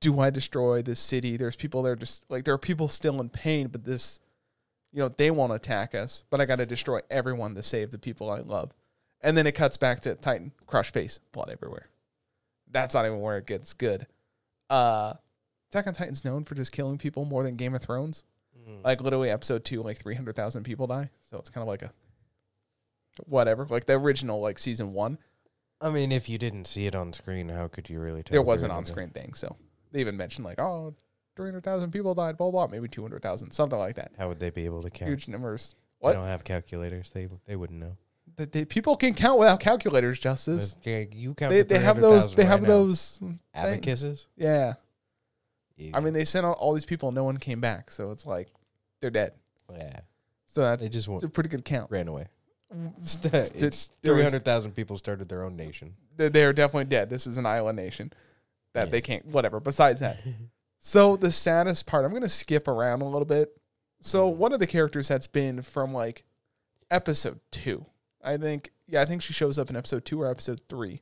do 0.00 0.20
I 0.20 0.30
destroy 0.30 0.82
this 0.82 1.00
city? 1.00 1.36
There's 1.36 1.56
people 1.56 1.82
there 1.82 1.96
just 1.96 2.24
like 2.30 2.44
there 2.44 2.54
are 2.54 2.58
people 2.58 2.88
still 2.88 3.20
in 3.20 3.28
pain, 3.28 3.66
but 3.68 3.84
this, 3.84 4.20
you 4.92 5.00
know, 5.00 5.08
they 5.08 5.30
won't 5.32 5.52
attack 5.52 5.94
us, 5.96 6.22
but 6.30 6.40
I 6.40 6.46
got 6.46 6.56
to 6.56 6.66
destroy 6.66 7.00
everyone 7.10 7.54
to 7.56 7.62
save 7.62 7.90
the 7.90 7.98
people 7.98 8.30
I 8.30 8.38
love. 8.40 8.72
And 9.20 9.36
then 9.36 9.46
it 9.48 9.52
cuts 9.56 9.76
back 9.76 10.00
to 10.00 10.14
Titan, 10.14 10.52
crush 10.66 10.92
face, 10.92 11.18
blood 11.32 11.50
everywhere. 11.50 11.88
That's 12.70 12.94
not 12.94 13.04
even 13.04 13.20
where 13.20 13.36
it 13.38 13.46
gets 13.46 13.72
good. 13.74 14.06
Uh, 14.70 15.14
Attack 15.70 15.86
on 15.86 15.94
Titan's 15.94 16.24
known 16.24 16.44
for 16.44 16.54
just 16.54 16.72
killing 16.72 16.98
people 16.98 17.24
more 17.24 17.42
than 17.42 17.56
Game 17.56 17.74
of 17.74 17.82
Thrones. 17.82 18.24
Mm-hmm. 18.58 18.84
Like 18.84 19.00
literally 19.00 19.30
episode 19.30 19.64
two, 19.64 19.82
like 19.82 19.98
three 19.98 20.14
hundred 20.14 20.34
thousand 20.36 20.64
people 20.64 20.86
die. 20.86 21.10
So 21.30 21.38
it's 21.38 21.50
kind 21.50 21.62
of 21.62 21.68
like 21.68 21.82
a 21.82 21.92
whatever. 23.26 23.66
Like 23.68 23.86
the 23.86 23.94
original, 23.94 24.40
like 24.40 24.58
season 24.58 24.92
one. 24.92 25.18
I 25.80 25.90
mean, 25.90 26.12
if 26.12 26.28
you 26.28 26.38
didn't 26.38 26.66
see 26.66 26.86
it 26.86 26.94
on 26.94 27.12
screen, 27.12 27.48
how 27.48 27.68
could 27.68 27.88
you 27.88 28.00
really 28.00 28.22
tell? 28.22 28.32
there 28.32 28.42
was 28.42 28.62
an 28.62 28.70
on 28.70 28.84
screen 28.84 29.10
thing. 29.10 29.32
So 29.34 29.56
they 29.92 30.00
even 30.00 30.16
mentioned 30.16 30.44
like, 30.44 30.60
oh, 30.60 30.94
300,000 31.36 31.90
people 31.90 32.14
died, 32.14 32.36
blah, 32.36 32.50
blah, 32.50 32.66
maybe 32.66 32.86
200,000, 32.86 33.50
something 33.50 33.78
like 33.78 33.96
that. 33.96 34.12
How 34.18 34.28
would 34.28 34.40
they 34.40 34.50
be 34.50 34.66
able 34.66 34.82
to 34.82 34.90
count? 34.90 35.08
Huge 35.08 35.28
numbers. 35.28 35.74
What? 36.00 36.10
They 36.10 36.16
don't 36.16 36.26
have 36.26 36.44
calculators. 36.44 37.10
They 37.10 37.28
they 37.46 37.56
wouldn't 37.56 37.78
know. 37.78 37.96
People 38.68 38.96
can 38.96 39.14
count 39.14 39.38
without 39.38 39.60
calculators, 39.60 40.18
Justus. 40.20 40.76
Okay, 40.78 41.08
you 41.12 41.34
count. 41.34 41.50
They, 41.50 41.62
they 41.62 41.78
have 41.78 42.00
those, 42.00 42.34
they 42.34 42.42
right 42.42 42.48
have 42.48 42.62
now. 42.62 42.68
those. 42.68 43.20
abacuses. 43.54 44.28
Yeah. 44.36 44.74
Yeah. 45.76 45.96
I 45.96 46.00
mean, 46.00 46.12
they 46.12 46.24
sent 46.24 46.44
out 46.44 46.58
all 46.58 46.74
these 46.74 46.84
people 46.84 47.08
and 47.08 47.16
no 47.16 47.24
one 47.24 47.38
came 47.38 47.60
back. 47.60 47.90
So 47.90 48.10
it's 48.10 48.26
like, 48.26 48.48
they're 49.00 49.10
dead. 49.10 49.32
yeah, 49.72 50.00
So 50.46 50.60
that's 50.62 50.82
they 50.82 50.88
just 50.90 51.04
it's 51.06 51.08
went, 51.08 51.24
a 51.24 51.28
pretty 51.28 51.48
good 51.48 51.64
count. 51.64 51.90
ran 51.90 52.06
away. 52.08 52.26
Mm. 52.74 52.92
it's 53.62 53.88
there 54.02 54.14
three 54.14 54.22
hundred 54.22 54.44
thousand 54.44 54.72
people 54.72 54.96
started 54.96 55.28
their 55.28 55.42
own 55.42 55.56
nation. 55.56 55.94
They're, 56.16 56.28
they're 56.28 56.52
definitely 56.52 56.84
dead. 56.84 57.08
This 57.10 57.26
is 57.26 57.36
an 57.38 57.46
island 57.46 57.76
nation 57.76 58.12
that 58.74 58.84
Yeah. 58.86 58.90
they 58.90 59.00
can't, 59.00 59.24
whatever. 59.26 59.58
Besides 59.60 60.00
that. 60.00 60.18
So 60.82 61.16
the 61.18 61.30
saddest 61.30 61.84
part, 61.84 62.06
I'm 62.06 62.10
going 62.10 62.22
to 62.22 62.28
skip 62.30 62.66
around 62.66 63.02
a 63.02 63.04
little 63.04 63.26
bit. 63.26 63.54
So 64.00 64.30
mm-hmm. 64.30 64.38
one 64.38 64.52
of 64.54 64.60
the 64.60 64.66
characters 64.66 65.08
that's 65.08 65.26
been 65.26 65.60
from 65.60 65.92
like 65.92 66.24
episode 66.90 67.38
two, 67.50 67.84
I 68.22 68.36
think. 68.36 68.70
Yeah, 68.86 69.02
I 69.02 69.04
think 69.04 69.22
she 69.22 69.32
shows 69.32 69.58
up 69.58 69.70
in 69.70 69.76
episode 69.76 70.04
two 70.04 70.20
or 70.20 70.30
episode 70.30 70.60
three. 70.68 71.00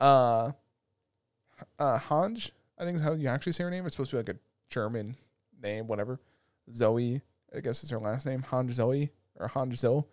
Uh, 0.00 0.52
uh, 1.78 1.98
Hange, 1.98 2.50
I 2.78 2.84
think 2.84 2.96
is 2.96 3.02
how 3.02 3.12
you 3.14 3.28
actually 3.28 3.52
say 3.52 3.64
her 3.64 3.70
name. 3.70 3.86
It's 3.86 3.94
supposed 3.96 4.10
to 4.10 4.16
be 4.16 4.20
like 4.20 4.36
a 4.36 4.38
German 4.70 5.16
name, 5.62 5.86
whatever. 5.86 6.20
Zoe, 6.72 7.22
I 7.54 7.60
guess 7.60 7.82
is 7.84 7.90
her 7.90 7.98
last 7.98 8.26
name. 8.26 8.42
Hange 8.50 8.72
Zoe 8.72 9.10
or 9.38 9.48
Hange 9.48 9.74
Zoe, 9.76 10.04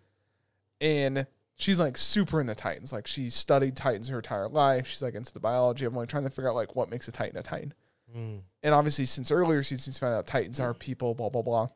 and 0.79 1.25
she's 1.55 1.79
like 1.79 1.97
super 1.97 2.39
in 2.39 2.47
the 2.47 2.55
Titans. 2.55 2.93
Like 2.93 3.07
she 3.07 3.29
studied 3.29 3.75
Titans 3.75 4.07
her 4.09 4.17
entire 4.17 4.47
life. 4.47 4.87
She's 4.87 5.01
like 5.01 5.15
into 5.15 5.33
the 5.33 5.39
biology. 5.39 5.85
I'm 5.85 5.93
like 5.95 6.09
trying 6.09 6.23
to 6.23 6.29
figure 6.29 6.49
out 6.49 6.55
like 6.55 6.75
what 6.75 6.89
makes 6.89 7.07
a 7.07 7.11
Titan 7.11 7.37
a 7.37 7.43
Titan 7.43 7.73
Mm. 8.15 8.41
and 8.61 8.75
obviously 8.75 9.05
since 9.05 9.31
earlier 9.31 9.63
seasons 9.63 9.97
found 9.97 10.13
out 10.13 10.27
titans 10.27 10.59
are 10.59 10.75
people 10.75 11.15
blah 11.15 11.29
blah 11.29 11.41
blah 11.41 11.69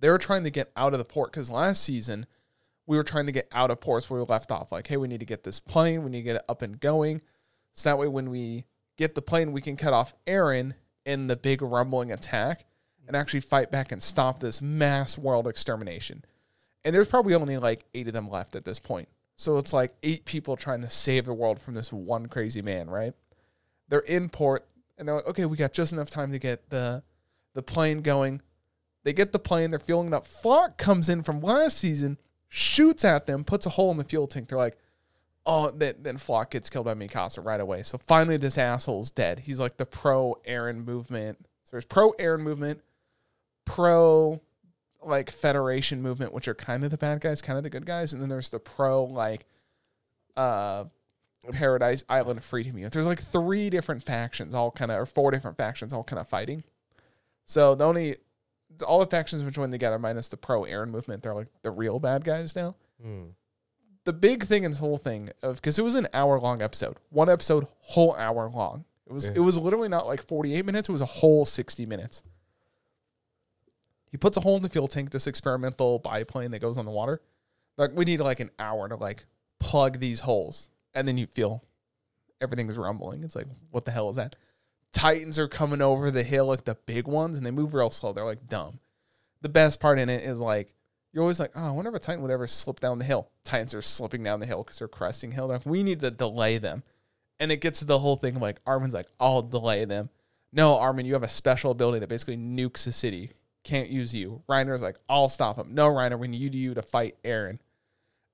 they 0.00 0.10
were 0.10 0.18
trying 0.18 0.42
to 0.42 0.50
get 0.50 0.72
out 0.76 0.94
of 0.94 0.98
the 0.98 1.04
port 1.04 1.30
because 1.30 1.48
last 1.48 1.84
season 1.84 2.26
we 2.86 2.96
were 2.96 3.04
trying 3.04 3.26
to 3.26 3.32
get 3.32 3.48
out 3.52 3.70
of 3.70 3.80
ports 3.80 4.10
where 4.10 4.20
we 4.20 4.26
left 4.26 4.50
off. 4.50 4.72
Like 4.72 4.86
hey 4.86 4.96
we 4.96 5.08
need 5.08 5.20
to 5.20 5.26
get 5.26 5.44
this 5.44 5.60
plane. 5.60 6.02
We 6.02 6.10
need 6.10 6.18
to 6.18 6.24
get 6.24 6.36
it 6.36 6.44
up 6.48 6.62
and 6.62 6.78
going. 6.78 7.20
So 7.74 7.88
that 7.88 7.98
way 7.98 8.08
when 8.08 8.30
we 8.30 8.66
get 8.96 9.14
the 9.14 9.22
plane 9.22 9.52
we 9.52 9.60
can 9.60 9.76
cut 9.76 9.92
off 9.92 10.16
Eren 10.26 10.74
in 11.04 11.26
the 11.26 11.36
big 11.36 11.62
rumbling 11.62 12.12
attack 12.12 12.64
and 13.06 13.16
actually 13.16 13.40
fight 13.40 13.70
back 13.70 13.90
and 13.92 14.02
stop 14.02 14.38
this 14.38 14.62
mass 14.62 15.18
world 15.18 15.46
extermination. 15.46 16.24
And 16.84 16.94
there's 16.94 17.08
probably 17.08 17.34
only 17.34 17.56
like 17.56 17.84
eight 17.94 18.06
of 18.06 18.12
them 18.12 18.28
left 18.28 18.56
at 18.56 18.64
this 18.64 18.78
point. 18.78 19.08
So 19.36 19.56
it's 19.56 19.72
like 19.72 19.94
eight 20.02 20.24
people 20.24 20.56
trying 20.56 20.82
to 20.82 20.90
save 20.90 21.24
the 21.24 21.34
world 21.34 21.60
from 21.60 21.74
this 21.74 21.92
one 21.92 22.26
crazy 22.26 22.62
man 22.62 22.88
right? 22.88 23.14
They're 23.88 24.00
in 24.00 24.28
port 24.28 24.66
and 24.98 25.08
they're 25.08 25.16
like, 25.16 25.26
okay, 25.26 25.46
we 25.46 25.56
got 25.56 25.72
just 25.72 25.92
enough 25.92 26.10
time 26.10 26.32
to 26.32 26.38
get 26.38 26.70
the 26.70 27.02
the 27.54 27.62
plane 27.62 28.02
going. 28.02 28.40
They 29.04 29.12
get 29.12 29.32
the 29.32 29.38
plane, 29.38 29.70
they're 29.70 29.80
fueling 29.80 30.08
it 30.08 30.14
up. 30.14 30.26
Floch 30.26 30.76
comes 30.76 31.08
in 31.08 31.22
from 31.22 31.40
last 31.40 31.78
season, 31.78 32.18
shoots 32.54 33.02
at 33.02 33.26
them, 33.26 33.44
puts 33.44 33.64
a 33.64 33.70
hole 33.70 33.90
in 33.90 33.96
the 33.96 34.04
fuel 34.04 34.26
tank. 34.26 34.48
They're 34.48 34.58
like, 34.58 34.76
oh, 35.46 35.70
then, 35.70 35.94
then 36.00 36.18
Floch 36.18 36.50
gets 36.50 36.68
killed 36.68 36.84
by 36.84 36.92
Mikasa 36.92 37.42
right 37.42 37.60
away. 37.60 37.82
So 37.82 37.96
finally, 37.96 38.36
this 38.36 38.58
asshole's 38.58 39.10
dead. 39.10 39.40
He's 39.40 39.58
like 39.58 39.78
the 39.78 39.86
pro 39.86 40.36
Eren 40.46 40.84
movement. 40.84 41.38
So 41.64 41.70
there's 41.70 41.86
pro 41.86 42.12
Eren 42.12 42.40
movement, 42.40 42.82
pro 43.64 44.42
like 45.02 45.30
Federation 45.30 46.02
movement, 46.02 46.34
which 46.34 46.46
are 46.46 46.54
kind 46.54 46.84
of 46.84 46.90
the 46.90 46.98
bad 46.98 47.22
guys, 47.22 47.40
kind 47.40 47.56
of 47.56 47.64
the 47.64 47.70
good 47.70 47.86
guys, 47.86 48.12
and 48.12 48.20
then 48.20 48.28
there's 48.28 48.50
the 48.50 48.60
pro 48.60 49.04
like 49.04 49.46
uh 50.36 50.84
Paradise 51.50 52.04
Island 52.08 52.44
Freedom 52.44 52.76
Unit. 52.76 52.92
There's 52.92 53.06
like 53.06 53.20
three 53.20 53.70
different 53.70 54.02
factions, 54.02 54.54
all 54.54 54.70
kind 54.70 54.90
of, 54.90 55.00
or 55.00 55.06
four 55.06 55.30
different 55.30 55.56
factions, 55.56 55.94
all 55.94 56.04
kind 56.04 56.20
of 56.20 56.28
fighting. 56.28 56.64
So 57.46 57.74
the 57.74 57.84
only, 57.84 58.16
all 58.86 58.98
the 59.00 59.06
factions 59.06 59.42
have 59.42 59.52
joined 59.52 59.72
together, 59.72 59.98
minus 59.98 60.28
the 60.28 60.36
pro 60.36 60.62
Eren 60.62 60.88
movement. 60.90 61.22
They're 61.22 61.34
like 61.34 61.48
the 61.62 61.70
real 61.70 61.98
bad 61.98 62.24
guys 62.24 62.54
now. 62.56 62.76
Mm. 63.04 63.32
The 64.04 64.12
big 64.12 64.44
thing 64.44 64.64
in 64.64 64.70
this 64.72 64.80
whole 64.80 64.96
thing 64.96 65.30
of 65.42 65.56
because 65.56 65.78
it 65.78 65.82
was 65.82 65.94
an 65.94 66.08
hour 66.12 66.38
long 66.40 66.60
episode, 66.62 66.96
one 67.10 67.28
episode, 67.28 67.66
whole 67.80 68.14
hour 68.16 68.48
long. 68.50 68.84
It 69.06 69.12
was 69.12 69.26
Yeah. 69.26 69.32
it 69.36 69.40
was 69.40 69.56
literally 69.58 69.88
not 69.88 70.06
like 70.06 70.22
48 70.22 70.64
minutes. 70.66 70.88
It 70.88 70.92
was 70.92 71.00
a 71.02 71.06
whole 71.06 71.44
60 71.44 71.86
minutes. 71.86 72.22
He 74.10 74.16
puts 74.18 74.36
a 74.36 74.40
hole 74.40 74.56
in 74.56 74.62
the 74.62 74.68
fuel 74.68 74.88
tank. 74.88 75.10
This 75.10 75.26
experimental 75.26 75.98
biplane 75.98 76.50
that 76.50 76.58
goes 76.60 76.76
on 76.78 76.84
the 76.84 76.90
water. 76.90 77.20
Like 77.78 77.92
we 77.94 78.04
need 78.04 78.20
like 78.20 78.40
an 78.40 78.50
hour 78.58 78.88
to 78.88 78.96
like 78.96 79.24
plug 79.58 79.98
these 80.00 80.20
holes, 80.20 80.68
and 80.94 81.06
then 81.08 81.16
you 81.16 81.26
feel 81.26 81.64
everything's 82.40 82.76
rumbling. 82.76 83.22
It's 83.24 83.34
like 83.36 83.46
what 83.70 83.84
the 83.84 83.90
hell 83.90 84.10
is 84.10 84.16
that? 84.16 84.36
Titans 84.92 85.38
are 85.38 85.48
coming 85.48 85.80
over 85.80 86.10
the 86.10 86.22
hill 86.22 86.46
like 86.46 86.64
the 86.64 86.76
big 86.86 87.06
ones, 87.06 87.36
and 87.36 87.46
they 87.46 87.50
move 87.50 87.74
real 87.74 87.90
slow. 87.90 88.12
They're 88.12 88.24
like 88.24 88.48
dumb. 88.48 88.78
The 89.40 89.48
best 89.48 89.80
part 89.80 89.98
in 89.98 90.08
it 90.08 90.22
is 90.22 90.40
like 90.40 90.74
you're 91.12 91.22
always 91.22 91.40
like, 91.40 91.52
oh, 91.54 91.68
I 91.68 91.70
wonder 91.70 91.90
if 91.90 91.96
a 91.96 91.98
Titan 91.98 92.22
would 92.22 92.30
ever 92.30 92.46
slip 92.46 92.80
down 92.80 92.98
the 92.98 93.04
hill. 93.04 93.28
Titans 93.44 93.74
are 93.74 93.82
slipping 93.82 94.22
down 94.22 94.40
the 94.40 94.46
hill 94.46 94.62
because 94.62 94.78
they're 94.78 94.88
cresting 94.88 95.30
hill. 95.30 95.48
They're 95.48 95.58
like, 95.58 95.66
we 95.66 95.82
need 95.82 96.00
to 96.00 96.10
delay 96.10 96.58
them. 96.58 96.82
And 97.38 97.52
it 97.52 97.60
gets 97.60 97.80
to 97.80 97.84
the 97.84 97.98
whole 97.98 98.16
thing 98.16 98.38
like 98.40 98.60
Armin's 98.66 98.94
like, 98.94 99.08
I'll 99.20 99.42
delay 99.42 99.84
them. 99.84 100.08
No, 100.52 100.78
Armin, 100.78 101.06
you 101.06 101.14
have 101.14 101.22
a 101.22 101.28
special 101.28 101.70
ability 101.70 101.98
that 102.00 102.08
basically 102.08 102.36
nukes 102.36 102.86
a 102.86 102.92
city. 102.92 103.30
Can't 103.64 103.90
use 103.90 104.14
you. 104.14 104.42
Reiner's 104.48 104.82
like, 104.82 104.96
I'll 105.08 105.28
stop 105.28 105.58
him. 105.58 105.74
No, 105.74 105.88
Reiner, 105.88 106.18
we 106.18 106.28
need 106.28 106.54
you 106.54 106.74
to 106.74 106.82
fight 106.82 107.16
Eren. 107.24 107.58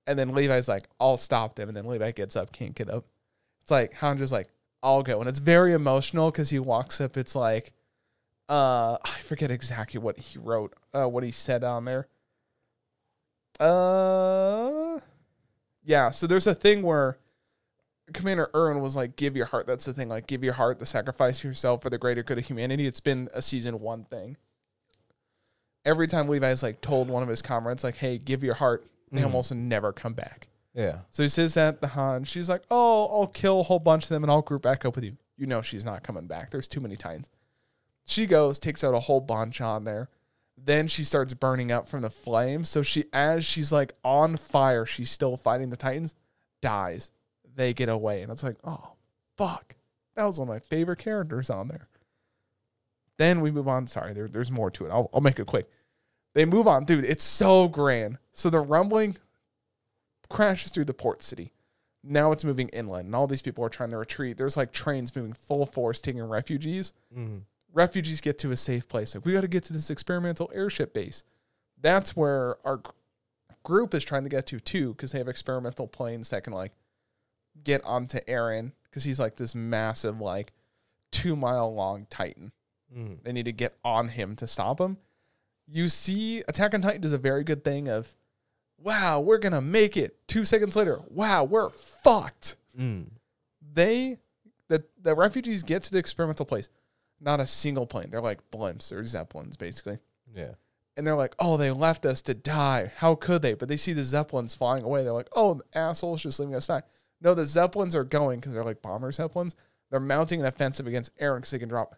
And 0.07 0.19
then 0.19 0.35
Levi's 0.35 0.69
like, 0.69 0.89
I'll 1.01 1.17
stop 1.17 1.55
them. 1.55 1.69
And 1.69 1.77
then 1.77 1.87
Levi 1.87 2.13
gets 2.13 2.37
up, 2.37 2.53
can't 2.53 2.75
get 2.75 2.89
up. 2.89 3.05
It's 3.63 3.71
like 3.71 3.93
Hanja's 3.95 4.33
like, 4.33 4.49
I'll 4.83 5.03
go. 5.03 5.21
And 5.21 5.29
it's 5.29 5.39
very 5.41 5.73
emotional 5.73 6.31
because 6.31 6.51
he 6.51 6.59
walks 6.59 7.01
up. 7.01 7.17
It's 7.17 7.35
like, 7.35 7.73
uh, 8.49 8.97
I 9.05 9.19
forget 9.25 9.51
exactly 9.51 10.01
what 10.01 10.19
he 10.19 10.39
wrote, 10.39 10.75
uh, 10.95 11.09
what 11.09 11.25
he 11.25 11.31
said 11.31 11.65
on 11.65 11.85
there. 11.85 12.07
Uh, 13.61 15.01
yeah. 15.85 16.11
So 16.11 16.27
there's 16.27 16.47
a 16.47 16.55
thing 16.55 16.83
where 16.83 17.19
Commander 18.13 18.51
Erwin 18.55 18.81
was 18.81 18.97
like, 18.97 19.17
"Give 19.17 19.37
your 19.37 19.47
heart." 19.47 19.67
That's 19.67 19.85
the 19.85 19.93
thing. 19.93 20.09
Like, 20.09 20.27
give 20.27 20.43
your 20.45 20.55
heart, 20.55 20.79
the 20.79 20.87
sacrifice 20.87 21.43
yourself 21.45 21.83
for 21.83 21.91
the 21.91 21.99
greater 21.99 22.23
good 22.23 22.39
of 22.39 22.47
humanity. 22.47 22.87
It's 22.87 23.01
been 23.01 23.29
a 23.35 23.43
season 23.43 23.81
one 23.81 24.05
thing. 24.05 24.37
Every 25.85 26.07
time 26.07 26.29
Levi's 26.29 26.63
like 26.63 26.81
told 26.81 27.09
one 27.09 27.23
of 27.23 27.29
his 27.29 27.43
comrades, 27.43 27.85
like, 27.85 27.97
"Hey, 27.97 28.17
give 28.19 28.43
your 28.45 28.55
heart," 28.55 28.87
they 29.11 29.21
Mhm. 29.23 29.27
almost 29.27 29.53
never 29.55 29.93
come 29.93 30.15
back. 30.15 30.48
Yeah. 30.79 31.01
So 31.11 31.25
he 31.25 31.29
says 31.29 31.55
that 31.55 31.83
to 31.83 31.89
Han. 31.89 32.23
She's 32.23 32.49
like, 32.49 32.63
"Oh, 32.71 33.07
I'll 33.07 33.27
kill 33.27 33.61
a 33.61 33.65
whole 33.65 33.81
bunch 33.81 34.05
of 34.05 34.11
them 34.11 34.23
and 34.23 34.31
I'll 34.31 34.43
group 34.43 34.63
back 34.63 34.85
up 34.85 34.95
with 34.95 35.05
you." 35.05 35.17
You 35.37 35.47
know 35.47 35.61
she's 35.61 35.85
not 35.85 36.05
coming 36.05 36.29
back. 36.29 36.51
There's 36.51 36.69
too 36.69 36.81
many 36.81 36.95
Titans. 36.95 37.31
She 38.05 38.27
goes, 38.27 38.59
takes 38.59 38.85
out 38.85 38.95
a 38.95 39.01
whole 39.01 39.21
bunch 39.21 39.61
on 39.61 39.83
there. 39.83 40.09
Then 40.57 40.87
she 40.87 41.03
starts 41.03 41.35
burning 41.35 41.73
up 41.73 41.89
from 41.89 42.03
the 42.03 42.11
flames. 42.11 42.69
So 42.69 42.83
she, 42.83 43.05
as 43.13 43.45
she's 43.45 43.73
like 43.73 43.93
on 44.05 44.37
fire, 44.37 44.87
she's 44.87 45.11
still 45.11 45.37
fighting 45.37 45.71
the 45.71 45.77
Titans. 45.77 46.15
Dies. 46.63 47.11
They 47.57 47.75
get 47.75 47.89
away, 47.89 48.23
and 48.23 48.31
it's 48.31 48.45
like, 48.45 48.57
oh, 48.65 48.93
fuck. 49.37 49.75
That 50.15 50.25
was 50.25 50.39
one 50.39 50.49
of 50.49 50.55
my 50.55 50.61
favorite 50.61 51.01
characters 51.01 51.51
on 51.51 51.69
there. 51.69 51.89
Then 53.19 53.41
we 53.41 53.51
move 53.51 53.69
on. 53.69 53.89
Sorry, 53.89 54.15
there, 54.15 54.29
there's 54.29 54.51
more 54.51 54.71
to 54.71 54.87
it. 54.87 54.91
I'll, 54.91 55.11
I'll 55.13 55.21
make 55.21 55.41
it 55.41 55.47
quick. 55.47 55.69
They 56.35 56.45
move 56.45 56.69
on, 56.69 56.85
dude. 56.85 57.05
It's 57.05 57.25
so 57.25 57.67
grand. 57.67 58.19
So 58.33 58.49
the 58.49 58.61
rumbling 58.61 59.17
crashes 60.29 60.73
through 60.73 60.85
the 60.85 60.95
port 60.95 61.23
city. 61.23 61.53
Now 62.05 62.33
it's 62.33 62.45
moving 62.45 62.69
inland, 62.69 63.07
and 63.07 63.15
all 63.15 63.27
these 63.27 63.43
people 63.43 63.65
are 63.65 63.69
trying 63.69 63.91
to 63.91 63.99
retreat. 63.99 64.39
There's 64.39 64.57
like 64.57 64.73
trains 64.73 65.15
moving 65.15 65.33
full 65.33 65.67
force, 65.67 66.01
taking 66.01 66.23
refugees. 66.23 66.93
Mm. 67.17 67.43
refugees 67.73 68.21
get 68.21 68.39
to 68.39 68.51
a 68.51 68.57
safe 68.57 68.89
place. 68.89 69.15
Like 69.15 69.25
we 69.25 69.33
got 69.33 69.43
to 69.43 69.49
get 69.49 69.65
to 69.65 69.73
this 69.73 69.91
experimental 69.91 70.51
airship 70.55 70.95
base. 70.95 71.25
That's 71.81 72.17
where 72.17 72.57
our 72.65 72.81
group 73.63 73.95
is 73.95 74.05
trying 74.05 74.23
to 74.25 74.29
get 74.29 74.47
to 74.47 74.61
too, 74.61 74.93
because 74.93 75.13
they 75.13 75.19
have 75.19 75.29
experimental 75.29 75.87
planes 75.87 76.31
that 76.31 76.45
can 76.45 76.53
like 76.53 76.73
get 77.65 77.85
onto 77.85 78.19
Eren, 78.21 78.73
because 78.85 79.05
he's 79.05 79.19
like 79.19 79.37
this 79.37 79.55
massive, 79.55 80.21
like 80.21 80.53
two 81.11 81.37
mile 81.37 81.75
long 81.75 82.07
Titan. 82.09 82.53
Mm. 82.97 83.23
They 83.23 83.33
need 83.33 83.45
to 83.45 83.53
get 83.53 83.77
on 83.85 84.09
him 84.09 84.37
to 84.37 84.47
stop 84.47 84.81
him. 84.81 84.97
You 85.67 85.89
see, 85.89 86.43
Attack 86.49 86.75
on 86.75 86.81
Titan 86.81 87.03
does 87.03 87.13
a 87.13 87.19
very 87.19 87.45
good 87.45 87.63
thing 87.63 87.89
of, 87.89 88.17
wow, 88.79 89.21
we're 89.21 89.39
gonna 89.39 89.61
make 89.61 89.97
it. 89.97 90.17
Two 90.29 90.45
seconds 90.45 90.77
later, 90.77 91.01
wow, 91.11 91.45
we're 91.45 91.71
fucked. 91.71 92.57
Mm. 92.79 93.07
They, 93.75 94.19
the 94.69 94.85
the 95.01 95.15
refugees 95.15 95.63
get 95.63 95.83
to 95.85 95.93
the 95.93 95.99
experimental 95.99 96.47
place, 96.47 96.69
not 97.21 97.41
a 97.41 97.47
single 97.47 97.87
plane. 97.87 98.11
They're 98.11 98.21
like 98.21 98.51
blimps 98.51 98.93
or 98.93 99.05
zeppelins, 99.05 99.57
basically. 99.57 99.99
Yeah. 100.35 100.53
And 100.97 101.07
they're 101.07 101.17
like, 101.17 101.37
oh, 101.39 101.57
they 101.57 101.71
left 101.71 102.05
us 102.05 102.23
to 102.23 102.35
die. 102.35 102.91
How 102.97 103.15
could 103.15 103.41
they? 103.41 103.55
But 103.55 103.69
they 103.69 103.77
see 103.77 103.93
the 103.93 104.03
zeppelins 104.03 104.57
flying 104.57 104.83
away. 104.83 105.05
They're 105.05 105.13
like, 105.13 105.29
oh, 105.37 105.55
the 105.55 105.79
assholes 105.79 106.23
just 106.23 106.41
leaving 106.41 106.57
us 106.57 106.67
die. 106.67 106.83
No, 107.21 107.35
the 107.35 107.45
zeppelins 107.45 107.95
are 107.95 108.05
going 108.05 108.41
because 108.41 108.53
they're 108.53 108.65
like 108.65 108.83
bomber 108.83 109.13
zeppelins. 109.13 109.55
They're 109.91 110.01
mounting 110.01 110.41
an 110.41 110.47
offensive 110.47 110.87
against 110.87 111.17
Eren 111.19 111.37
because 111.37 111.53
they 111.53 111.59
can 111.61 111.69
drop 111.69 111.95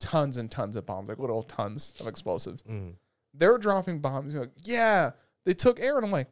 tons 0.00 0.36
and 0.36 0.50
tons 0.50 0.76
of 0.76 0.86
bombs, 0.86 1.08
like 1.08 1.18
little 1.18 1.42
tons 1.42 1.92
of 2.00 2.06
explosives. 2.06 2.62
Mm. 2.62 2.94
They're 3.34 3.58
dropping 3.58 4.00
bombs. 4.00 4.32
You're 4.32 4.44
like, 4.44 4.52
yeah, 4.64 5.12
they 5.48 5.54
took 5.54 5.78
Eren. 5.80 6.04
I'm 6.04 6.10
like, 6.10 6.28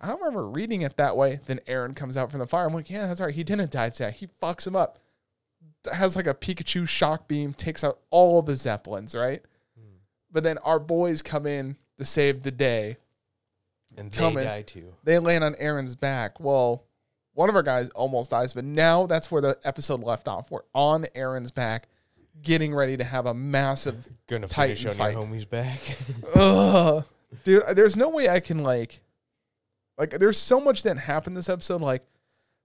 I 0.00 0.06
don't 0.06 0.20
remember 0.20 0.48
reading 0.48 0.82
it 0.82 0.96
that 0.98 1.16
way. 1.16 1.40
Then 1.46 1.58
Eren 1.66 1.96
comes 1.96 2.16
out 2.16 2.30
from 2.30 2.38
the 2.38 2.46
fire. 2.46 2.64
I'm 2.64 2.72
like, 2.72 2.88
yeah, 2.88 3.08
that's 3.08 3.20
right. 3.20 3.34
He 3.34 3.42
didn't 3.42 3.72
die 3.72 3.88
today. 3.90 4.12
He 4.16 4.28
fucks 4.40 4.64
him 4.68 4.76
up. 4.76 4.98
Has 5.92 6.14
like 6.14 6.28
a 6.28 6.34
Pikachu 6.34 6.86
shock 6.88 7.26
beam, 7.26 7.54
takes 7.54 7.82
out 7.82 7.98
all 8.10 8.40
the 8.40 8.54
zeppelins, 8.54 9.16
right? 9.16 9.42
Hmm. 9.76 9.96
But 10.30 10.44
then 10.44 10.58
our 10.58 10.78
boys 10.78 11.22
come 11.22 11.44
in 11.44 11.76
to 11.98 12.04
save 12.04 12.44
the 12.44 12.52
day. 12.52 12.98
And 13.96 14.12
they 14.12 14.18
Coming. 14.18 14.44
die 14.44 14.62
too. 14.62 14.94
They 15.02 15.18
land 15.18 15.42
on 15.42 15.54
Eren's 15.54 15.96
back. 15.96 16.38
Well, 16.38 16.84
one 17.34 17.48
of 17.48 17.56
our 17.56 17.64
guys 17.64 17.90
almost 17.90 18.30
dies, 18.30 18.52
but 18.52 18.64
now 18.64 19.06
that's 19.06 19.28
where 19.28 19.42
the 19.42 19.58
episode 19.64 20.04
left 20.04 20.28
off. 20.28 20.52
We're 20.52 20.60
on 20.72 21.04
Eren's 21.16 21.50
back, 21.50 21.88
getting 22.42 22.72
ready 22.74 22.96
to 22.96 23.02
have 23.04 23.26
a 23.26 23.34
massive 23.34 24.08
Gonna 24.28 24.46
Titan 24.46 24.76
finish 24.76 24.86
on 24.86 24.94
fight. 24.94 25.14
your 25.14 25.24
homie's 25.24 25.44
back. 25.44 25.80
Ugh. 26.36 27.04
Dude, 27.44 27.62
there's 27.74 27.96
no 27.96 28.08
way 28.08 28.28
I 28.28 28.40
can 28.40 28.62
like 28.62 29.00
like 29.98 30.10
there's 30.18 30.38
so 30.38 30.60
much 30.60 30.82
that 30.84 30.98
happened 30.98 31.36
this 31.36 31.48
episode. 31.48 31.80
Like 31.80 32.04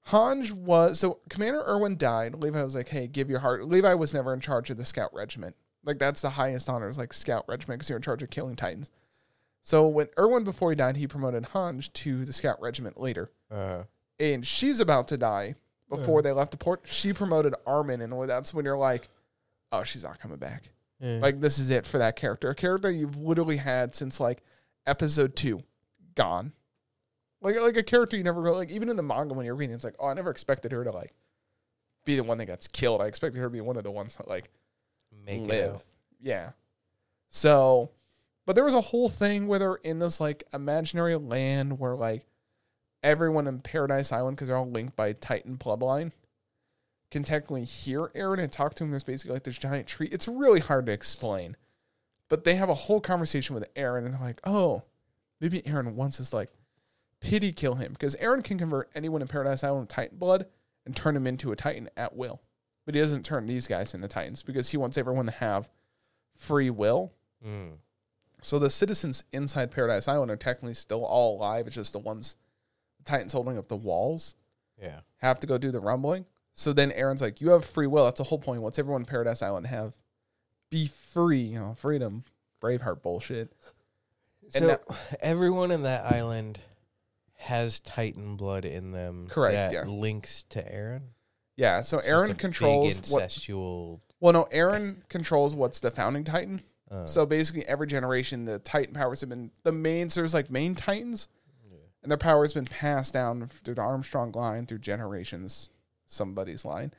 Hange 0.08 0.52
was 0.52 1.00
so 1.00 1.20
Commander 1.30 1.64
Erwin 1.68 1.98
died. 1.98 2.36
Levi 2.36 2.62
was 2.64 2.76
like, 2.76 2.90
hey, 2.90 3.08
give 3.08 3.30
your 3.30 3.40
heart. 3.40 3.68
Levi 3.68 3.94
was 3.94 4.14
never 4.14 4.34
in 4.34 4.40
charge 4.40 4.70
of 4.70 4.78
the 4.78 4.86
scout 4.86 5.14
regiment. 5.14 5.56
Like 5.84 6.00
that's 6.00 6.22
the 6.22 6.32
highest 6.32 6.70
honors, 6.70 6.98
like 6.98 7.14
scout 7.14 7.46
regiment, 7.48 7.80
because 7.80 7.90
you're 7.90 7.98
in 7.98 8.02
charge 8.04 8.24
of 8.24 8.30
killing 8.30 8.56
titans. 8.56 8.92
So 9.64 9.88
when 9.88 10.08
Erwin 10.18 10.44
before 10.46 10.70
he 10.70 10.76
died, 10.76 10.96
he 10.98 11.08
promoted 11.08 11.44
Hange 11.54 11.92
to 11.94 12.24
the 12.26 12.34
scout 12.34 12.62
regiment 12.62 13.00
leader. 13.00 13.32
uh, 13.52 13.84
And 14.20 14.46
she's 14.46 14.80
about 14.80 15.08
to 15.10 15.18
die 15.18 15.56
before 15.90 16.22
they 16.22 16.32
left 16.32 16.52
the 16.52 16.58
port. 16.58 16.82
She 16.86 17.14
promoted 17.14 17.54
Armin, 17.66 18.02
and 18.02 18.30
that's 18.30 18.54
when 18.54 18.66
you're 18.66 18.78
like, 18.78 19.10
oh, 19.72 19.84
she's 19.84 20.04
not 20.04 20.20
coming 20.20 20.38
back. 20.38 20.70
yeah. 21.00 21.20
Like 21.22 21.40
this 21.42 21.60
is 21.60 21.70
it 21.70 21.86
for 21.86 21.98
that 22.00 22.16
character. 22.16 22.50
A 22.50 22.56
character 22.56 22.90
you've 22.90 23.18
literally 23.18 23.58
had 23.58 23.94
since 23.94 24.20
like 24.22 24.42
episode 24.88 25.36
two, 25.36 25.62
gone. 26.16 26.54
Like 27.42 27.60
like 27.60 27.78
a 27.78 27.84
character 27.84 28.18
you 28.18 28.24
never 28.24 28.42
really 28.42 28.58
like. 28.58 28.72
Even 28.72 28.90
in 28.90 28.96
the 28.96 29.04
manga 29.04 29.36
when 29.36 29.46
you're 29.46 29.56
reading, 29.56 29.76
it's 29.76 29.86
like, 29.86 29.96
oh, 30.00 30.08
I 30.08 30.14
never 30.16 30.32
expected 30.32 30.72
her 30.72 30.84
to 30.84 30.92
like 30.92 31.14
be 32.06 32.16
the 32.16 32.24
one 32.24 32.40
that 32.40 32.46
gets 32.46 32.68
killed. 32.68 33.02
I 33.02 33.06
expected 33.06 33.38
her 33.40 33.46
to 33.46 33.52
be 33.52 33.62
one 33.62 33.78
of 33.78 33.84
the 33.84 33.92
ones 33.92 34.16
that 34.16 34.28
like 34.28 34.50
make 35.26 35.42
it 35.42 35.48
live. 35.48 35.86
Yeah. 36.20 36.52
So, 37.30 37.92
but 38.46 38.56
there 38.56 38.66
was 38.66 38.74
a 38.74 38.82
whole 38.82 39.10
thing 39.10 39.48
with 39.48 39.62
her 39.62 39.76
in 39.84 40.00
this 40.00 40.20
like 40.20 40.46
imaginary 40.54 41.16
land 41.16 41.78
where 41.78 41.96
like 41.96 42.26
everyone 43.04 43.46
in 43.46 43.60
Paradise 43.60 44.12
Island, 44.12 44.38
because 44.38 44.48
they're 44.48 44.58
all 44.58 44.70
linked 44.70 44.96
by 44.96 45.14
Titan 45.14 45.58
bloodline, 45.58 46.12
can 47.12 47.24
technically 47.24 47.66
hear 47.66 48.08
Eren 48.16 48.40
and 48.40 48.52
talk 48.52 48.74
to 48.76 48.84
him. 48.84 48.90
There's 48.90 49.04
basically 49.04 49.34
like 49.34 49.44
this 49.44 49.58
giant 49.58 49.88
tree. 49.88 50.10
It's 50.12 50.28
really 50.28 50.60
hard 50.60 50.88
to 50.88 50.92
explain. 50.92 51.56
But 52.30 52.44
they 52.44 52.56
have 52.56 52.70
a 52.70 52.74
whole 52.74 53.00
conversation 53.00 53.56
with 53.56 53.74
Eren 53.76 54.06
and 54.06 54.14
they're 54.14 54.20
like, 54.22 54.42
oh, 54.44 54.84
maybe 55.40 55.62
Eren 55.62 55.94
wants 55.94 56.20
us 56.20 56.34
like 56.34 56.50
pity 57.22 57.52
kill 57.54 57.76
him. 57.76 57.94
Because 57.94 58.16
Eren 58.18 58.44
can 58.44 58.58
convert 58.58 58.90
anyone 58.96 59.22
in 59.22 59.28
Paradise 59.28 59.64
Island 59.64 59.88
to 59.90 59.96
Titan 59.96 60.18
blood 60.18 60.46
and 60.86 60.96
turn 60.96 61.16
him 61.16 61.26
into 61.28 61.52
a 61.52 61.56
Titan 61.56 61.90
at 61.96 62.16
will. 62.16 62.42
But 62.86 62.96
he 62.96 63.02
doesn't 63.02 63.24
turn 63.26 63.48
these 63.48 63.68
guys 63.68 63.94
into 63.94 64.08
Titans 64.08 64.44
because 64.44 64.70
he 64.70 64.78
wants 64.78 64.98
everyone 64.98 65.26
to 65.26 65.32
have 65.34 65.70
free 66.36 66.70
will. 66.70 67.14
Mm. 67.46 67.78
So 68.42 68.60
the 68.60 68.70
citizens 68.70 69.24
inside 69.32 69.72
Paradise 69.72 70.08
Island 70.08 70.32
are 70.32 70.38
technically 70.38 70.74
still 70.74 71.04
all 71.04 71.38
alive. 71.38 71.66
It's 71.68 71.76
just 71.76 71.94
the 71.94 72.00
ones, 72.00 72.36
the 72.98 73.04
Titans 73.04 73.34
holding 73.34 73.58
up 73.58 73.68
the 73.68 73.76
walls, 73.76 74.36
Yeah. 74.82 75.00
have 75.18 75.40
to 75.42 75.48
go 75.48 75.58
do 75.58 75.72
the 75.72 75.80
rumbling. 75.80 76.26
So 76.54 76.72
then 76.74 76.92
Eren's 76.92 77.22
like, 77.22 77.42
"You 77.42 77.50
have 77.50 77.66
free 77.66 77.88
will. 77.88 78.06
That's 78.06 78.18
the 78.20 78.24
whole 78.24 78.40
point. 78.40 78.62
What's 78.62 78.80
everyone 78.80 79.02
in 79.02 79.06
Paradise 79.06 79.42
Island 79.42 79.68
have? 79.68 79.96
Be 80.70 80.88
free. 80.88 81.40
You 81.40 81.60
know, 81.60 81.76
freedom. 81.78 82.24
Braveheart 82.62 83.02
bullshit. 83.02 83.52
And 84.44 84.54
So 84.54 84.68
now- 84.68 84.96
everyone 85.20 85.72
in 85.72 85.84
that 85.84 86.12
island 86.12 86.60
has 87.36 87.80
Titan 87.80 88.36
blood 88.36 88.66
in 88.66 88.92
them. 88.92 89.28
Correct, 89.30 89.54
That 89.54 89.74
yeah. 89.74 89.84
links 89.86 90.44
to 90.50 90.62
Eren. 90.64 91.02
Yeah. 91.56 91.82
So 91.82 91.98
It's 92.00 92.08
just 92.08 92.22
Eren 92.24 92.26
a 92.26 92.28
big 92.30 92.38
controls 92.38 93.12
what? 93.12 93.48
Well, 94.20 94.34
no, 94.34 94.46
Eren 94.46 95.08
controls 95.10 95.56
what's 95.56 95.80
the 95.80 95.92
founding 95.92 96.24
Titan. 96.24 96.64
Uh, 96.90 97.06
So 97.06 97.26
basically, 97.26 97.66
every 97.68 97.86
generation, 97.88 98.46
the 98.46 98.60
Titan 98.60 98.94
powers 98.94 99.20
have 99.22 99.30
been 99.30 99.52
the 99.64 99.72
main. 99.72 100.10
So 100.10 100.22
there's 100.22 100.34
like 100.34 100.50
main 100.50 100.74
Titans, 100.74 101.28
and 102.02 102.10
their 102.12 102.18
power 102.18 102.44
has 102.44 102.54
been 102.54 102.66
passed 102.66 103.14
down 103.14 103.48
through 103.48 103.76
the 103.76 103.82
Armstrong 103.82 104.32
line 104.32 104.66
through 104.66 104.80
generations, 104.80 105.70
somebody's 106.06 106.64
line, 106.64 106.94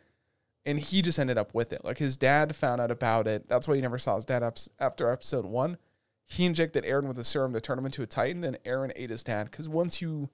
and 0.68 0.78
he 0.78 1.02
just 1.02 1.18
ended 1.18 1.38
up 1.38 1.54
with 1.54 1.72
it. 1.72 1.84
Like 1.84 1.98
his 1.98 2.16
dad 2.16 2.54
found 2.54 2.80
out 2.80 2.90
about 2.90 3.26
it. 3.26 3.48
That's 3.48 3.66
why 3.66 3.76
he 3.76 3.80
never 3.80 3.98
saw 3.98 4.16
his 4.16 4.24
dad 4.24 4.42
up 4.42 4.58
after 4.78 5.10
episode 5.10 5.46
one. 5.46 5.78
He 6.24 6.44
injected 6.44 6.84
Eren 6.84 7.08
with 7.08 7.18
a 7.18 7.24
serum 7.24 7.54
to 7.54 7.60
turn 7.60 7.78
him 7.78 7.86
into 7.86 8.02
a 8.02 8.06
Titan. 8.06 8.42
Then 8.42 8.58
Eren 8.64 8.92
ate 8.94 9.10
his 9.10 9.24
dad 9.24 9.50
because 9.50 9.68
once 9.68 10.02
you 10.02 10.28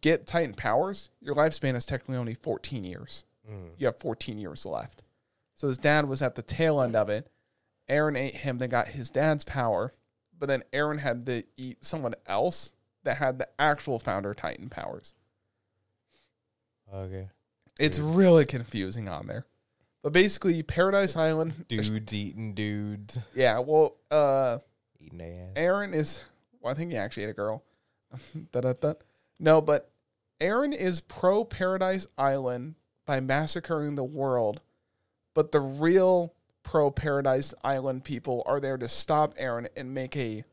get 0.00 0.26
Titan 0.26 0.54
powers, 0.54 1.10
your 1.20 1.34
lifespan 1.34 1.76
is 1.76 1.84
technically 1.84 2.16
only 2.16 2.34
14 2.34 2.84
years 2.84 3.24
mm. 3.48 3.70
you 3.76 3.86
have 3.86 3.98
14 3.98 4.38
years 4.38 4.66
left. 4.66 5.02
So 5.54 5.68
his 5.68 5.78
dad 5.78 6.08
was 6.08 6.22
at 6.22 6.34
the 6.34 6.42
tail 6.42 6.80
end 6.80 6.96
of 6.96 7.08
it. 7.08 7.30
Eren 7.88 8.18
ate 8.18 8.36
him, 8.36 8.58
then 8.58 8.70
got 8.70 8.88
his 8.88 9.10
dad's 9.10 9.44
power, 9.44 9.92
but 10.38 10.46
then 10.46 10.64
Eren 10.72 10.98
had 10.98 11.26
to 11.26 11.42
eat 11.56 11.84
someone 11.84 12.14
else 12.26 12.72
that 13.04 13.18
had 13.18 13.38
the 13.38 13.48
actual 13.58 13.98
founder 13.98 14.32
Titan 14.32 14.70
powers. 14.70 15.14
Okay. 16.92 17.28
It's 17.78 17.98
Weird. 17.98 18.16
really 18.16 18.44
confusing 18.46 19.08
on 19.08 19.26
there. 19.26 19.46
But 20.02 20.12
basically, 20.12 20.62
Paradise 20.62 21.16
Island. 21.16 21.64
Dudes 21.68 22.12
eating 22.12 22.54
dudes. 22.54 23.18
Yeah, 23.34 23.58
well, 23.60 23.96
uh, 24.10 24.58
Eating 25.00 25.20
ass. 25.22 25.56
Eren 25.56 25.94
is. 25.94 26.24
Well, 26.60 26.72
I 26.72 26.76
think 26.76 26.90
he 26.92 26.96
actually 26.96 27.24
ate 27.24 27.30
a 27.30 27.34
girl. 27.34 27.62
da, 28.52 28.60
da, 28.60 28.72
da. 28.74 28.94
No, 29.38 29.60
but 29.60 29.90
Eren 30.40 30.74
is 30.74 31.00
pro 31.00 31.44
Paradise 31.44 32.06
Island 32.16 32.74
by 33.06 33.20
massacring 33.20 33.94
the 33.94 34.04
world, 34.04 34.60
but 35.34 35.52
the 35.52 35.60
real 35.60 36.34
pro 36.62 36.90
Paradise 36.90 37.52
Island 37.64 38.04
people 38.04 38.42
are 38.46 38.60
there 38.60 38.76
to 38.78 38.88
stop 38.88 39.36
Eren 39.36 39.68
and 39.76 39.92
make 39.92 40.16
a 40.16 40.44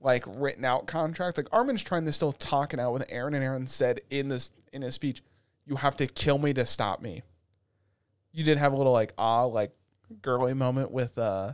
like 0.00 0.24
written 0.26 0.64
out 0.64 0.86
contract. 0.86 1.36
Like 1.38 1.48
Armin's 1.52 1.82
trying 1.82 2.04
to 2.06 2.12
still 2.12 2.32
talk 2.32 2.72
it 2.74 2.80
out 2.80 2.92
with 2.92 3.06
Eren, 3.08 3.34
and 3.34 3.42
Eren 3.44 3.68
said 3.68 4.00
in 4.10 4.28
this 4.28 4.52
in 4.72 4.82
his 4.82 4.94
speech, 4.94 5.22
"You 5.66 5.76
have 5.76 5.96
to 5.96 6.06
kill 6.06 6.38
me 6.38 6.52
to 6.54 6.66
stop 6.66 7.00
me." 7.00 7.22
You 8.32 8.44
did 8.44 8.58
have 8.58 8.72
a 8.72 8.76
little 8.76 8.92
like 8.92 9.12
ah 9.18 9.44
like 9.44 9.72
girly 10.22 10.54
moment 10.54 10.90
with 10.90 11.16
uh 11.18 11.52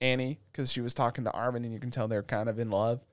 Annie 0.00 0.38
because 0.52 0.72
she 0.72 0.80
was 0.80 0.94
talking 0.94 1.24
to 1.24 1.32
Armin, 1.32 1.64
and 1.64 1.72
you 1.72 1.80
can 1.80 1.90
tell 1.90 2.08
they're 2.08 2.22
kind 2.22 2.48
of 2.48 2.58
in 2.58 2.70
love. 2.70 3.04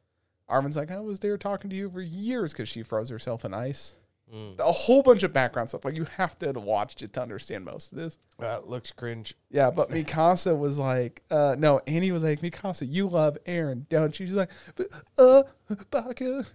Armin's 0.48 0.78
like, 0.78 0.92
I 0.92 1.00
was 1.00 1.20
there 1.20 1.38
talking 1.38 1.70
to 1.72 1.76
you 1.76 1.90
for 1.90 2.02
years 2.02 2.54
because 2.54 2.70
she 2.70 2.84
froze 2.84 3.10
herself 3.10 3.46
in 3.46 3.54
ice. 3.54 3.96
Mm. 4.34 4.60
A 4.60 4.72
whole 4.72 5.04
bunch 5.04 5.24
of 5.24 5.34
background 5.34 5.70
stuff. 5.70 5.86
Like 5.86 5.98
you 5.98 6.06
have 6.18 6.38
to 6.40 6.52
watch 6.54 7.02
it 7.02 7.14
to 7.14 7.22
understand 7.22 7.66
most 7.66 7.92
of 7.92 7.98
this. 7.98 8.18
That 8.40 8.68
looks 8.68 8.92
cringe. 8.92 9.36
Yeah, 9.50 9.70
but 9.70 9.90
Mikasa 9.90 10.58
was 10.58 10.80
like, 10.80 11.22
uh, 11.30 11.56
no, 11.58 11.80
Annie 11.88 12.12
was 12.12 12.24
like, 12.24 12.42
Mikasa, 12.42 12.88
you 12.90 13.08
love 13.08 13.38
Eren, 13.46 13.88
don't 13.90 14.20
you? 14.20 14.26
She's 14.26 14.36
like, 14.36 14.50
"But, 14.76 14.88
uh, 15.18 15.44
Baka, 15.92 16.46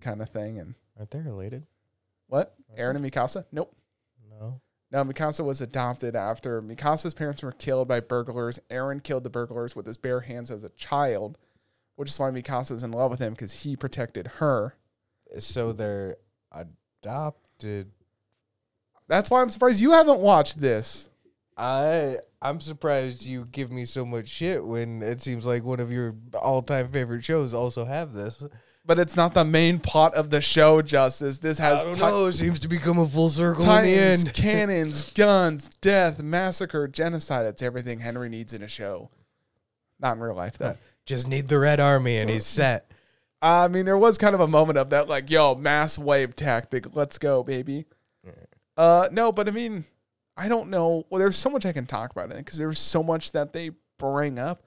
kind 0.00 0.22
of 0.22 0.30
thing. 0.30 0.58
And 0.58 0.74
Aren't 0.98 1.10
they 1.10 1.20
related? 1.20 1.66
What? 2.30 2.54
Uh-huh. 2.70 2.82
Eren 2.82 2.96
and 2.96 3.04
Mikasa? 3.04 3.44
Nope. 3.52 3.76
No. 4.30 4.60
No, 4.92 5.04
Mikasa 5.04 5.44
was 5.44 5.60
adopted 5.60 6.16
after 6.16 6.62
Mikasa's 6.62 7.14
parents 7.14 7.42
were 7.42 7.52
killed 7.52 7.88
by 7.88 8.00
burglars. 8.00 8.60
Eren 8.70 9.02
killed 9.02 9.24
the 9.24 9.30
burglars 9.30 9.76
with 9.76 9.86
his 9.86 9.96
bare 9.96 10.20
hands 10.20 10.50
as 10.50 10.64
a 10.64 10.70
child, 10.70 11.38
which 11.96 12.08
is 12.08 12.18
why 12.18 12.30
Mikasa's 12.30 12.82
in 12.82 12.92
love 12.92 13.10
with 13.10 13.20
him 13.20 13.34
because 13.34 13.52
he 13.52 13.76
protected 13.76 14.26
her. 14.38 14.74
So 15.38 15.72
they're 15.72 16.16
adopted. 16.52 17.90
That's 19.08 19.28
why 19.30 19.42
I'm 19.42 19.50
surprised 19.50 19.80
you 19.80 19.90
haven't 19.90 20.20
watched 20.20 20.60
this. 20.60 21.08
I 21.56 22.16
I'm 22.40 22.60
surprised 22.60 23.24
you 23.24 23.46
give 23.52 23.70
me 23.70 23.84
so 23.84 24.04
much 24.04 24.28
shit 24.28 24.64
when 24.64 25.02
it 25.02 25.20
seems 25.20 25.46
like 25.46 25.62
one 25.62 25.80
of 25.80 25.92
your 25.92 26.14
all-time 26.32 26.90
favorite 26.90 27.24
shows 27.24 27.52
also 27.52 27.84
have 27.84 28.12
this. 28.12 28.46
But 28.84 28.98
it's 28.98 29.14
not 29.14 29.34
the 29.34 29.44
main 29.44 29.78
plot 29.78 30.14
of 30.14 30.30
the 30.30 30.40
show, 30.40 30.82
Justus. 30.82 31.38
This 31.38 31.58
has 31.58 31.84
I 31.84 31.92
ti-. 31.92 32.00
It 32.02 32.32
seems 32.32 32.58
to 32.60 32.68
become 32.68 32.98
a 32.98 33.06
full 33.06 33.28
circle 33.28 33.64
titans, 33.64 33.86
in 33.86 34.24
the 34.24 34.28
end. 34.28 34.34
cannons, 34.34 35.12
guns, 35.12 35.68
death, 35.80 36.22
massacre, 36.22 36.88
genocide. 36.88 37.46
It's 37.46 37.62
everything 37.62 38.00
Henry 38.00 38.28
needs 38.28 38.52
in 38.52 38.62
a 38.62 38.68
show. 38.68 39.10
Not 40.00 40.16
in 40.16 40.22
real 40.22 40.34
life, 40.34 40.58
though. 40.58 40.76
Just 41.06 41.28
need 41.28 41.48
the 41.48 41.58
Red 41.58 41.80
Army 41.80 42.18
and 42.18 42.30
he's 42.30 42.46
set. 42.46 42.90
I 43.42 43.68
mean, 43.68 43.86
there 43.86 43.98
was 43.98 44.18
kind 44.18 44.34
of 44.34 44.40
a 44.40 44.46
moment 44.46 44.78
of 44.78 44.90
that, 44.90 45.08
like, 45.08 45.30
yo, 45.30 45.54
mass 45.54 45.98
wave 45.98 46.36
tactic. 46.36 46.94
Let's 46.94 47.18
go, 47.18 47.42
baby. 47.42 47.86
Uh, 48.76 49.08
no, 49.12 49.32
but 49.32 49.48
I 49.48 49.50
mean, 49.50 49.84
I 50.36 50.48
don't 50.48 50.70
know. 50.70 51.04
Well, 51.10 51.18
there's 51.18 51.36
so 51.36 51.50
much 51.50 51.66
I 51.66 51.72
can 51.72 51.86
talk 51.86 52.12
about 52.12 52.30
it 52.30 52.36
because 52.38 52.58
there's 52.58 52.78
so 52.78 53.02
much 53.02 53.32
that 53.32 53.52
they 53.52 53.72
bring 53.98 54.38
up. 54.38 54.62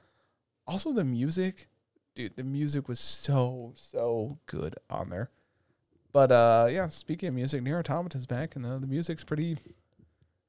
Also, 0.68 0.92
the 0.94 1.04
music, 1.04 1.68
dude, 2.16 2.36
the 2.36 2.44
music 2.44 2.88
was 2.88 3.00
so 3.00 3.74
so 3.76 4.38
good 4.46 4.76
on 4.90 5.10
there. 5.10 5.30
But 6.12 6.32
uh, 6.32 6.68
yeah, 6.70 6.88
speaking 6.90 7.30
of 7.30 7.36
music, 7.36 7.64
NieR 7.64 7.80
Automata's 7.80 8.26
back, 8.26 8.56
and 8.56 8.66
uh, 8.66 8.78
the 8.78 8.88
music's 8.88 9.24
pretty 9.24 9.58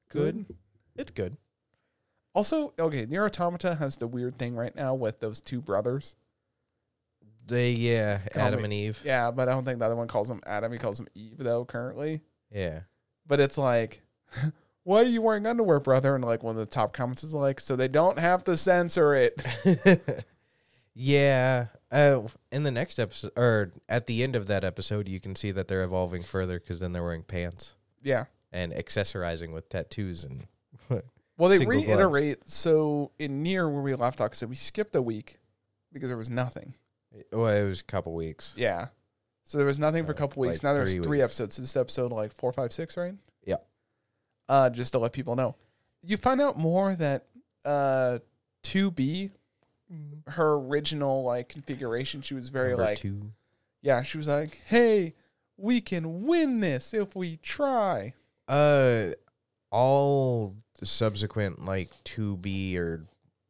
good. 0.09 0.45
It's 0.95 1.11
good. 1.11 1.37
Also, 2.33 2.73
okay, 2.77 3.05
NieR 3.05 3.25
Automata 3.25 3.75
has 3.75 3.97
the 3.97 4.07
weird 4.07 4.37
thing 4.37 4.55
right 4.55 4.75
now 4.75 4.93
with 4.93 5.19
those 5.19 5.39
two 5.39 5.61
brothers. 5.61 6.15
They 7.47 7.71
yeah, 7.71 8.19
Call 8.31 8.43
Adam 8.43 8.59
me- 8.59 8.63
and 8.65 8.73
Eve. 8.73 9.01
Yeah, 9.03 9.31
but 9.31 9.47
I 9.47 9.53
don't 9.53 9.65
think 9.65 9.79
the 9.79 9.85
other 9.85 9.95
one 9.95 10.07
calls 10.07 10.29
him 10.29 10.41
Adam. 10.45 10.71
He 10.71 10.77
calls 10.77 10.99
him 10.99 11.07
Eve 11.15 11.37
though 11.37 11.65
currently. 11.65 12.21
Yeah. 12.51 12.81
But 13.27 13.39
it's 13.39 13.57
like, 13.57 14.01
why 14.83 14.99
are 14.99 15.03
you 15.03 15.21
wearing 15.21 15.45
underwear, 15.47 15.79
brother? 15.79 16.15
And 16.15 16.23
like 16.23 16.43
one 16.43 16.55
of 16.55 16.59
the 16.59 16.65
top 16.65 16.93
comments 16.93 17.23
is 17.23 17.33
like, 17.33 17.59
so 17.59 17.75
they 17.75 17.87
don't 17.87 18.19
have 18.19 18.43
to 18.45 18.57
censor 18.57 19.13
it. 19.15 20.23
yeah. 20.95 21.67
Uh, 21.91 22.21
in 22.51 22.63
the 22.63 22.71
next 22.71 22.99
episode, 22.99 23.31
or 23.37 23.71
at 23.87 24.07
the 24.07 24.23
end 24.23 24.35
of 24.35 24.47
that 24.47 24.63
episode, 24.63 25.07
you 25.07 25.19
can 25.19 25.35
see 25.35 25.51
that 25.51 25.67
they're 25.67 25.83
evolving 25.83 26.23
further 26.23 26.59
because 26.59 26.79
then 26.79 26.91
they're 26.93 27.03
wearing 27.03 27.23
pants 27.23 27.75
yeah. 28.01 28.25
and 28.51 28.73
accessorizing 28.73 29.51
with 29.53 29.69
tattoos 29.69 30.23
and. 30.23 30.47
Well, 31.37 31.49
they 31.49 31.57
Single 31.57 31.81
gloves. 31.81 31.89
reiterate. 31.89 32.47
So 32.49 33.11
in 33.19 33.43
NieR 33.43 33.69
where 33.69 33.81
we 33.81 33.93
left 33.93 34.21
off, 34.21 34.35
so 34.35 34.47
we 34.47 34.55
skipped 34.55 34.95
a 34.95 35.01
week 35.01 35.37
because 35.91 36.07
there 36.07 36.17
was 36.17 36.29
nothing. 36.29 36.75
well, 37.33 37.47
it 37.53 37.67
was 37.67 37.81
a 37.81 37.83
couple 37.83 38.13
weeks. 38.13 38.53
Yeah. 38.55 38.87
So 39.43 39.57
there 39.57 39.67
was 39.67 39.77
nothing 39.77 40.05
for 40.05 40.13
a 40.13 40.15
Uh, 40.15 40.17
couple 40.17 40.39
weeks. 40.43 40.59
like 40.59 40.63
now 40.63 40.73
there's 40.73 40.93
three 40.93 41.03
three 41.03 41.17
weeks. 41.17 41.23
episodes. 41.25 41.55
So 41.55 41.61
this 41.61 41.71
is 41.71 41.75
episode 41.75 42.13
like 42.13 42.33
four, 42.33 42.53
five, 42.53 42.71
six, 42.71 42.95
right? 42.95 43.15
Yeah. 43.45 43.57
Uh, 44.47 44.69
just 44.69 44.93
to 44.93 44.99
let 44.99 45.11
people 45.11 45.35
know, 45.35 45.55
you 46.03 46.15
find 46.15 46.39
out 46.39 46.57
more 46.57 46.95
that 46.95 47.25
uh, 47.65 48.19
two 48.63 48.89
B, 48.91 49.31
her 50.27 50.53
original 50.53 51.23
like 51.23 51.49
configuration, 51.49 52.21
she 52.21 52.33
was 52.33 52.49
very 52.49 52.69
Number 52.69 52.83
like, 52.83 52.97
two. 52.97 53.31
yeah, 53.81 54.01
she 54.01 54.17
was 54.17 54.27
like, 54.27 54.61
hey, 54.65 55.13
we 55.57 55.81
can 55.81 56.23
win 56.25 56.59
this 56.59 56.93
if 56.93 57.15
we 57.15 57.37
try. 57.37 58.13
Uh, 58.47 59.11
all 59.71 60.55
subsequent 60.83 61.65
like 61.65 61.89
2B 62.03 62.75
or 62.77 63.05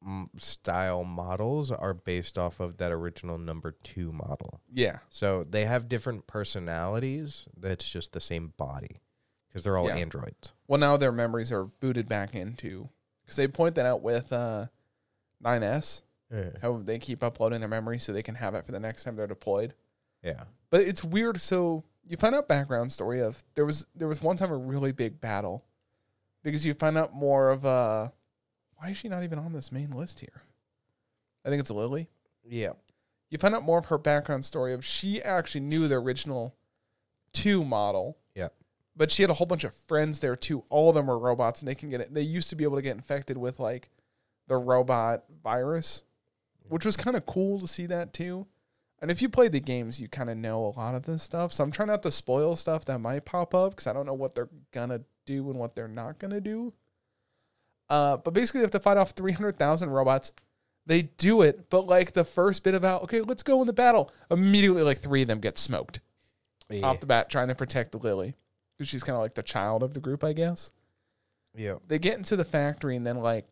mm, 0.07 0.27
style 0.37 1.03
models 1.03 1.71
are 1.71 1.93
based 1.93 2.37
off 2.37 2.59
of 2.59 2.77
that 2.77 2.91
original 2.91 3.37
number 3.37 3.75
two 3.83 4.11
model. 4.11 4.61
Yeah. 4.71 4.99
So 5.09 5.43
they 5.49 5.65
have 5.65 5.89
different 5.89 6.27
personalities. 6.27 7.45
That's 7.57 7.87
just 7.89 8.13
the 8.13 8.21
same 8.21 8.53
body 8.57 9.01
because 9.47 9.63
they're 9.63 9.77
all 9.77 9.87
Yeah. 9.87 9.95
androids. 9.97 10.53
Well, 10.67 10.79
now 10.79 10.97
their 10.97 11.11
memories 11.11 11.51
are 11.51 11.65
booted 11.65 12.07
back 12.07 12.35
into 12.35 12.89
because 13.23 13.35
they 13.37 13.47
point 13.47 13.75
that 13.75 13.85
out 13.85 14.01
with 14.01 14.31
uh, 14.31 14.67
9S. 15.43 16.01
How 16.61 16.77
they 16.83 16.99
keep 16.99 17.23
uploading 17.23 17.59
their 17.59 17.69
memories 17.69 18.03
so 18.03 18.11
they 18.11 18.23
can 18.23 18.35
have 18.35 18.55
it 18.55 18.65
for 18.65 18.71
the 18.71 18.79
next 18.79 19.03
time 19.03 19.15
they're 19.15 19.27
deployed. 19.27 19.73
Yeah. 20.23 20.43
But 20.69 20.81
it's 20.81 21.03
weird. 21.03 21.39
So 21.39 21.83
you 22.07 22.17
find 22.17 22.35
out 22.35 22.47
background 22.47 22.91
story 22.91 23.21
of 23.21 23.43
there 23.55 23.65
was 23.65 23.85
there 23.95 24.07
was 24.07 24.21
one 24.21 24.37
time 24.37 24.51
a 24.51 24.57
really 24.57 24.91
big 24.91 25.21
battle 25.21 25.63
because 26.43 26.65
you 26.65 26.73
find 26.73 26.97
out 26.97 27.13
more 27.13 27.49
of 27.49 27.65
uh 27.65 28.09
why 28.77 28.89
is 28.89 28.97
she 28.97 29.07
not 29.07 29.23
even 29.23 29.39
on 29.39 29.53
this 29.53 29.71
main 29.71 29.91
list 29.91 30.19
here? 30.19 30.43
I 31.45 31.49
think 31.49 31.59
it's 31.59 31.71
Lily. 31.71 32.09
Yeah. 32.43 32.73
You 33.29 33.37
find 33.37 33.55
out 33.55 33.63
more 33.63 33.77
of 33.77 33.85
her 33.85 33.97
background 33.97 34.45
story 34.45 34.73
of 34.73 34.83
she 34.83 35.21
actually 35.21 35.61
knew 35.61 35.87
the 35.87 35.95
original 35.95 36.55
two 37.33 37.63
model. 37.63 38.17
Yeah. 38.33 38.49
But 38.95 39.11
she 39.11 39.23
had 39.23 39.29
a 39.29 39.35
whole 39.35 39.47
bunch 39.47 39.63
of 39.63 39.73
friends 39.73 40.19
there 40.19 40.35
too. 40.35 40.63
All 40.69 40.89
of 40.89 40.95
them 40.95 41.07
were 41.07 41.19
robots 41.19 41.61
and 41.61 41.67
they 41.67 41.75
can 41.75 41.89
get 41.89 42.01
it. 42.01 42.13
They 42.13 42.21
used 42.21 42.49
to 42.49 42.55
be 42.55 42.63
able 42.63 42.77
to 42.77 42.81
get 42.81 42.95
infected 42.95 43.37
with 43.37 43.59
like 43.59 43.89
the 44.47 44.57
robot 44.57 45.23
virus, 45.43 46.03
which 46.69 46.85
was 46.85 46.97
kind 46.97 47.15
of 47.15 47.25
cool 47.25 47.59
to 47.59 47.67
see 47.67 47.85
that 47.87 48.13
too. 48.13 48.47
And 48.99 49.11
if 49.11 49.21
you 49.21 49.29
play 49.29 49.47
the 49.49 49.59
games, 49.59 49.99
you 49.99 50.07
kind 50.07 50.29
of 50.29 50.37
know 50.37 50.65
a 50.65 50.73
lot 50.79 50.95
of 50.95 51.03
this 51.03 51.21
stuff. 51.23 51.51
So 51.51 51.63
I'm 51.63 51.71
trying 51.71 51.89
not 51.89 52.01
to 52.03 52.11
spoil 52.11 52.55
stuff 52.55 52.85
that 52.85 52.99
might 52.99 53.25
pop 53.25 53.53
up 53.53 53.71
because 53.71 53.87
I 53.87 53.93
don't 53.93 54.05
know 54.05 54.13
what 54.13 54.35
they're 54.35 54.49
gonna 54.71 55.01
do 55.25 55.49
and 55.49 55.59
what 55.59 55.75
they're 55.75 55.87
not 55.87 56.17
gonna 56.19 56.41
do. 56.41 56.73
Uh, 57.89 58.17
but 58.17 58.33
basically, 58.33 58.61
they 58.61 58.65
have 58.65 58.71
to 58.71 58.79
fight 58.79 58.97
off 58.97 59.11
300,000 59.11 59.89
robots. 59.89 60.31
They 60.87 61.03
do 61.03 61.41
it, 61.41 61.69
but 61.69 61.87
like 61.87 62.13
the 62.13 62.23
first 62.23 62.63
bit 62.63 62.73
about 62.75 63.03
okay, 63.03 63.21
let's 63.21 63.43
go 63.43 63.61
in 63.61 63.67
the 63.67 63.73
battle. 63.73 64.11
Immediately, 64.31 64.83
like 64.83 64.99
three 64.99 65.23
of 65.23 65.27
them 65.27 65.39
get 65.39 65.57
smoked 65.57 65.99
Yeah. 66.69 66.85
off 66.85 66.99
the 66.99 67.05
bat, 67.05 67.29
trying 67.29 67.47
to 67.49 67.55
protect 67.55 67.95
Lily 67.95 68.35
because 68.77 68.87
she's 68.89 69.03
kind 69.03 69.15
of 69.15 69.21
like 69.21 69.35
the 69.35 69.43
child 69.43 69.83
of 69.83 69.93
the 69.93 69.99
group, 69.99 70.23
I 70.23 70.33
guess 70.33 70.71
yeah. 71.57 71.75
they 71.87 71.99
get 71.99 72.17
into 72.17 72.35
the 72.35 72.45
factory 72.45 72.95
and 72.95 73.05
then 73.05 73.17
like 73.17 73.45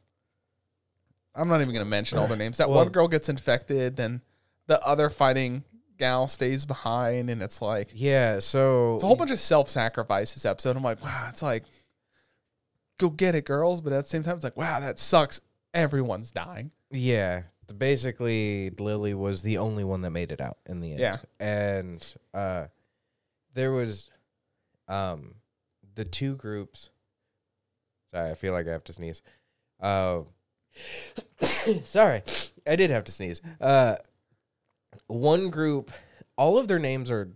I'm 1.35 1.47
not 1.47 1.61
even 1.61 1.73
gonna 1.73 1.85
mention 1.85 2.17
all 2.17 2.27
their 2.27 2.37
names. 2.37 2.57
That 2.57 2.69
Well- 2.69 2.79
one 2.79 2.89
girl 2.89 3.07
gets 3.07 3.29
infected, 3.29 3.95
then 3.95 4.21
the 4.67 4.81
other 4.83 5.09
fighting 5.09 5.63
gal 5.97 6.27
stays 6.27 6.65
behind, 6.65 7.29
and 7.29 7.41
it's 7.41 7.61
like 7.61 7.91
Yeah. 7.93 8.39
So 8.39 8.95
it's 8.95 9.03
a 9.03 9.07
whole 9.07 9.15
bunch 9.15 9.31
of 9.31 9.39
self 9.39 9.69
sacrifice 9.69 10.33
this 10.33 10.45
episode. 10.45 10.75
I'm 10.75 10.83
like, 10.83 11.01
wow, 11.03 11.27
it's 11.29 11.41
like 11.41 11.63
go 12.99 13.09
get 13.09 13.35
it, 13.35 13.45
girls, 13.45 13.81
but 13.81 13.91
at 13.93 14.03
the 14.03 14.09
same 14.09 14.23
time, 14.23 14.35
it's 14.35 14.43
like, 14.43 14.55
wow, 14.57 14.79
that 14.79 14.99
sucks. 14.99 15.41
Everyone's 15.73 16.31
dying. 16.31 16.71
Yeah. 16.91 17.43
Basically, 17.77 18.69
Lily 18.77 19.13
was 19.13 19.41
the 19.41 19.57
only 19.57 19.83
one 19.83 20.01
that 20.01 20.11
made 20.11 20.31
it 20.31 20.39
out 20.39 20.57
in 20.67 20.79
the 20.79 20.91
end. 20.91 20.99
Yeah. 20.99 21.17
And 21.39 22.15
uh, 22.33 22.65
there 23.53 23.71
was 23.71 24.11
um, 24.87 25.35
the 25.95 26.05
two 26.05 26.35
groups. 26.35 26.89
Sorry, 28.11 28.29
I 28.29 28.35
feel 28.35 28.53
like 28.53 28.67
I 28.67 28.71
have 28.71 28.83
to 28.85 28.93
sneeze. 28.93 29.21
Uh, 29.79 30.21
sorry, 31.85 32.21
I 32.67 32.75
did 32.75 32.91
have 32.91 33.03
to 33.05 33.11
sneeze. 33.11 33.41
Uh, 33.61 33.95
one 35.07 35.49
group, 35.49 35.91
all 36.37 36.57
of 36.57 36.67
their 36.67 36.79
names 36.79 37.11
are 37.11 37.29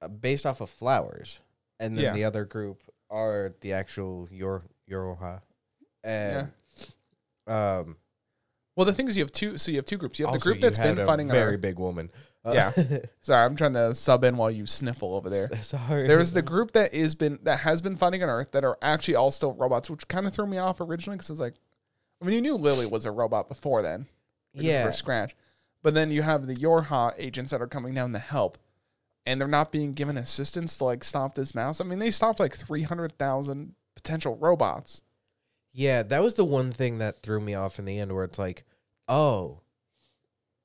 uh, 0.00 0.08
based 0.08 0.46
off 0.46 0.60
of 0.60 0.70
flowers, 0.70 1.40
and 1.80 1.96
then 1.96 2.04
Yeah. 2.06 2.12
the 2.12 2.24
other 2.24 2.44
group 2.44 2.82
are 3.10 3.54
the 3.60 3.72
actual 3.72 4.28
your 4.30 4.62
YoRHa. 4.90 5.40
And 6.04 6.48
um, 7.46 7.96
Well, 8.76 8.86
the 8.86 8.92
thing 8.92 9.08
is, 9.08 9.16
you 9.16 9.22
have 9.22 9.32
two. 9.32 9.58
So 9.58 9.70
you 9.70 9.76
have 9.78 9.86
two 9.86 9.98
groups. 9.98 10.18
You 10.18 10.26
have 10.26 10.34
the 10.34 10.40
group 10.40 10.56
you 10.56 10.60
that's 10.62 10.78
had 10.78 10.96
been 10.96 11.02
a 11.04 11.06
fighting. 11.06 11.28
very 11.28 11.52
our- 11.52 11.58
big 11.58 11.78
woman. 11.78 12.10
Uh, 12.44 12.52
Yeah. 12.54 12.72
Sorry, 13.20 13.44
I'm 13.44 13.54
trying 13.54 13.74
to 13.74 13.94
sub 13.94 14.24
in 14.24 14.36
while 14.36 14.50
you 14.50 14.66
sniffle 14.66 15.14
over 15.14 15.30
there. 15.30 15.48
Sorry. 15.62 16.08
There's 16.08 16.32
the 16.32 16.42
group 16.42 16.72
that 16.72 16.92
is 16.92 17.14
been 17.14 17.38
that 17.44 17.60
has 17.60 17.80
been 17.80 17.96
fighting 17.96 18.22
on 18.22 18.28
Earth 18.28 18.50
that 18.52 18.64
are 18.64 18.76
actually 18.82 19.14
all 19.14 19.30
still 19.30 19.52
robots, 19.52 19.88
which 19.88 20.08
kind 20.08 20.26
of 20.26 20.34
threw 20.34 20.46
me 20.46 20.58
off 20.58 20.80
originally 20.80 21.16
because 21.18 21.30
I 21.30 21.34
was 21.34 21.40
like, 21.40 21.54
I 22.22 22.24
mean, 22.24 22.34
you 22.36 22.40
knew 22.40 22.54
Lily 22.56 22.86
was 22.86 23.04
a 23.04 23.10
robot 23.10 23.48
before 23.48 23.82
then, 23.82 24.06
yeah. 24.54 24.84
her 24.84 24.92
scratch, 24.92 25.34
but 25.82 25.94
then 25.94 26.10
you 26.12 26.22
have 26.22 26.46
the 26.46 26.54
Yorha 26.54 27.14
agents 27.18 27.50
that 27.50 27.60
are 27.60 27.66
coming 27.66 27.94
down 27.94 28.12
to 28.12 28.18
help, 28.20 28.58
and 29.26 29.40
they're 29.40 29.48
not 29.48 29.72
being 29.72 29.92
given 29.92 30.16
assistance 30.16 30.78
to 30.78 30.84
like 30.84 31.02
stop 31.02 31.34
this 31.34 31.54
mouse. 31.54 31.80
I 31.80 31.84
mean, 31.84 31.98
they 31.98 32.10
stopped 32.12 32.38
like 32.38 32.54
three 32.56 32.82
hundred 32.82 33.18
thousand 33.18 33.74
potential 33.96 34.36
robots. 34.36 35.02
Yeah, 35.72 36.02
that 36.04 36.22
was 36.22 36.34
the 36.34 36.44
one 36.44 36.70
thing 36.70 36.98
that 36.98 37.22
threw 37.22 37.40
me 37.40 37.54
off 37.54 37.78
in 37.78 37.86
the 37.86 37.98
end 37.98 38.12
where 38.12 38.24
it's 38.24 38.38
like, 38.38 38.64
oh, 39.08 39.60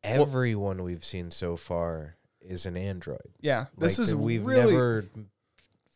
everyone 0.03 0.83
we've 0.83 1.05
seen 1.05 1.31
so 1.31 1.55
far 1.57 2.17
is 2.41 2.65
an 2.65 2.77
android. 2.77 3.31
Yeah, 3.39 3.65
this 3.77 3.97
Like, 3.97 4.07
is 4.07 4.15
we've 4.15 4.45
really 4.45 4.73
never 4.73 5.05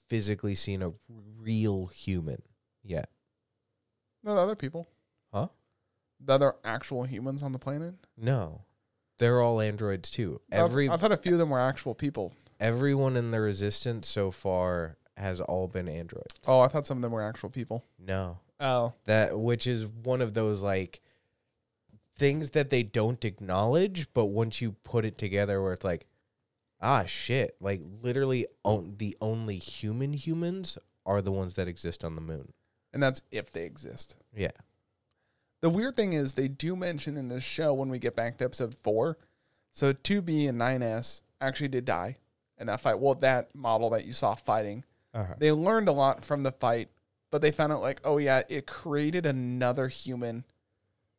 physically 0.08 0.56
seen 0.56 0.82
a 0.82 0.94
real 1.40 1.88
human 1.88 2.42
yet. 2.84 3.10
no 4.24 4.34
the 4.36 4.42
other 4.42 4.56
people, 4.56 4.88
The 6.24 6.34
other 6.34 6.56
actual 6.64 7.04
humans 7.04 7.42
on 7.44 7.52
the 7.52 7.60
planet. 7.60 7.96
No. 8.18 8.62
They're 9.18 9.42
all 9.42 9.60
androids 9.62 10.10
too. 10.10 10.42
I 10.52 10.56
thought- 10.58 10.66
Every 10.66 10.90
I 10.90 10.98
thought 10.98 11.12
a 11.12 11.18
few 11.18 11.34
of 11.34 11.40
them 11.40 11.50
were 11.50 11.60
actual 11.60 11.96
people. 11.96 12.34
everyone 12.60 13.18
in 13.18 13.32
the 13.32 13.40
resistance 13.42 14.08
so 14.08 14.32
far 14.32 14.98
has 15.18 15.42
all 15.42 15.68
been 15.68 15.88
androids. 15.90 16.36
Oh, 16.48 16.60
I 16.60 16.68
thought 16.68 16.88
some 16.88 16.98
of 17.00 17.02
them 17.02 17.12
were 17.12 17.22
actual 17.22 17.50
people. 17.50 17.86
No. 18.00 18.40
Oh, 18.60 18.94
that 19.06 19.40
which 19.40 19.66
is 19.68 19.88
one 19.88 20.22
of 20.22 20.34
those 20.36 20.62
like 20.62 21.02
things 22.18 22.52
that 22.52 22.70
they 22.70 22.84
don't 22.84 23.26
acknowledge 23.26 24.08
but 24.14 24.26
once 24.26 24.62
you 24.62 24.74
put 24.84 25.06
it 25.06 25.18
together 25.18 25.62
where 25.62 25.74
it's 25.74 25.84
like 25.84 26.06
ah 26.80 27.04
shit 27.06 27.56
like 27.60 27.82
literally 28.04 28.46
on, 28.64 28.96
the 28.98 29.18
only 29.22 29.58
human 29.58 30.14
humans 30.14 30.78
are 31.06 31.22
the 31.22 31.32
ones 31.32 31.56
that 31.56 31.68
exist 31.68 32.04
on 32.04 32.14
the 32.16 32.22
moon 32.22 32.54
and 32.94 33.02
that's 33.02 33.22
if 33.32 33.52
they 33.52 33.64
exist. 33.66 34.16
yeah 34.36 34.52
The 35.62 35.70
weird 35.70 35.96
thing 35.96 36.14
is 36.14 36.34
they 36.34 36.48
do 36.48 36.76
mention 36.76 37.18
in 37.18 37.28
this 37.30 37.44
show 37.44 37.74
when 37.74 37.90
we 37.90 38.00
get 38.00 38.16
back 38.16 38.38
to 38.38 38.46
episode 38.46 38.76
four. 38.84 39.18
So 39.72 39.94
2B 39.94 40.50
and 40.50 40.60
9S 40.60 41.22
actually 41.40 41.70
did 41.70 41.86
die 41.86 42.18
in 42.58 42.68
that 42.68 42.82
fight. 42.82 43.00
Well, 43.00 43.16
that 43.16 43.54
model 43.56 43.90
that 43.92 44.06
you 44.06 44.14
saw 44.14 44.36
fighting, 44.36 44.84
Uh-huh. 45.14 45.36
they 45.38 45.52
learned 45.52 45.88
a 45.88 45.92
lot 45.94 46.26
from 46.26 46.44
the 46.44 46.52
fight, 46.52 46.90
but 47.32 47.42
they 47.42 47.52
found 47.52 47.72
out 47.72 47.82
like, 47.82 48.02
oh 48.04 48.18
yeah, 48.18 48.42
it 48.50 48.66
created 48.68 49.26
another 49.26 49.88
human, 49.88 50.44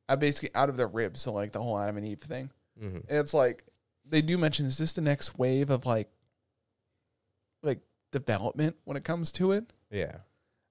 uh, 0.08 0.16
basically 0.16 0.50
out 0.54 0.68
of 0.68 0.76
their 0.76 0.88
ribs. 0.88 1.22
So 1.22 1.32
like 1.32 1.52
the 1.52 1.62
whole 1.62 1.78
Adam 1.78 1.96
and 1.96 2.06
Eve 2.06 2.20
thing. 2.20 2.50
hmm 2.78 2.96
And 2.96 3.18
it's 3.18 3.32
like 3.34 3.64
they 4.04 4.20
do 4.22 4.36
mention 4.36 4.66
is 4.66 4.76
this 4.78 4.92
the 4.92 5.00
next 5.02 5.38
wave 5.38 5.70
of 5.70 5.86
like 5.86 6.10
like 7.62 7.80
development 8.10 8.76
when 8.84 8.96
it 8.96 9.04
comes 9.04 9.30
to 9.32 9.52
it? 9.52 9.72
Yeah. 9.90 10.16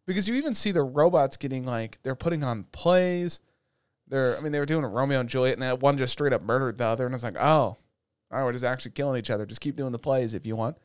Because 0.05 0.27
you 0.27 0.35
even 0.35 0.53
see 0.53 0.71
the 0.71 0.83
robots 0.83 1.37
getting 1.37 1.65
like 1.65 1.99
they're 2.03 2.15
putting 2.15 2.43
on 2.43 2.65
plays. 2.65 3.39
They're 4.11 4.37
I 4.37 4.41
mean 4.41 4.51
they 4.51 4.59
were 4.59 4.65
doing 4.67 4.83
a 4.83 4.87
Romeo 4.87 5.19
and 5.19 5.27
Juliet 5.27 5.53
and 5.53 5.63
that 5.63 5.79
one 5.79 5.97
just 5.97 6.13
straight 6.13 6.33
up 6.33 6.43
murdered 6.43 6.77
the 6.77 6.85
other 6.85 7.07
and 7.07 7.15
it's 7.15 7.23
like, 7.23 7.37
oh, 7.37 7.41
all 7.41 7.77
right, 8.29 8.43
we're 8.43 8.51
just 8.53 8.63
actually 8.63 8.91
killing 8.91 9.17
each 9.17 9.31
other. 9.31 9.47
Just 9.47 9.61
keep 9.61 9.75
doing 9.75 9.91
the 9.91 9.97
plays 9.99 10.35
if 10.35 10.45
you 10.45 10.55
want. 10.55 10.77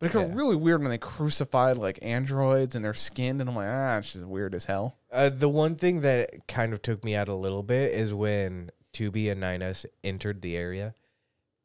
But 0.00 0.06
it 0.06 0.12
got 0.14 0.28
Yeah. 0.28 0.34
really 0.34 0.56
weird 0.56 0.80
when 0.80 0.90
they 0.90 0.98
crucified 0.98 1.76
like 1.76 1.98
androids 2.02 2.74
and 2.74 2.82
they're 2.84 2.94
skinned, 2.94 3.40
and 3.40 3.48
I'm 3.50 3.54
like, 3.56 3.68
ah, 3.68 3.98
it's 3.98 4.14
just 4.14 4.24
weird 4.26 4.54
as 4.54 4.64
hell. 4.64 4.96
Uh, 5.12 5.28
the 5.28 5.48
one 5.48 5.76
thing 5.76 6.00
that 6.00 6.48
kind 6.48 6.72
of 6.72 6.80
took 6.82 7.04
me 7.04 7.14
out 7.14 7.28
a 7.28 7.34
little 7.34 7.62
bit 7.62 7.92
is 7.92 8.12
when 8.14 8.70
2B 8.94 9.30
and 9.30 9.40
9S 9.42 9.84
entered 10.02 10.40
the 10.42 10.56
area 10.56 10.94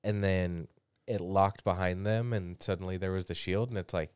and 0.03 0.23
then 0.23 0.67
it 1.07 1.21
locked 1.21 1.63
behind 1.63 2.05
them 2.05 2.33
and 2.33 2.61
suddenly 2.61 2.97
there 2.97 3.11
was 3.13 3.25
the 3.27 3.33
shield 3.35 3.69
and 3.69 3.77
it's 3.77 3.93
like, 3.93 4.11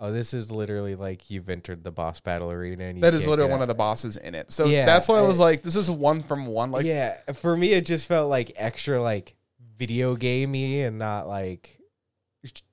oh, 0.00 0.12
this 0.12 0.34
is 0.34 0.50
literally 0.50 0.94
like 0.94 1.30
you've 1.30 1.48
entered 1.48 1.84
the 1.84 1.90
boss 1.92 2.20
battle 2.20 2.50
arena 2.50 2.84
and 2.84 2.98
you 2.98 3.02
That 3.02 3.14
is 3.14 3.26
literally 3.26 3.50
one 3.50 3.62
of 3.62 3.68
the 3.68 3.74
bosses 3.74 4.16
in 4.16 4.34
it. 4.34 4.50
So 4.52 4.66
Yeah, 4.66 4.84
that's 4.86 5.08
why 5.08 5.18
I 5.18 5.22
was 5.22 5.38
like, 5.40 5.62
this 5.62 5.76
is 5.76 5.90
one 5.90 6.22
from 6.22 6.46
one. 6.46 6.70
Like 6.70 6.84
yeah, 6.86 7.18
for 7.32 7.56
me 7.56 7.72
it 7.72 7.86
just 7.86 8.06
felt 8.06 8.28
like 8.28 8.52
extra 8.56 9.00
like 9.00 9.36
video 9.78 10.14
gamey 10.16 10.82
and 10.82 10.98
not 10.98 11.26
like 11.28 11.78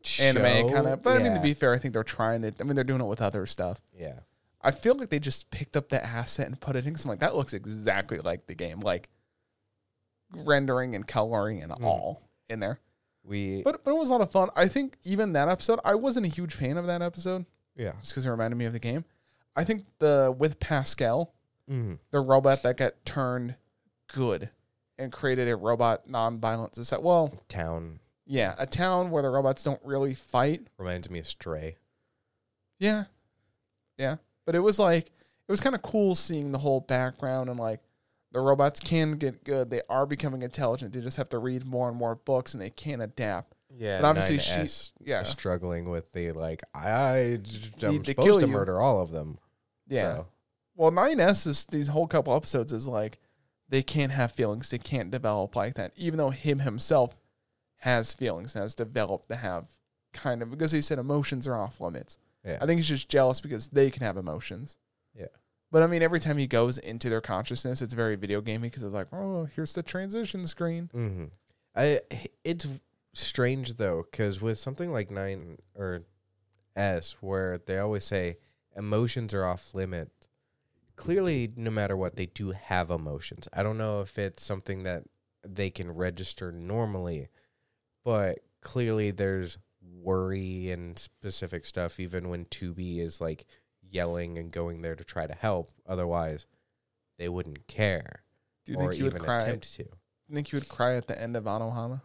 sh- 0.04 0.20
anime 0.20 0.70
kind 0.74 0.88
of. 0.88 1.02
But 1.04 1.20
I 1.20 1.24
mean, 1.24 1.34
to 1.34 1.40
be 1.42 1.54
fair, 1.54 1.74
I 1.74 1.78
think 1.78 1.94
they're 1.94 2.04
trying 2.04 2.44
it. 2.44 2.56
I 2.60 2.64
mean, 2.64 2.76
they're 2.76 2.84
doing 2.84 3.02
it 3.02 3.06
with 3.06 3.22
other 3.22 3.46
stuff. 3.46 3.80
yeah, 3.98 4.20
I 4.62 4.72
feel 4.72 4.96
like 4.96 5.10
they 5.10 5.20
just 5.20 5.50
picked 5.52 5.76
up 5.78 5.90
that 5.90 6.04
asset 6.04 6.48
and 6.48 6.60
put 6.60 6.76
it 6.76 6.86
in. 6.86 6.94
Cause 6.94 7.06
I'm 7.06 7.10
like, 7.10 7.20
that 7.20 7.36
looks 7.36 7.54
exactly 7.54 8.18
like 8.20 8.46
the 8.48 8.56
game, 8.56 8.80
like 8.82 9.10
rendering 10.34 10.96
and 10.96 11.08
coloring 11.08 11.62
and 11.62 11.72
Mhm. 11.72 11.84
all 11.84 12.22
in 12.50 12.60
there. 12.60 12.80
We 13.24 13.62
But 13.64 13.84
but 13.84 13.92
it 13.92 13.98
was 13.98 14.10
a 14.10 14.12
lot 14.12 14.22
of 14.22 14.32
fun. 14.32 14.50
I 14.56 14.68
think 14.68 14.98
even 15.04 15.34
that 15.34 15.48
episode, 15.50 15.80
I 15.86 15.96
wasn't 15.96 16.26
a 16.26 16.30
huge 16.30 16.54
fan 16.54 16.78
of 16.78 16.86
that 16.88 17.02
episode 17.02 17.46
yeah, 17.76 17.94
just 18.00 18.12
because 18.12 18.26
it 18.26 18.30
reminded 18.30 18.56
me 18.58 18.66
of 18.66 18.74
the 18.74 18.80
game. 18.80 19.06
I 19.56 19.64
think 19.64 19.86
the 20.00 20.34
with 20.38 20.60
Pascal, 20.60 21.34
Mhm. 21.70 22.00
the 22.12 22.20
robot 22.20 22.64
that 22.64 22.78
got 22.78 22.94
turned 23.06 23.56
good 24.14 24.50
and 24.98 25.12
created 25.12 25.48
a 25.48 25.56
robot 25.56 26.08
non-violent 26.10 26.76
society. 26.76 27.04
Well, 27.04 27.34
town 27.48 28.00
yeah, 28.26 28.56
a 28.58 28.66
town 28.66 29.12
where 29.12 29.22
the 29.24 29.30
robots 29.30 29.64
don't 29.64 29.82
really 29.84 30.14
fight. 30.16 30.68
reminds 30.78 31.10
me 31.10 31.20
of 31.20 31.28
Stray. 31.28 31.78
Yeah. 32.80 33.06
Yeah. 33.98 34.18
But 34.46 34.56
it 34.56 34.60
was 34.60 34.80
like 34.80 35.08
it 35.08 35.52
was 35.52 35.62
kind 35.62 35.76
of 35.76 35.82
cool 35.82 36.16
seeing 36.16 36.52
the 36.52 36.60
whole 36.60 36.80
background 36.80 37.50
and 37.50 37.60
like 37.60 37.82
the 38.32 38.40
robots 38.40 38.80
can 38.80 39.14
get 39.18 39.44
good. 39.44 39.70
They 39.70 39.82
are 39.90 40.06
becoming 40.06 40.42
intelligent. 40.42 40.94
They 40.94 41.02
just 41.02 41.18
have 41.18 41.30
to 41.30 41.38
read 41.40 41.66
more 41.66 41.90
and 41.90 41.98
more 41.98 42.16
books 42.16 42.54
and 42.54 42.62
they 42.62 42.70
can 42.70 43.02
adapt. 43.02 43.56
Yeah, 43.78 44.02
But 44.02 44.08
obviously 44.08 44.40
she's 44.40 44.92
yeah. 45.02 45.24
struggling 45.24 45.90
with 45.90 46.12
the 46.12 46.32
like 46.34 46.62
I'm 46.76 47.44
Need 47.44 47.46
to 48.06 48.12
supposed 48.12 48.40
to 48.42 48.48
you. 48.48 48.52
murder 48.52 48.80
all 48.82 49.02
of 49.02 49.12
them. 49.12 49.38
Yeah. 49.88 50.16
So, 50.16 50.28
Well, 50.76 50.92
9S 50.92 51.48
is 51.48 51.66
these 51.66 51.88
whole 51.90 52.08
couple 52.08 52.36
episodes 52.36 52.74
is 52.74 52.88
like 52.88 53.18
they 53.70 53.82
can't 53.82 54.12
have 54.12 54.32
feelings. 54.34 54.70
They 54.70 54.78
can't 54.78 55.10
develop 55.12 55.56
like 55.56 55.76
that. 55.76 55.94
Even 55.96 56.18
though 56.18 56.32
him 56.32 56.60
himself 56.60 57.16
has 57.78 58.14
feelings 58.14 58.56
and 58.56 58.62
has 58.62 58.76
developed 58.76 59.30
to 59.30 59.36
have 59.38 59.66
kind 60.14 60.42
of 60.42 60.52
because 60.52 60.72
he 60.74 60.82
said 60.82 61.00
emotions 61.00 61.48
are 61.48 61.56
off 61.56 61.80
limits. 61.80 62.18
yeah, 62.46 62.58
I 62.62 62.66
think 62.66 62.80
he's 62.80 62.90
just 62.90 63.08
jealous 63.10 63.40
because 63.40 63.70
they 63.70 63.90
can 63.90 64.04
have 64.04 64.18
emotions. 64.18 64.76
But 65.72 65.84
I 65.84 65.88
mean, 65.88 66.02
every 66.02 66.20
time 66.20 66.38
he 66.38 66.48
goes 66.48 66.78
into 66.78 67.10
their 67.10 67.22
consciousness, 67.22 67.82
it's 67.82 67.94
very 67.94 68.16
video 68.16 68.42
gamey 68.42 68.68
because 68.68 68.84
it's 68.84 68.94
like, 68.94 69.08
oh, 69.14 69.46
here's 69.56 69.74
the 69.74 69.84
transition 69.84 70.46
screen. 70.46 70.90
hmm 70.92 71.26
I 71.74 72.02
it's 72.44 72.68
strange 73.14 73.78
though 73.78 74.06
because 74.10 74.42
with 74.42 74.60
something 74.60 74.92
like 74.92 75.10
nine 75.10 75.58
or 75.74 76.02
S, 76.76 77.16
where 77.22 77.58
they 77.58 77.78
always 77.78 78.04
say 78.04 78.38
emotions 78.76 79.34
are 79.34 79.46
off 79.46 79.74
limit. 79.74 80.10
Clearly, 80.98 81.52
no 81.56 81.72
matter 81.72 81.96
what, 81.98 82.16
they 82.16 82.28
do 82.28 82.52
have 82.52 82.92
emotions. 82.92 83.48
I 83.54 83.64
don't 83.64 83.78
know 83.78 84.02
if 84.02 84.20
it's 84.20 84.44
something 84.44 84.84
that 84.84 85.04
they 85.48 85.70
can 85.70 85.90
register 85.92 86.52
normally, 86.52 87.30
but 88.04 88.40
clearly 88.62 89.12
there's 89.12 89.58
worry 89.82 90.70
and 90.70 91.00
specific 91.00 91.66
stuff. 91.66 92.00
Even 92.00 92.30
when 92.30 92.46
Tubi 92.46 93.00
is 93.00 93.20
like 93.20 93.46
yelling 93.92 94.38
and 94.38 94.52
going 94.52 94.82
there 94.82 94.96
to 94.96 95.04
try 95.04 95.28
to 95.28 95.34
help, 95.36 95.70
otherwise 95.88 96.46
they 97.20 97.30
wouldn't 97.30 97.68
care 97.68 98.24
Do 98.66 98.72
you 98.72 98.78
or 98.78 98.82
think 98.82 98.94
he 98.96 99.04
would 99.04 99.14
even 99.14 99.24
cry? 99.24 99.38
attempt 99.40 99.74
to. 99.76 99.84
You 99.84 100.36
think 100.36 100.48
he 100.48 100.56
would 100.56 100.70
cry 100.70 100.96
at 100.96 101.08
the 101.08 101.22
end 101.22 101.36
of 101.36 101.44
Anohana? 101.44 102.02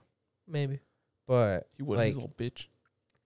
Maybe, 0.48 0.80
but 1.26 1.68
He 1.76 1.82
would, 1.82 1.98
like 1.98 2.08
his 2.08 2.16
little 2.16 2.34
bitch. 2.36 2.66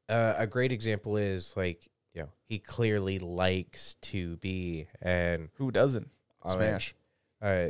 uh, 0.09 0.35
a 0.37 0.47
great 0.47 0.73
example 0.73 1.17
is 1.17 1.55
like 1.57 1.89
you 2.15 2.23
know 2.23 2.29
he 2.45 2.59
clearly 2.59 3.19
likes 3.19 3.95
to 4.03 4.37
be 4.37 4.87
and 5.03 5.49
Who 5.55 5.71
doesn't? 5.71 6.09
I 6.43 6.49
mean, 6.51 6.59
Smash. 6.59 6.95
uh, 7.43 7.69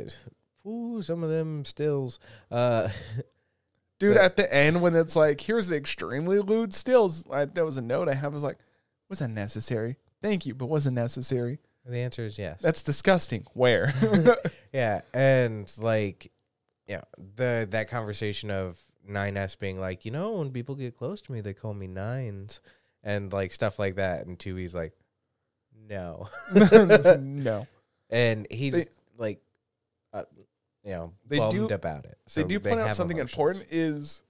ooh, 0.67 1.01
some 1.01 1.23
of 1.23 1.29
them 1.29 1.65
stills. 1.65 2.19
Uh, 2.49 2.89
Dude, 3.99 4.15
but- 4.15 4.23
at 4.23 4.35
the 4.35 4.51
end 4.53 4.81
when 4.81 4.95
it's 4.95 5.15
like, 5.15 5.39
here's 5.41 5.67
the 5.67 5.75
extremely 5.75 6.39
lewd 6.39 6.73
stills. 6.73 7.23
I, 7.31 7.45
that 7.45 7.63
was 7.65 7.77
a 7.77 7.81
note 7.81 8.09
I 8.09 8.13
have. 8.15 8.25
I 8.31 8.35
was 8.35 8.43
like, 8.43 8.57
was 9.09 9.19
that 9.19 9.27
necessary? 9.29 9.97
Thank 10.21 10.45
you, 10.45 10.53
but 10.55 10.67
wasn't 10.67 10.95
necessary? 10.95 11.59
the 11.83 11.97
answer 11.97 12.23
is 12.23 12.37
yes. 12.37 12.61
That's 12.61 12.83
disgusting. 12.83 13.45
Where? 13.53 13.91
yeah, 14.73 15.01
and 15.13 15.71
like 15.79 16.31
yeah, 16.87 17.01
the 17.35 17.67
that 17.71 17.89
conversation 17.89 18.51
of 18.51 18.79
9S 19.09 19.57
being 19.57 19.79
like, 19.79 20.05
you 20.05 20.11
know, 20.11 20.33
when 20.33 20.51
people 20.51 20.75
get 20.75 20.95
close 20.95 21.21
to 21.21 21.31
me, 21.31 21.41
they 21.41 21.53
call 21.55 21.73
me 21.73 21.87
nines 21.87 22.61
and 23.03 23.33
like 23.33 23.51
stuff 23.51 23.79
like 23.79 23.95
that, 23.95 24.27
and 24.27 24.37
2B's 24.37 24.75
like, 24.75 24.93
no, 25.89 26.27
no. 27.19 27.65
and 28.11 28.45
he's 28.51 28.73
They- 28.73 28.85
like, 29.17 29.41
uh, 30.13 30.23
you 30.83 30.91
know, 30.91 31.13
They 31.27 31.39
bummed 31.39 31.69
do- 31.69 31.73
about 31.73 32.05
it. 32.05 32.17
they 32.35 32.41
So 32.41 32.43
do 32.47 32.59
point 32.59 32.79
out 32.79 32.95
something 32.95 33.17
emotions. 33.17 33.31
important 33.33 33.65
is, 33.71 34.21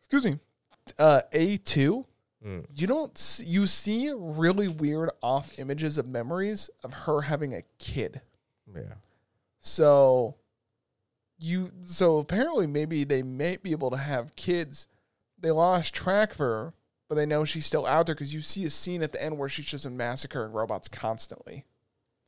excuse 0.00 0.24
me, 0.26 0.38
uh, 0.98 1.22
A2 1.32 2.04
Mm. 2.48 2.64
you 2.74 2.86
don't 2.86 3.12
s- 3.18 3.40
you 3.44 3.66
see 3.66 4.10
really 4.16 4.68
weird 4.68 5.10
off 5.22 5.58
images 5.58 5.98
of 5.98 6.06
memories 6.08 6.70
of 6.82 6.92
her 7.04 7.20
having 7.22 7.52
a 7.54 7.62
kid 7.78 8.22
Yeah. 8.74 8.94
so 9.58 10.36
you 11.38 11.70
so 11.84 12.18
apparently 12.18 12.66
maybe 12.66 13.04
they 13.04 13.22
may 13.22 13.56
be 13.56 13.72
able 13.72 13.90
to 13.90 13.96
have 13.96 14.34
kids 14.36 14.86
they 15.38 15.50
lost 15.50 15.92
track 15.94 16.32
of 16.32 16.38
her 16.38 16.74
but 17.08 17.14
they 17.14 17.26
know 17.26 17.44
she's 17.44 17.66
still 17.66 17.86
out 17.86 18.06
there 18.06 18.14
because 18.14 18.34
you 18.34 18.40
see 18.40 18.64
a 18.64 18.70
scene 18.70 19.02
at 19.02 19.12
the 19.12 19.22
end 19.22 19.38
where 19.38 19.48
she's 19.48 19.66
just 19.66 19.84
been 19.84 19.96
massacring 19.96 20.52
robots 20.52 20.88
constantly 20.88 21.64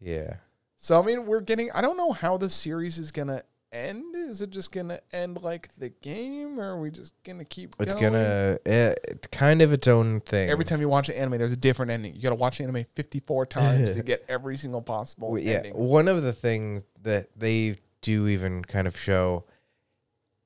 Yeah. 0.01 0.35
so 0.77 1.01
i 1.01 1.05
mean 1.07 1.27
we're 1.27 1.41
getting 1.41 1.71
i 1.73 1.81
don't 1.81 1.97
know 1.97 2.13
how 2.13 2.37
the 2.37 2.51
series 2.51 2.99
is 2.99 3.11
gonna 3.11 3.43
end 3.73 4.17
is 4.17 4.43
it 4.43 4.51
just 4.51 4.73
gonna 4.73 4.99
end 5.13 5.43
like 5.43 5.75
the 5.77 5.89
game 5.89 6.59
or 6.59 6.73
are 6.73 6.81
we 6.81 6.91
just 6.91 7.15
gonna 7.25 7.45
keep 7.45 7.75
It's 7.79 7.95
going? 7.95 8.13
gonna 8.13 8.59
it, 8.67 8.99
it's 9.09 9.27
kind 9.29 9.63
of 9.63 9.73
its 9.73 9.87
own 9.87 10.21
thing. 10.23 10.49
Every 10.51 10.65
time 10.65 10.81
you 10.81 10.89
watch 10.89 11.09
an 11.09 11.15
anime, 11.15 11.39
there's 11.39 11.53
a 11.53 11.57
different 11.57 11.93
ending. 11.93 12.15
You 12.17 12.23
got 12.23 12.31
to 12.31 12.35
watch 12.35 12.59
the 12.59 12.65
anime 12.65 12.85
54 12.95 13.47
times 13.47 13.93
to 13.93 14.03
get 14.03 14.25
every 14.29 14.57
single 14.57 14.83
possible 14.83 15.31
Well, 15.31 15.41
yeah, 15.43 15.57
ending. 15.59 15.75
one 15.75 16.09
of 16.09 16.23
the 16.23 16.33
things 16.33 16.83
that 17.03 17.29
they 17.39 17.77
do 18.03 18.27
even 18.29 18.65
kind 18.65 18.87
of 18.89 18.97
show 18.99 19.45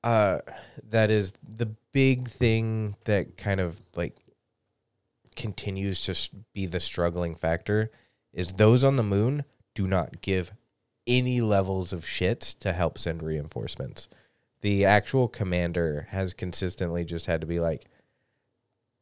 uh 0.03 0.39
that 0.89 1.09
is 1.09 1.33
the 1.57 1.67
big 1.93 2.27
thing 2.29 2.95
that 3.05 3.37
kind 3.37 3.59
of 3.59 3.81
like 3.95 4.15
continues 5.35 6.01
to 6.01 6.29
be 6.53 6.65
the 6.65 6.79
struggling 6.79 7.35
factor 7.35 7.91
is 8.33 8.53
those 8.53 8.83
on 8.83 8.95
the 8.97 9.03
moon 9.03 9.43
do 9.73 9.87
not 9.87 10.21
give 10.21 10.53
any 11.07 11.41
levels 11.41 11.93
of 11.93 12.05
shit 12.07 12.41
to 12.59 12.73
help 12.73 12.97
send 12.97 13.21
reinforcements. 13.23 14.07
The 14.61 14.85
actual 14.85 15.27
commander 15.27 16.07
has 16.11 16.33
consistently 16.33 17.05
just 17.05 17.25
had 17.27 17.41
to 17.41 17.47
be 17.47 17.59
like 17.59 17.85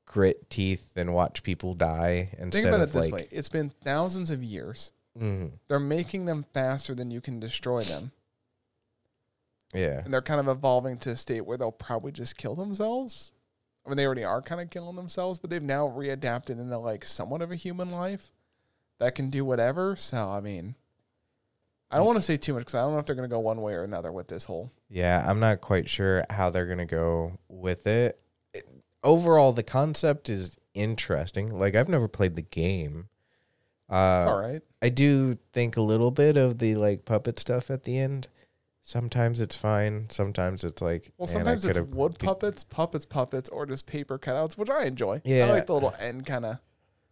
grit 0.05 0.49
teeth 0.49 0.91
and 0.95 1.13
watch 1.13 1.43
people 1.43 1.73
die 1.73 2.29
instead 2.37 2.51
Think 2.63 2.65
about 2.65 2.81
of 2.81 2.89
it 2.89 2.93
this 2.93 3.01
like 3.05 3.13
way: 3.13 3.27
it's 3.31 3.49
been 3.49 3.69
thousands 3.83 4.29
of 4.29 4.43
years. 4.43 4.91
mhm, 5.17 5.51
They're 5.67 5.79
making 5.79 6.25
them 6.25 6.45
faster 6.53 6.93
than 6.93 7.09
you 7.11 7.21
can 7.21 7.39
destroy 7.39 7.83
them, 7.83 8.11
yeah. 9.73 10.01
and 10.03 10.13
they're 10.13 10.21
kind 10.21 10.39
of 10.39 10.47
evolving 10.47 10.97
to 10.99 11.11
a 11.11 11.15
state 11.15 11.45
where 11.45 11.57
they'll 11.57 11.71
probably 11.71 12.11
just 12.11 12.37
kill 12.37 12.55
themselves. 12.55 13.31
I 13.85 13.89
mean, 13.89 13.97
they 13.97 14.05
already 14.05 14.23
are 14.23 14.41
kind 14.41 14.61
of 14.61 14.69
killing 14.69 14.95
themselves, 14.95 15.39
but 15.39 15.49
they've 15.49 15.61
now 15.61 15.87
readapted 15.87 16.51
into 16.51 16.77
like 16.77 17.03
somewhat 17.05 17.41
of 17.41 17.51
a 17.51 17.55
human 17.55 17.91
life 17.91 18.31
that 18.99 19.15
can 19.15 19.29
do 19.29 19.43
whatever. 19.43 19.95
So, 19.95 20.29
I 20.29 20.39
mean, 20.41 20.75
I 21.93 21.97
don't 21.97 22.05
want 22.07 22.17
to 22.17 22.21
say 22.23 22.37
too 22.37 22.53
much 22.53 22.61
because 22.61 22.75
I 22.75 22.81
don't 22.81 22.93
know 22.93 22.99
if 22.99 23.05
they're 23.05 23.15
going 23.15 23.29
to 23.29 23.33
go 23.33 23.39
one 23.39 23.61
way 23.61 23.73
or 23.73 23.83
another 23.83 24.11
with 24.11 24.27
this 24.27 24.45
whole. 24.45 24.71
Yeah, 24.89 25.23
I'm 25.27 25.39
not 25.39 25.61
quite 25.61 25.89
sure 25.89 26.23
how 26.29 26.49
they're 26.49 26.65
gonna 26.67 26.85
go 26.85 27.37
with 27.47 27.85
it. 27.87 28.19
It- 28.53 28.67
Overall, 29.03 29.51
the 29.53 29.63
concept 29.63 30.29
is 30.29 30.55
interesting. 30.73 31.49
Like 31.57 31.75
I've 31.75 31.89
never 31.89 32.07
played 32.07 32.35
the 32.35 32.41
game. 32.41 33.09
Uh, 33.89 34.21
It's 34.23 34.27
all 34.29 34.39
right. 34.39 34.61
I 34.81 34.89
do 34.89 35.33
think 35.53 35.77
a 35.77 35.81
little 35.81 36.09
bit 36.11 36.35
of 36.37 36.57
the 36.59 36.75
like 36.75 37.05
puppet 37.05 37.39
stuff 37.39 37.69
at 37.69 37.83
the 37.83 37.97
end. 37.99 38.27
Sometimes 38.81 39.39
it's 39.39 39.55
fine. 39.55 40.07
Sometimes 40.09 40.63
it's 40.63 40.81
like 40.81 41.11
Well, 41.17 41.27
sometimes 41.27 41.63
it's 41.63 41.79
wood 41.79 42.17
puppets, 42.19 42.63
puppets, 42.63 43.05
puppets, 43.05 43.49
or 43.49 43.65
just 43.65 43.85
paper 43.85 44.17
cutouts, 44.19 44.57
which 44.57 44.69
I 44.69 44.83
enjoy. 44.85 45.21
Yeah. 45.23 45.45
I 45.47 45.51
like 45.51 45.67
the 45.67 45.73
little 45.73 45.93
end 45.99 46.25
kind 46.25 46.45
of. 46.45 46.57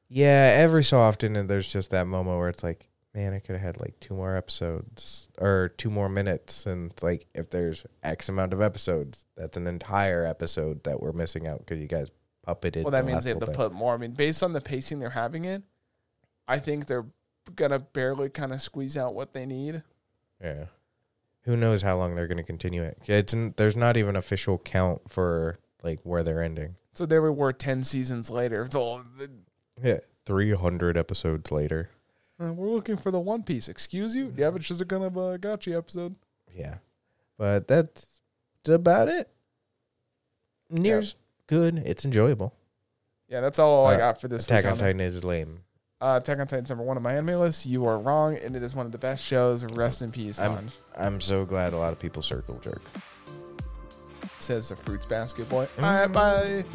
Yeah, 0.09 0.53
every 0.57 0.84
so 0.84 0.99
often, 0.99 1.36
and 1.38 1.49
there's 1.49 1.71
just 1.71 1.89
that 1.91 2.05
moment 2.07 2.38
where 2.38 2.49
it's 2.49 2.63
like, 2.63 2.89
man, 3.14 3.34
I 3.34 3.39
could 3.39 3.53
have 3.53 3.62
had 3.62 3.80
like 3.80 3.99
two 3.99 4.14
more 4.14 4.36
episodes 4.36 5.30
or 5.38 5.74
two 5.78 5.89
more 5.89 6.09
minutes, 6.09 6.66
and 6.66 6.93
like 7.01 7.28
if 7.34 7.49
there's 7.49 7.86
X 8.03 8.30
amount 8.30 8.53
of 8.53 8.62
episodes, 8.62 9.26
that's 9.36 9.57
an 9.57 9.68
entire 9.68 10.26
episode 10.26 10.84
that 10.84 11.01
we're 11.01 11.12
missing 11.12 11.47
out 11.47 11.59
because 11.59 11.80
you 11.80 11.88
guys 11.88 12.12
puppeted. 12.47 12.84
Well, 12.84 12.91
that 12.91 13.05
the 13.05 13.12
means 13.12 13.24
they 13.24 13.32
have 13.32 13.39
to 13.39 13.47
bit. 13.47 13.55
put 13.55 13.74
more. 13.74 13.93
I 13.93 13.97
mean, 13.97 14.12
based 14.12 14.43
on 14.43 14.53
the 14.53 14.62
pacing 14.62 14.99
they're 14.99 15.09
having 15.09 15.45
it, 15.45 15.64
I 16.47 16.59
think 16.59 16.88
they're 16.88 17.05
gonna 17.55 17.80
barely 17.80 18.30
kind 18.30 18.53
of 18.53 18.62
squeeze 18.62 18.97
out 18.97 19.14
what 19.14 19.34
they 19.34 19.45
need. 19.45 19.84
Yeah. 20.41 20.66
Who 21.43 21.57
knows 21.57 21.82
how 21.82 21.97
long 21.97 22.16
they're 22.16 22.28
going 22.28 22.38
to 22.38 22.43
continue 22.43 22.84
it? 22.84 22.99
It's 23.07 23.34
there's 23.55 23.76
not 23.76 23.97
even 23.97 24.16
official 24.16 24.59
count 24.59 25.09
for 25.09 25.57
like 25.84 25.99
where 26.03 26.22
they're 26.22 26.43
ending. 26.43 26.76
So 26.93 27.05
there 27.05 27.22
we 27.22 27.32
were 27.32 27.53
ten 27.53 27.84
seasons 27.84 28.30
later. 28.30 28.68
So 28.72 29.03
uh, 29.20 29.28
Yeah, 29.82 29.99
three 30.26 30.53
hundred 30.53 30.97
episodes 30.97 31.51
later. 31.51 31.89
Uh, 32.41 32.51
we're 32.53 32.69
looking 32.71 32.97
for 32.97 33.11
the 33.11 33.19
One 33.19 33.43
Piece. 33.43 33.69
Excuse 33.69 34.15
you? 34.15 34.33
Yeah, 34.35 34.49
but 34.51 34.63
she's 34.63 34.81
gonna 34.83 35.03
have 35.05 35.17
a 35.17 35.37
gotcha 35.37 35.75
episode. 35.75 36.15
Yeah, 36.53 36.75
but 37.37 37.67
that's 37.67 38.21
about 38.67 39.09
it. 39.09 39.29
NieR's 40.71 41.15
good. 41.47 41.83
It's 41.85 42.05
enjoyable. 42.05 42.53
Yeah, 43.27 43.41
that's 43.41 43.59
all 43.59 43.85
I 43.85 43.95
Uh, 43.95 43.97
got 43.97 44.21
for 44.21 44.27
this 44.27 44.45
Attack 44.45 44.63
week. 44.65 44.73
on. 44.73 44.79
Titan 44.79 44.99
is 45.01 45.23
lame. 45.23 45.63
Uh, 46.01 46.19
Attack 46.21 46.39
on 46.39 46.47
Titan's 46.47 46.69
number 46.69 46.83
one 46.83 46.97
on 46.97 47.03
my 47.03 47.13
anime 47.13 47.39
list. 47.39 47.65
You 47.65 47.85
are 47.85 47.97
wrong, 47.99 48.35
and 48.37 48.55
it 48.55 48.63
is 48.63 48.73
one 48.73 48.85
of 48.87 48.91
the 48.91 48.97
best 48.97 49.23
shows. 49.23 49.63
Rest 49.75 50.01
in 50.01 50.11
peace, 50.11 50.39
I'm- 50.39 50.55
Hange, 50.69 50.71
I'm 50.97 51.21
so 51.21 51.45
glad 51.45 51.73
a 51.73 51.77
lot 51.77 51.93
of 51.93 51.99
people 51.99 52.21
circle 52.23 52.57
jerk. 52.59 52.81
says 54.39 54.69
the 54.69 54.75
Fruits 54.75 55.05
Basket 55.05 55.47
Boy. 55.49 55.67
Mm. 55.77 55.83
All 55.83 55.93
right, 55.93 56.07
bye. 56.07 56.65